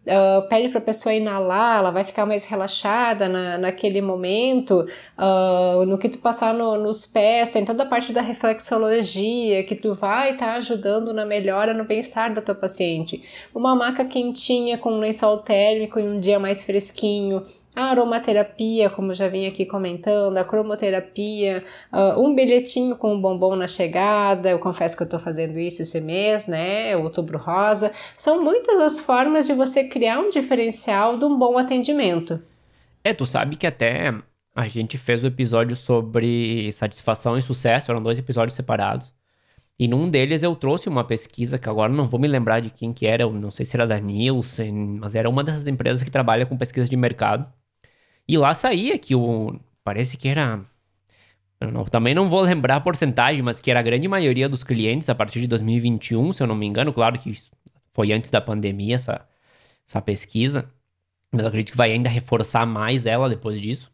Uh, 0.07 0.47
pede 0.47 0.69
para 0.69 0.79
a 0.79 0.83
pessoa 0.83 1.13
inalar, 1.13 1.79
ela 1.79 1.91
vai 1.91 2.05
ficar 2.05 2.25
mais 2.25 2.45
relaxada 2.45 3.27
na, 3.27 3.57
naquele 3.57 4.01
momento. 4.01 4.87
Uh, 5.17 5.85
no 5.85 5.97
que 5.97 6.07
tu 6.07 6.19
passar 6.19 6.53
no, 6.53 6.77
nos 6.77 7.05
pés, 7.05 7.51
tem 7.51 7.65
toda 7.65 7.83
a 7.83 7.85
parte 7.85 8.13
da 8.13 8.21
reflexologia 8.21 9.65
que 9.65 9.75
tu 9.75 9.93
vai 9.93 10.31
estar 10.31 10.45
tá 10.45 10.53
ajudando 10.53 11.13
na 11.13 11.25
melhora 11.25 11.73
no 11.73 11.83
bem-estar 11.83 12.33
da 12.33 12.41
tua 12.41 12.55
paciente. 12.55 13.21
Uma 13.53 13.75
maca 13.75 14.05
quentinha 14.05 14.77
com 14.77 14.93
um 14.93 14.99
lençol 14.99 15.39
térmico 15.39 15.99
em 15.99 16.07
um 16.07 16.15
dia 16.15 16.39
mais 16.39 16.63
fresquinho, 16.63 17.43
a 17.77 17.91
aromaterapia, 17.91 18.89
como 18.89 19.13
já 19.13 19.27
vim 19.27 19.45
aqui 19.45 19.63
comentando, 19.63 20.35
a 20.35 20.43
cromoterapia, 20.43 21.63
uh, 21.93 22.19
um 22.19 22.33
bilhetinho 22.33 22.95
com 22.95 23.13
um 23.13 23.21
bombom 23.21 23.55
na 23.55 23.67
chegada, 23.67 24.49
eu 24.49 24.57
confesso 24.57 24.97
que 24.97 25.03
eu 25.03 25.05
estou 25.05 25.19
fazendo 25.19 25.59
isso 25.59 25.83
esse 25.83 26.01
mês, 26.01 26.47
né? 26.47 26.97
Outubro 26.97 27.37
Rosa. 27.37 27.93
São 28.17 28.43
muitas 28.43 28.79
as 28.79 28.99
formas 28.99 29.45
de 29.45 29.53
você 29.53 29.83
criar 29.83 30.17
um 30.19 30.31
diferencial 30.31 31.19
de 31.19 31.25
um 31.25 31.37
bom 31.37 31.55
atendimento. 31.55 32.41
É, 33.03 33.13
tu 33.13 33.27
sabe 33.27 33.55
que 33.55 33.67
até 33.67 34.11
a 34.55 34.67
gente 34.67 34.97
fez 34.97 35.21
o 35.21 35.27
um 35.27 35.29
episódio 35.29 35.75
sobre 35.75 36.71
satisfação 36.71 37.37
e 37.37 37.43
sucesso, 37.43 37.91
eram 37.91 38.01
dois 38.01 38.17
episódios 38.17 38.55
separados. 38.55 39.13
E 39.77 39.87
num 39.87 40.09
deles 40.09 40.41
eu 40.41 40.55
trouxe 40.55 40.89
uma 40.89 41.03
pesquisa 41.03 41.59
que 41.59 41.69
agora 41.69 41.93
não 41.93 42.05
vou 42.05 42.19
me 42.19 42.27
lembrar 42.27 42.59
de 42.59 42.71
quem 42.71 42.91
que 42.91 43.05
era, 43.05 43.29
não 43.29 43.51
sei 43.51 43.63
se 43.63 43.75
era 43.75 43.85
da 43.85 43.99
Nielsen, 43.99 44.95
mas 44.99 45.13
era 45.13 45.29
uma 45.29 45.43
dessas 45.43 45.67
empresas 45.67 46.01
que 46.01 46.09
trabalha 46.09 46.43
com 46.43 46.57
pesquisa 46.57 46.89
de 46.89 46.97
mercado. 46.97 47.47
E 48.27 48.37
lá 48.37 48.53
saía 48.53 48.97
que 48.97 49.15
o. 49.15 49.59
Parece 49.83 50.17
que 50.17 50.27
era. 50.27 50.59
Não, 51.59 51.85
também 51.85 52.13
não 52.13 52.29
vou 52.29 52.41
lembrar 52.41 52.75
a 52.75 52.81
porcentagem, 52.81 53.41
mas 53.41 53.59
que 53.61 53.71
era 53.71 53.79
a 53.79 53.83
grande 53.83 54.07
maioria 54.07 54.47
dos 54.47 54.63
clientes 54.63 55.09
a 55.09 55.15
partir 55.15 55.41
de 55.41 55.47
2021, 55.47 56.33
se 56.33 56.43
eu 56.43 56.47
não 56.47 56.55
me 56.55 56.65
engano. 56.65 56.93
Claro 56.93 57.17
que 57.17 57.33
foi 57.91 58.11
antes 58.11 58.29
da 58.29 58.41
pandemia 58.41 58.95
essa, 58.95 59.27
essa 59.87 60.01
pesquisa. 60.01 60.69
Mas 61.31 61.41
eu 61.41 61.47
acredito 61.47 61.71
que 61.71 61.77
vai 61.77 61.91
ainda 61.91 62.09
reforçar 62.09 62.65
mais 62.65 63.05
ela 63.05 63.29
depois 63.29 63.59
disso. 63.59 63.91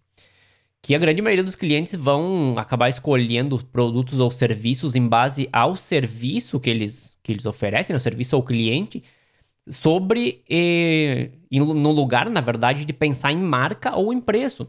Que 0.82 0.94
a 0.94 1.00
grande 1.00 1.22
maioria 1.22 1.44
dos 1.44 1.56
clientes 1.56 1.96
vão 1.96 2.56
acabar 2.58 2.90
escolhendo 2.90 3.58
produtos 3.66 4.20
ou 4.20 4.30
serviços 4.30 4.96
em 4.96 5.08
base 5.08 5.48
ao 5.54 5.78
serviço 5.78 6.60
que 6.60 6.70
eles, 6.70 7.16
que 7.24 7.32
eles 7.32 7.46
oferecem, 7.46 7.96
o 7.96 8.00
serviço 8.00 8.36
ao 8.36 8.44
cliente, 8.44 9.02
sobre 9.68 10.44
no 11.52 11.92
lugar, 11.92 12.30
na 12.30 12.42
verdade, 12.42 12.86
de 12.86 12.94
pensar 12.94 13.32
em 13.32 13.38
marca 13.38 13.96
ou 13.96 14.14
em 14.14 14.20
preço. 14.20 14.68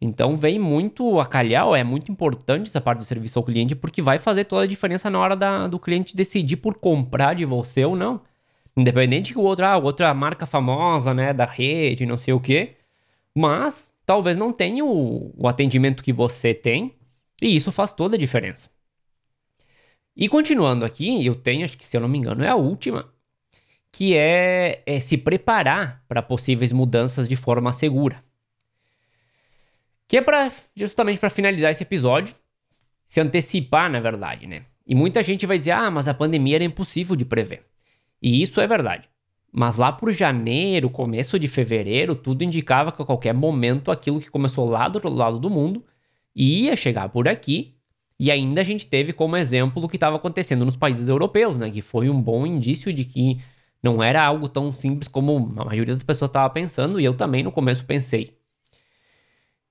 Então 0.00 0.36
vem 0.36 0.58
muito 0.58 1.18
a 1.18 1.26
calhar, 1.26 1.66
é 1.74 1.82
muito 1.82 2.12
importante 2.12 2.66
essa 2.66 2.80
parte 2.80 2.98
do 2.98 3.04
serviço 3.04 3.38
ao 3.38 3.44
cliente, 3.44 3.74
porque 3.74 4.02
vai 4.02 4.18
fazer 4.18 4.44
toda 4.44 4.64
a 4.64 4.66
diferença 4.66 5.08
na 5.08 5.18
hora 5.18 5.34
da, 5.34 5.66
do 5.68 5.78
cliente 5.78 6.14
decidir 6.14 6.56
por 6.56 6.74
comprar 6.74 7.34
de 7.34 7.44
você 7.44 7.84
ou 7.84 7.96
não. 7.96 8.20
Independente 8.76 9.32
que 9.32 9.38
o 9.38 9.42
outro, 9.42 9.64
ah, 9.64 9.78
outra 9.78 10.12
marca 10.12 10.44
famosa, 10.44 11.14
né, 11.14 11.32
da 11.32 11.46
rede, 11.46 12.04
não 12.04 12.18
sei 12.18 12.34
o 12.34 12.40
quê. 12.40 12.76
Mas 13.34 13.92
talvez 14.04 14.36
não 14.36 14.52
tenha 14.52 14.84
o, 14.84 15.32
o 15.36 15.48
atendimento 15.48 16.02
que 16.04 16.12
você 16.12 16.54
tem, 16.54 16.94
e 17.42 17.56
isso 17.56 17.72
faz 17.72 17.92
toda 17.92 18.16
a 18.16 18.18
diferença. 18.18 18.70
E 20.16 20.28
continuando 20.28 20.84
aqui, 20.84 21.24
eu 21.24 21.34
tenho, 21.34 21.64
acho 21.64 21.76
que 21.76 21.84
se 21.84 21.96
eu 21.96 22.00
não 22.00 22.08
me 22.08 22.18
engano, 22.18 22.42
é 22.44 22.48
a 22.48 22.56
última, 22.56 23.12
que 23.96 24.14
é, 24.14 24.82
é 24.84 25.00
se 25.00 25.16
preparar 25.16 26.04
para 26.06 26.20
possíveis 26.20 26.70
mudanças 26.70 27.26
de 27.26 27.34
forma 27.34 27.72
segura. 27.72 28.22
Que 30.06 30.18
é 30.18 30.20
para 30.20 30.52
justamente 30.74 31.18
para 31.18 31.30
finalizar 31.30 31.70
esse 31.70 31.82
episódio, 31.82 32.34
se 33.06 33.22
antecipar, 33.22 33.90
na 33.90 33.98
verdade, 33.98 34.46
né? 34.46 34.64
E 34.86 34.94
muita 34.94 35.22
gente 35.22 35.46
vai 35.46 35.56
dizer: 35.56 35.70
"Ah, 35.70 35.90
mas 35.90 36.08
a 36.08 36.12
pandemia 36.12 36.56
era 36.56 36.64
impossível 36.64 37.16
de 37.16 37.24
prever". 37.24 37.62
E 38.20 38.42
isso 38.42 38.60
é 38.60 38.66
verdade. 38.66 39.08
Mas 39.50 39.78
lá 39.78 39.90
por 39.90 40.12
janeiro, 40.12 40.90
começo 40.90 41.38
de 41.38 41.48
fevereiro, 41.48 42.14
tudo 42.14 42.44
indicava 42.44 42.92
que 42.92 43.00
a 43.00 43.06
qualquer 43.06 43.32
momento 43.32 43.90
aquilo 43.90 44.20
que 44.20 44.30
começou 44.30 44.68
lá 44.68 44.88
do 44.88 44.96
outro 44.96 45.10
lado 45.10 45.38
do 45.38 45.48
mundo 45.48 45.82
ia 46.34 46.76
chegar 46.76 47.08
por 47.08 47.26
aqui. 47.26 47.72
E 48.20 48.30
ainda 48.30 48.60
a 48.60 48.64
gente 48.64 48.86
teve 48.86 49.14
como 49.14 49.38
exemplo 49.38 49.82
o 49.82 49.88
que 49.88 49.96
estava 49.96 50.16
acontecendo 50.16 50.66
nos 50.66 50.76
países 50.76 51.08
europeus, 51.08 51.56
né? 51.56 51.70
Que 51.70 51.80
foi 51.80 52.10
um 52.10 52.20
bom 52.20 52.46
indício 52.46 52.92
de 52.92 53.02
que 53.02 53.38
não 53.82 54.02
era 54.02 54.24
algo 54.24 54.48
tão 54.48 54.72
simples 54.72 55.08
como 55.08 55.54
a 55.56 55.64
maioria 55.64 55.94
das 55.94 56.02
pessoas 56.02 56.28
estava 56.28 56.48
pensando, 56.50 57.00
e 57.00 57.04
eu 57.04 57.14
também 57.14 57.42
no 57.42 57.52
começo 57.52 57.84
pensei. 57.84 58.36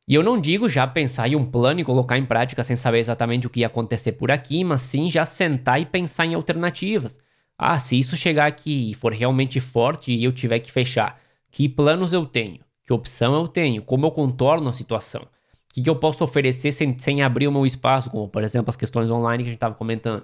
E 0.08 0.14
eu 0.14 0.22
não 0.22 0.40
digo 0.40 0.70
já 0.70 0.86
pensar 0.86 1.28
em 1.28 1.36
um 1.36 1.44
plano 1.44 1.80
e 1.80 1.84
colocar 1.84 2.18
em 2.18 2.26
prática 2.26 2.64
sem 2.64 2.76
saber 2.76 3.00
exatamente 3.00 3.48
o 3.48 3.50
que 3.50 3.62
ia 3.62 3.68
acontecer 3.68 4.12
por 4.12 4.30
aqui, 4.30 4.64
mas 4.64 4.84
sim 4.84 5.10
já 5.10 5.26
sentar 5.26 5.82
e 5.82 5.86
pensar 5.86 6.28
em 6.28 6.36
alternativas. 6.36 7.20
Ah, 7.58 7.80
se 7.80 7.98
isso 7.98 8.16
chegar 8.16 8.46
aqui 8.46 8.92
e 8.92 8.94
for 8.94 9.14
realmente 9.14 9.60
forte 9.60 10.12
e 10.12 10.24
eu 10.24 10.32
tiver 10.32 10.60
que 10.60 10.72
fechar, 10.72 11.20
que 11.50 11.68
planos 11.68 12.14
eu 12.14 12.26
tenho? 12.26 12.60
Que 12.86 12.94
opção 12.94 13.34
eu 13.34 13.48
tenho? 13.48 13.82
Como 13.82 14.06
eu 14.06 14.12
contorno 14.12 14.70
a 14.70 14.74
situação? 14.74 15.24
O 15.24 15.74
que, 15.74 15.82
que 15.82 15.90
eu 15.90 15.96
posso 15.96 16.24
oferecer 16.24 16.72
sem, 16.72 16.98
sem 17.00 17.24
abrir 17.24 17.48
o 17.48 17.52
meu 17.52 17.66
espaço, 17.66 18.10
como 18.12 18.30
por 18.30 18.44
exemplo 18.44 18.70
as 18.70 18.76
questões 18.76 19.10
online 19.10 19.44
que 19.44 19.50
a 19.50 19.52
gente 19.52 19.58
estava 19.58 19.74
comentando? 19.74 20.24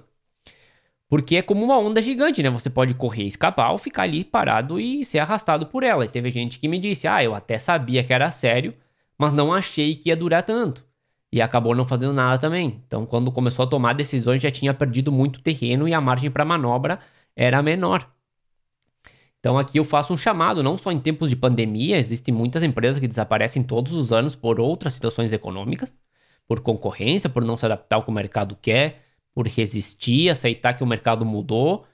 Porque 1.12 1.36
é 1.36 1.42
como 1.42 1.62
uma 1.62 1.78
onda 1.78 2.02
gigante, 2.02 2.42
né? 2.42 2.50
Você 2.50 2.70
pode 2.70 2.94
correr, 2.94 3.26
escapar 3.26 3.74
ou 3.74 3.78
ficar 3.78 4.04
ali 4.04 4.24
parado 4.24 4.80
e 4.80 5.04
ser 5.04 5.20
arrastado 5.20 5.68
por 5.68 5.84
ela. 5.84 6.06
E 6.06 6.08
teve 6.08 6.32
gente 6.32 6.58
que 6.58 6.70
me 6.70 6.80
disse: 6.80 7.06
Ah, 7.06 7.22
eu 7.22 7.36
até 7.36 7.58
sabia 7.58 8.02
que 8.02 8.14
era 8.14 8.32
sério, 8.32 8.74
mas 9.18 9.34
não 9.34 9.54
achei 9.54 9.94
que 9.94 10.08
ia 10.08 10.16
durar 10.16 10.42
tanto. 10.42 10.86
E 11.30 11.42
acabou 11.42 11.76
não 11.76 11.84
fazendo 11.84 12.14
nada 12.14 12.40
também. 12.40 12.82
Então, 12.88 13.06
quando 13.06 13.30
começou 13.30 13.64
a 13.64 13.68
tomar 13.68 13.92
decisões, 13.92 14.42
já 14.42 14.50
tinha 14.50 14.74
perdido 14.74 15.12
muito 15.12 15.42
terreno 15.42 15.86
e 15.86 15.94
a 15.94 16.00
margem 16.00 16.32
para 16.32 16.46
manobra 16.46 16.98
era 17.36 17.62
menor. 17.62 18.10
Então, 19.38 19.60
aqui 19.60 19.80
eu 19.80 19.84
faço 19.84 20.14
um 20.14 20.18
chamado, 20.18 20.64
não 20.64 20.78
só 20.78 20.94
em 20.94 21.00
tempos 21.00 21.30
de 21.30 21.36
pandemia, 21.36 21.98
existem 21.98 22.34
muitas 22.34 22.64
empresas 22.64 23.00
que 23.00 23.08
desaparecem 23.08 23.64
todos 23.64 23.92
os 23.92 24.14
anos 24.14 24.34
por 24.34 24.62
outras 24.62 24.94
situações 24.94 25.34
econômicas, 25.34 26.00
por 26.48 26.62
concorrência, 26.62 27.30
por 27.30 27.44
não 27.44 27.58
se 27.58 27.66
adaptar 27.66 27.98
ao 27.98 28.04
que 28.04 28.10
o 28.10 28.14
mercado 28.14 28.58
quer, 28.62 29.11
por 29.34 29.48
resistir, 29.48 30.30
aceitar 30.30 30.74
que 30.74 30.84
o 30.84 30.88
mercado 30.88 31.26
mudou. 31.26 31.86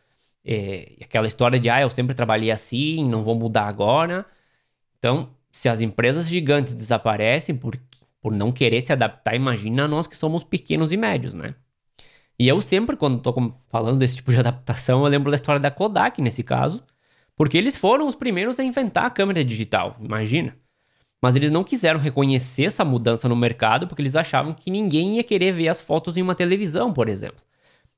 É, 0.43 0.97
aquela 1.01 1.27
história 1.27 1.59
de, 1.59 1.69
ah, 1.69 1.81
eu 1.81 1.89
sempre 1.89 2.15
trabalhei 2.15 2.51
assim, 2.51 3.05
não 3.07 3.23
vou 3.23 3.35
mudar 3.35 3.67
agora. 3.67 4.25
Então, 4.97 5.29
se 5.51 5.69
as 5.69 5.81
empresas 5.81 6.27
gigantes 6.27 6.73
desaparecem 6.73 7.55
por, 7.55 7.79
por 8.21 8.31
não 8.33 8.51
querer 8.51 8.81
se 8.81 8.93
adaptar, 8.93 9.35
imagina 9.35 9.87
nós 9.87 10.07
que 10.07 10.17
somos 10.17 10.43
pequenos 10.43 10.91
e 10.91 10.97
médios, 10.97 11.33
né? 11.33 11.55
E 12.39 12.47
eu 12.47 12.61
sempre, 12.61 12.95
quando 12.95 13.21
tô 13.21 13.33
falando 13.69 13.99
desse 13.99 14.17
tipo 14.17 14.31
de 14.31 14.37
adaptação, 14.39 15.03
eu 15.03 15.09
lembro 15.09 15.31
da 15.31 15.35
história 15.35 15.59
da 15.59 15.71
Kodak 15.71 16.21
nesse 16.21 16.43
caso, 16.43 16.83
porque 17.35 17.57
eles 17.57 17.77
foram 17.77 18.07
os 18.07 18.15
primeiros 18.15 18.59
a 18.59 18.63
inventar 18.63 19.05
a 19.05 19.09
câmera 19.09 19.43
digital, 19.43 19.97
imagina. 19.99 20.57
Mas 21.21 21.35
eles 21.35 21.51
não 21.51 21.63
quiseram 21.63 21.99
reconhecer 21.99 22.65
essa 22.65 22.85
mudança 22.85 23.27
no 23.27 23.35
mercado 23.35 23.87
porque 23.87 24.01
eles 24.01 24.15
achavam 24.15 24.53
que 24.53 24.69
ninguém 24.69 25.15
ia 25.15 25.23
querer 25.23 25.51
ver 25.51 25.67
as 25.67 25.81
fotos 25.81 26.15
em 26.17 26.21
uma 26.21 26.35
televisão, 26.35 26.93
por 26.93 27.09
exemplo. 27.09 27.41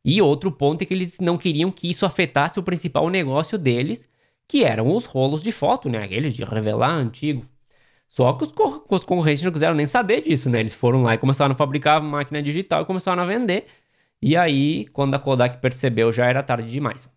E 0.04 0.22
outro 0.22 0.52
ponto 0.52 0.82
é 0.82 0.86
que 0.86 0.94
eles 0.94 1.20
não 1.20 1.38
queriam 1.38 1.72
que 1.72 1.90
isso 1.90 2.06
afetasse 2.06 2.60
o 2.60 2.64
principal 2.64 3.10
negócio 3.10 3.58
deles, 3.58 4.08
que 4.48 4.64
eram 4.64 4.96
os 4.96 5.06
rolos 5.06 5.44
de 5.44 5.52
foto, 5.52 5.90
né? 5.90 6.04
Aqueles 6.04 6.34
de 6.34 6.44
revelar 6.44 6.92
antigo. 6.92 7.44
Só 8.08 8.34
que 8.34 8.44
os, 8.44 8.54
os 8.90 9.04
concorrentes 9.06 9.44
não 9.44 9.52
quiseram 9.52 9.76
nem 9.76 9.86
saber 9.86 10.22
disso, 10.22 10.50
né? 10.50 10.60
Eles 10.60 10.74
foram 10.74 11.04
lá 11.04 11.14
e 11.14 11.18
começaram 11.18 11.54
a 11.54 11.56
fabricar 11.56 12.02
máquina 12.02 12.42
digital 12.42 12.82
e 12.84 12.86
começaram 12.86 13.22
a 13.22 13.26
vender. 13.26 13.68
E 14.22 14.36
aí, 14.36 14.86
quando 14.88 15.16
a 15.16 15.20
Kodak 15.20 15.60
percebeu, 15.62 16.12
já 16.12 16.26
era 16.26 16.44
tarde 16.44 16.70
demais. 16.72 17.10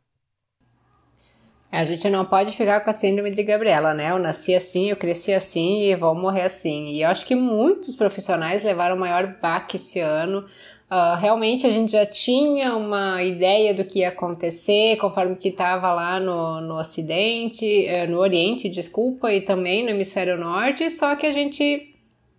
A 1.72 1.84
gente 1.86 2.08
não 2.10 2.24
pode 2.24 2.54
ficar 2.54 2.80
com 2.80 2.90
a 2.90 2.92
síndrome 2.92 3.30
de 3.30 3.42
Gabriela, 3.42 3.94
né? 3.94 4.10
Eu 4.10 4.18
nasci 4.18 4.54
assim, 4.54 4.90
eu 4.90 4.96
cresci 4.96 5.32
assim 5.32 5.84
e 5.84 5.96
vou 5.96 6.14
morrer 6.14 6.42
assim. 6.42 6.88
E 6.88 7.02
eu 7.02 7.08
acho 7.08 7.26
que 7.26 7.34
muitos 7.34 7.96
profissionais 7.96 8.62
levaram 8.62 8.94
o 8.94 9.00
maior 9.00 9.38
baque 9.40 9.76
esse 9.76 9.98
ano 9.98 10.44
Uh, 10.92 11.16
realmente 11.16 11.66
a 11.66 11.70
gente 11.70 11.92
já 11.92 12.04
tinha 12.04 12.76
uma 12.76 13.22
ideia 13.22 13.72
do 13.72 13.82
que 13.82 14.00
ia 14.00 14.10
acontecer 14.10 14.98
conforme 14.98 15.36
que 15.36 15.48
estava 15.48 15.90
lá 15.90 16.20
no, 16.20 16.60
no 16.60 16.76
Ocidente, 16.76 17.64
uh, 17.88 18.10
no 18.10 18.18
Oriente, 18.18 18.68
desculpa, 18.68 19.32
e 19.32 19.40
também 19.40 19.82
no 19.82 19.88
Hemisfério 19.88 20.36
Norte, 20.36 20.90
só 20.90 21.16
que 21.16 21.24
a 21.24 21.32
gente 21.32 21.91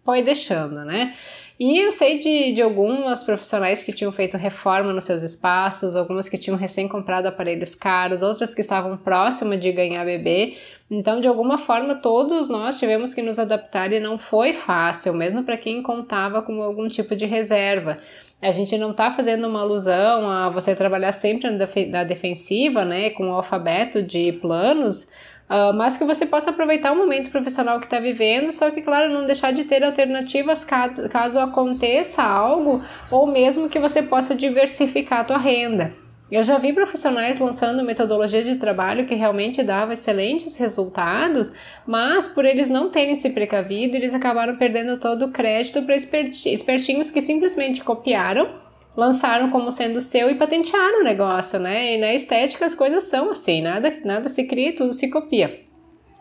foi 0.04 0.22
deixando, 0.22 0.84
né? 0.86 1.14
E 1.60 1.78
eu 1.78 1.92
sei 1.92 2.18
de, 2.18 2.54
de 2.54 2.62
algumas 2.62 3.24
profissionais 3.24 3.84
que 3.84 3.94
tinham 3.94 4.12
feito 4.12 4.38
reforma 4.38 4.92
nos 4.92 5.04
seus 5.04 5.22
espaços, 5.22 5.96
algumas 5.96 6.28
que 6.28 6.38
tinham 6.38 6.58
recém 6.58 6.88
comprado 6.88 7.28
aparelhos 7.28 7.76
caros, 7.76 8.24
outras 8.24 8.56
que 8.56 8.62
estavam 8.62 8.98
próximas 8.98 9.60
de 9.60 9.72
ganhar 9.72 10.04
bebê. 10.04 10.58
Então, 10.90 11.22
de 11.22 11.28
alguma 11.28 11.58
forma, 11.58 11.96
todos 11.96 12.50
nós 12.50 12.80
tivemos 12.80 13.14
que 13.14 13.22
nos 13.22 13.40
adaptar 13.40 13.94
e 13.94 14.00
não 14.00 14.18
foi 14.18 14.52
fácil, 14.52 15.14
mesmo 15.14 15.44
para 15.44 15.58
quem 15.58 15.82
contava 15.82 16.42
com 16.42 16.62
algum 16.62 16.88
tipo 16.88 17.16
de 17.16 17.26
reserva. 17.26 18.00
A 18.42 18.52
gente 18.52 18.78
não 18.78 18.92
está 18.92 19.12
fazendo 19.12 19.48
uma 19.48 19.62
alusão 19.62 20.30
a 20.30 20.50
você 20.50 20.76
trabalhar 20.76 21.12
sempre 21.12 21.50
na 21.88 22.04
defensiva, 22.04 22.84
né, 22.84 23.12
com 23.12 23.30
o 23.30 23.34
alfabeto 23.34 24.04
de 24.04 24.34
planos, 24.34 25.10
uh, 25.50 25.74
mas 25.76 25.98
que 25.98 26.04
você 26.04 26.26
possa 26.26 26.50
aproveitar 26.50 26.92
o 26.92 26.96
momento 26.96 27.32
profissional 27.32 27.80
que 27.80 27.86
está 27.86 28.00
vivendo, 28.00 28.52
só 28.52 28.72
que, 28.72 28.82
claro, 28.82 29.12
não 29.12 29.26
deixar 29.26 29.52
de 29.52 29.64
ter 29.64 29.84
alternativas 29.84 30.66
caso, 30.66 31.10
caso 31.10 31.40
aconteça 31.40 32.24
algo, 32.24 32.84
ou 33.12 33.28
mesmo 33.28 33.70
que 33.70 33.80
você 33.80 34.04
possa 34.04 34.36
diversificar 34.36 35.22
a 35.22 35.26
tua 35.26 35.38
renda. 35.38 35.94
Eu 36.32 36.44
já 36.44 36.58
vi 36.58 36.74
profissionais 36.74 37.38
lançando 37.38 37.84
metodologias 37.84 38.44
de 38.44 38.56
trabalho 38.56 39.06
que 39.06 39.14
realmente 39.14 39.62
davam 39.62 39.94
excelentes 39.94 40.58
resultados, 40.58 41.54
mas 41.86 42.28
por 42.28 42.44
eles 42.44 42.70
não 42.70 42.90
terem 42.90 43.14
se 43.14 43.30
precavido, 43.30 43.96
eles 43.96 44.16
acabaram 44.16 44.58
perdendo 44.58 45.00
todo 45.00 45.26
o 45.26 45.32
crédito 45.32 45.84
para 45.84 45.96
espertinhos 45.96 47.12
que 47.12 47.22
simplesmente 47.22 47.84
copiaram, 47.84 48.50
lançaram 48.96 49.50
como 49.50 49.72
sendo 49.72 50.00
seu 50.02 50.30
e 50.30 50.36
patentearam 50.36 51.02
o 51.02 51.04
negócio, 51.04 51.60
né? 51.60 51.96
E 51.96 51.98
na 52.00 52.14
estética 52.14 52.66
as 52.66 52.76
coisas 52.76 53.04
são 53.06 53.30
assim, 53.30 53.62
nada, 53.62 53.96
nada 54.06 54.30
se 54.30 54.46
cria, 54.46 54.76
tudo 54.76 54.94
se 54.94 55.10
copia. 55.10 55.64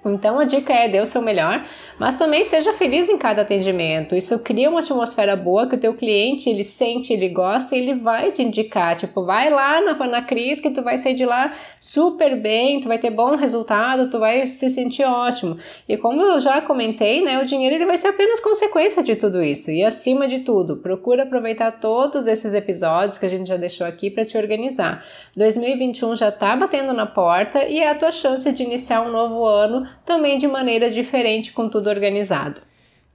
Então 0.05 0.39
a 0.41 0.45
dica 0.45 0.73
é 0.73 0.89
dê 0.89 1.01
o 1.01 1.07
seu 1.07 1.23
melhor, 1.23 1.65
mas 1.99 2.19
também 2.19 2.43
seja 2.43 2.73
feliz 2.73 3.09
em 3.09 3.17
cada 3.17 3.43
atendimento. 3.43 4.17
Isso 4.17 4.39
cria 4.41 4.69
uma 4.69 4.81
atmosfera 4.81 5.37
boa 5.37 5.69
que 5.69 5.77
o 5.77 5.81
teu 5.81 5.95
cliente 5.95 6.51
ele 6.51 6.65
sente, 6.65 7.13
ele 7.13 7.29
gosta 7.29 7.77
e 7.77 7.79
ele 7.79 7.95
vai 7.95 8.33
te 8.33 8.43
indicar. 8.43 8.97
Tipo, 8.97 9.25
vai 9.25 9.49
lá 9.49 9.81
na, 9.81 9.95
na 10.07 10.23
Cris 10.23 10.61
que 10.61 10.71
tu 10.71 10.83
vai 10.83 10.99
sair 10.99 11.15
de 11.15 11.25
lá 11.25 11.53
super 11.79 12.37
bem, 12.37 12.81
tu 12.81 12.89
vai 12.89 12.99
ter 12.99 13.11
bom 13.11 13.37
resultado, 13.37 14.11
tu 14.11 14.19
vai 14.19 14.45
se 14.45 14.69
sentir 14.69 15.05
ótimo. 15.05 15.57
E 15.89 15.97
como 15.97 16.21
eu 16.21 16.41
já 16.41 16.61
comentei, 16.61 17.23
né, 17.23 17.41
o 17.41 17.47
dinheiro 17.47 17.77
ele 17.77 17.87
vai 17.87 17.97
ser 17.97 18.09
apenas 18.09 18.41
consequência 18.41 19.05
de 19.05 19.15
tudo 19.15 19.41
isso. 19.41 19.71
E 19.71 19.85
acima 19.85 20.27
de 20.27 20.41
tudo, 20.41 20.79
procura 20.79 21.23
aproveitar 21.23 21.79
todos 21.79 22.27
esses 22.27 22.55
episódios 22.55 23.19
que 23.19 23.27
a 23.27 23.29
gente 23.29 23.47
já 23.47 23.57
deixou 23.57 23.87
aqui 23.87 24.11
para 24.11 24.25
te 24.25 24.37
organizar. 24.37 25.05
2021 25.37 26.17
já 26.17 26.33
tá 26.33 26.57
batendo 26.57 26.93
na 26.93 27.07
porta 27.07 27.65
e 27.65 27.79
é 27.79 27.89
a 27.89 27.95
tua 27.95 28.11
chance 28.11 28.51
de 28.51 28.63
iniciar 28.65 29.03
um 29.03 29.13
novo 29.13 29.45
ano 29.45 29.92
também 30.05 30.39
de 30.39 30.47
maneira 30.47 30.91
diferente, 30.91 31.53
com 31.53 31.69
tudo 31.69 31.89
organizado. 31.89 32.61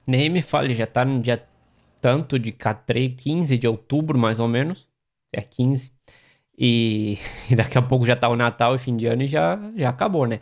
Nem 0.06 0.30
me 0.30 0.42
fale, 0.42 0.74
já 0.74 0.88
tá 0.88 1.04
no 1.04 1.22
dia 1.22 1.44
tanto 2.02 2.40
de 2.40 2.52
15 2.52 3.58
de 3.58 3.68
outubro, 3.68 4.18
mais 4.18 4.40
ou 4.40 4.48
menos. 4.48 4.88
É 5.34 5.42
15. 5.42 5.92
E, 6.58 7.18
e 7.52 7.56
daqui 7.56 7.78
a 7.78 7.82
pouco 7.82 8.06
já 8.06 8.16
tá 8.16 8.30
o 8.30 8.36
Natal 8.36 8.76
e 8.76 8.80
fim 8.80 8.96
de 8.96 9.08
ano 9.08 9.24
e 9.24 9.28
já, 9.28 9.60
já 9.76 9.90
acabou, 9.90 10.26
né? 10.26 10.40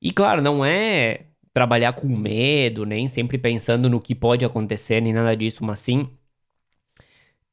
E 0.00 0.12
claro, 0.12 0.40
não 0.42 0.64
é 0.64 1.26
trabalhar 1.52 1.94
com 1.94 2.06
medo, 2.06 2.84
nem 2.84 3.08
sempre 3.08 3.38
pensando 3.38 3.88
no 3.88 4.00
que 4.00 4.14
pode 4.14 4.44
acontecer, 4.44 5.00
nem 5.00 5.12
nada 5.12 5.34
disso, 5.36 5.64
mas 5.64 5.78
sim 5.78 6.10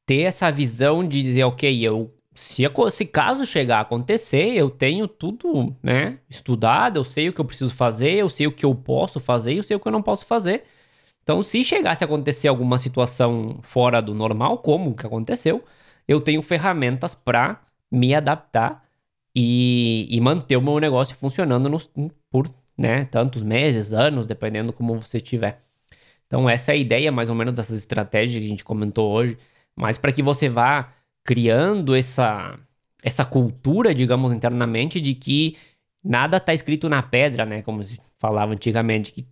ter 0.06 0.22
essa 0.22 0.50
visão 0.50 1.06
de 1.06 1.22
dizer, 1.22 1.44
ok, 1.44 1.80
eu 1.82 2.13
se, 2.34 2.64
se 2.90 3.06
caso 3.06 3.46
chegar 3.46 3.78
a 3.78 3.80
acontecer, 3.82 4.54
eu 4.54 4.68
tenho 4.68 5.06
tudo, 5.06 5.74
né, 5.82 6.18
estudado, 6.28 6.98
eu 6.98 7.04
sei 7.04 7.28
o 7.28 7.32
que 7.32 7.40
eu 7.40 7.44
preciso 7.44 7.72
fazer, 7.72 8.14
eu 8.14 8.28
sei 8.28 8.46
o 8.46 8.52
que 8.52 8.64
eu 8.64 8.74
posso 8.74 9.20
fazer, 9.20 9.54
eu 9.54 9.62
sei 9.62 9.76
o 9.76 9.80
que 9.80 9.86
eu 9.88 9.92
não 9.92 10.02
posso 10.02 10.26
fazer. 10.26 10.64
Então, 11.22 11.42
se 11.42 11.64
chegasse 11.64 12.04
a 12.04 12.06
acontecer 12.06 12.48
alguma 12.48 12.78
situação 12.78 13.60
fora 13.62 14.02
do 14.02 14.14
normal, 14.14 14.58
como 14.58 14.94
que 14.94 15.06
aconteceu, 15.06 15.64
eu 16.08 16.20
tenho 16.20 16.42
ferramentas 16.42 17.14
para 17.14 17.62
me 17.90 18.14
adaptar 18.14 18.84
e, 19.34 20.06
e, 20.10 20.20
manter 20.20 20.56
o 20.56 20.62
meu 20.62 20.78
negócio 20.80 21.16
funcionando 21.16 21.70
por 22.30 22.48
né, 22.76 23.04
tantos 23.06 23.42
meses, 23.42 23.92
anos, 23.92 24.26
dependendo 24.26 24.72
como 24.72 25.00
você 25.00 25.20
tiver. 25.20 25.58
Então, 26.26 26.48
essa 26.48 26.72
é 26.72 26.74
a 26.74 26.76
ideia, 26.76 27.12
mais 27.12 27.30
ou 27.30 27.36
menos, 27.36 27.54
dessas 27.54 27.78
estratégias 27.78 28.40
que 28.40 28.46
a 28.46 28.50
gente 28.50 28.64
comentou 28.64 29.12
hoje, 29.12 29.38
mas 29.76 29.98
para 29.98 30.12
que 30.12 30.22
você 30.22 30.48
vá 30.48 30.92
criando 31.24 31.94
essa, 31.94 32.56
essa 33.02 33.24
cultura, 33.24 33.94
digamos, 33.94 34.32
internamente, 34.32 35.00
de 35.00 35.14
que 35.14 35.56
nada 36.02 36.36
está 36.36 36.52
escrito 36.52 36.88
na 36.88 37.02
pedra, 37.02 37.46
né? 37.46 37.62
Como 37.62 37.82
se 37.82 37.98
falava 38.18 38.52
antigamente, 38.52 39.10
que 39.12 39.26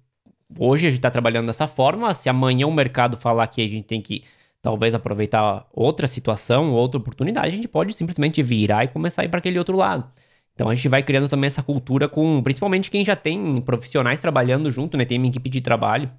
hoje 0.59 0.87
a 0.87 0.91
gente 0.91 0.99
está 0.99 1.11
trabalhando 1.11 1.47
dessa 1.47 1.69
forma, 1.69 2.13
se 2.15 2.29
amanhã 2.29 2.67
o 2.67 2.73
mercado 2.73 3.17
falar 3.17 3.47
que 3.49 3.63
a 3.63 3.69
gente 3.69 3.85
tem 3.85 4.01
que 4.01 4.25
talvez 4.63 4.95
aproveitar 4.95 5.67
outra 5.73 6.07
situação, 6.07 6.73
outra 6.73 6.99
oportunidade, 6.99 7.49
a 7.49 7.51
gente 7.51 7.69
pode 7.69 7.93
simplesmente 7.95 8.43
virar 8.43 8.85
e 8.85 8.89
começar 8.89 9.23
a 9.23 9.25
ir 9.25 9.29
para 9.29 9.39
aquele 9.39 9.59
outro 9.59 9.77
lado. 9.77 10.11
Então 10.55 10.69
a 10.69 10.75
gente 10.75 10.89
vai 10.89 11.03
criando 11.03 11.29
também 11.29 11.47
essa 11.47 11.63
cultura 11.63 12.09
com, 12.09 12.43
principalmente 12.43 12.91
quem 12.91 13.05
já 13.05 13.17
tem 13.17 13.61
profissionais 13.61 14.21
trabalhando 14.21 14.71
junto, 14.71 14.97
né? 14.97 15.05
Tem 15.05 15.19
uma 15.19 15.27
equipe 15.27 15.51
de 15.51 15.61
trabalho. 15.61 16.11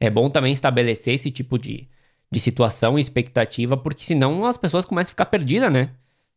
É 0.00 0.10
bom 0.10 0.28
também 0.30 0.52
estabelecer 0.52 1.14
esse 1.14 1.30
tipo 1.30 1.58
de, 1.58 1.88
de 2.30 2.40
situação 2.40 2.98
e 2.98 3.00
expectativa, 3.00 3.76
porque 3.76 4.04
senão 4.04 4.46
as 4.46 4.56
pessoas 4.56 4.84
começam 4.84 5.10
a 5.10 5.12
ficar 5.12 5.26
perdidas, 5.26 5.72
né? 5.72 5.90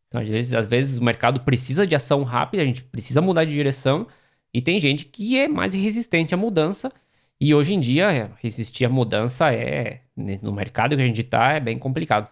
Então, 0.08 0.20
às 0.20 0.28
vezes, 0.28 0.54
às 0.54 0.66
vezes 0.66 0.98
o 0.98 1.04
mercado 1.04 1.40
precisa 1.40 1.86
de 1.86 1.94
ação 1.94 2.22
rápida, 2.22 2.62
a 2.62 2.66
gente 2.66 2.82
precisa 2.82 3.20
mudar 3.20 3.44
de 3.44 3.52
direção, 3.52 4.06
e 4.52 4.60
tem 4.60 4.78
gente 4.78 5.06
que 5.06 5.38
é 5.38 5.48
mais 5.48 5.74
resistente 5.74 6.34
à 6.34 6.36
mudança. 6.36 6.92
E 7.40 7.54
hoje 7.54 7.74
em 7.74 7.80
dia, 7.80 8.30
resistir 8.40 8.84
à 8.84 8.88
mudança 8.88 9.52
é, 9.52 10.02
né, 10.16 10.38
no 10.42 10.52
mercado 10.52 10.96
que 10.96 11.02
a 11.02 11.06
gente 11.06 11.22
está, 11.22 11.52
é 11.52 11.60
bem 11.60 11.78
complicado. 11.78 12.28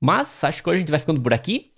Mas 0.00 0.42
acho 0.44 0.62
que 0.62 0.68
hoje 0.68 0.76
a 0.78 0.80
gente 0.80 0.90
vai 0.90 1.00
ficando 1.00 1.20
por 1.20 1.32
aqui. 1.32 1.72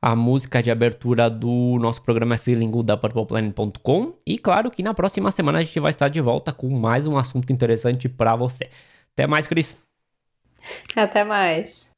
A 0.00 0.14
música 0.14 0.62
de 0.62 0.70
abertura 0.70 1.30
do 1.30 1.78
nosso 1.80 2.02
programa 2.02 2.34
é 2.34 2.38
Feeling 2.38 2.70
da 2.84 2.96
PurplePlanet.com. 2.96 4.14
E 4.26 4.38
claro 4.38 4.70
que 4.70 4.82
na 4.82 4.92
próxima 4.92 5.30
semana 5.30 5.58
a 5.58 5.62
gente 5.62 5.80
vai 5.80 5.90
estar 5.90 6.08
de 6.08 6.20
volta 6.20 6.52
com 6.52 6.68
mais 6.78 7.06
um 7.06 7.16
assunto 7.16 7.52
interessante 7.52 8.08
para 8.08 8.36
você. 8.36 8.68
Até 9.14 9.26
mais, 9.28 9.46
Cris. 9.46 9.76
Até 10.96 11.24
mais. 11.24 11.93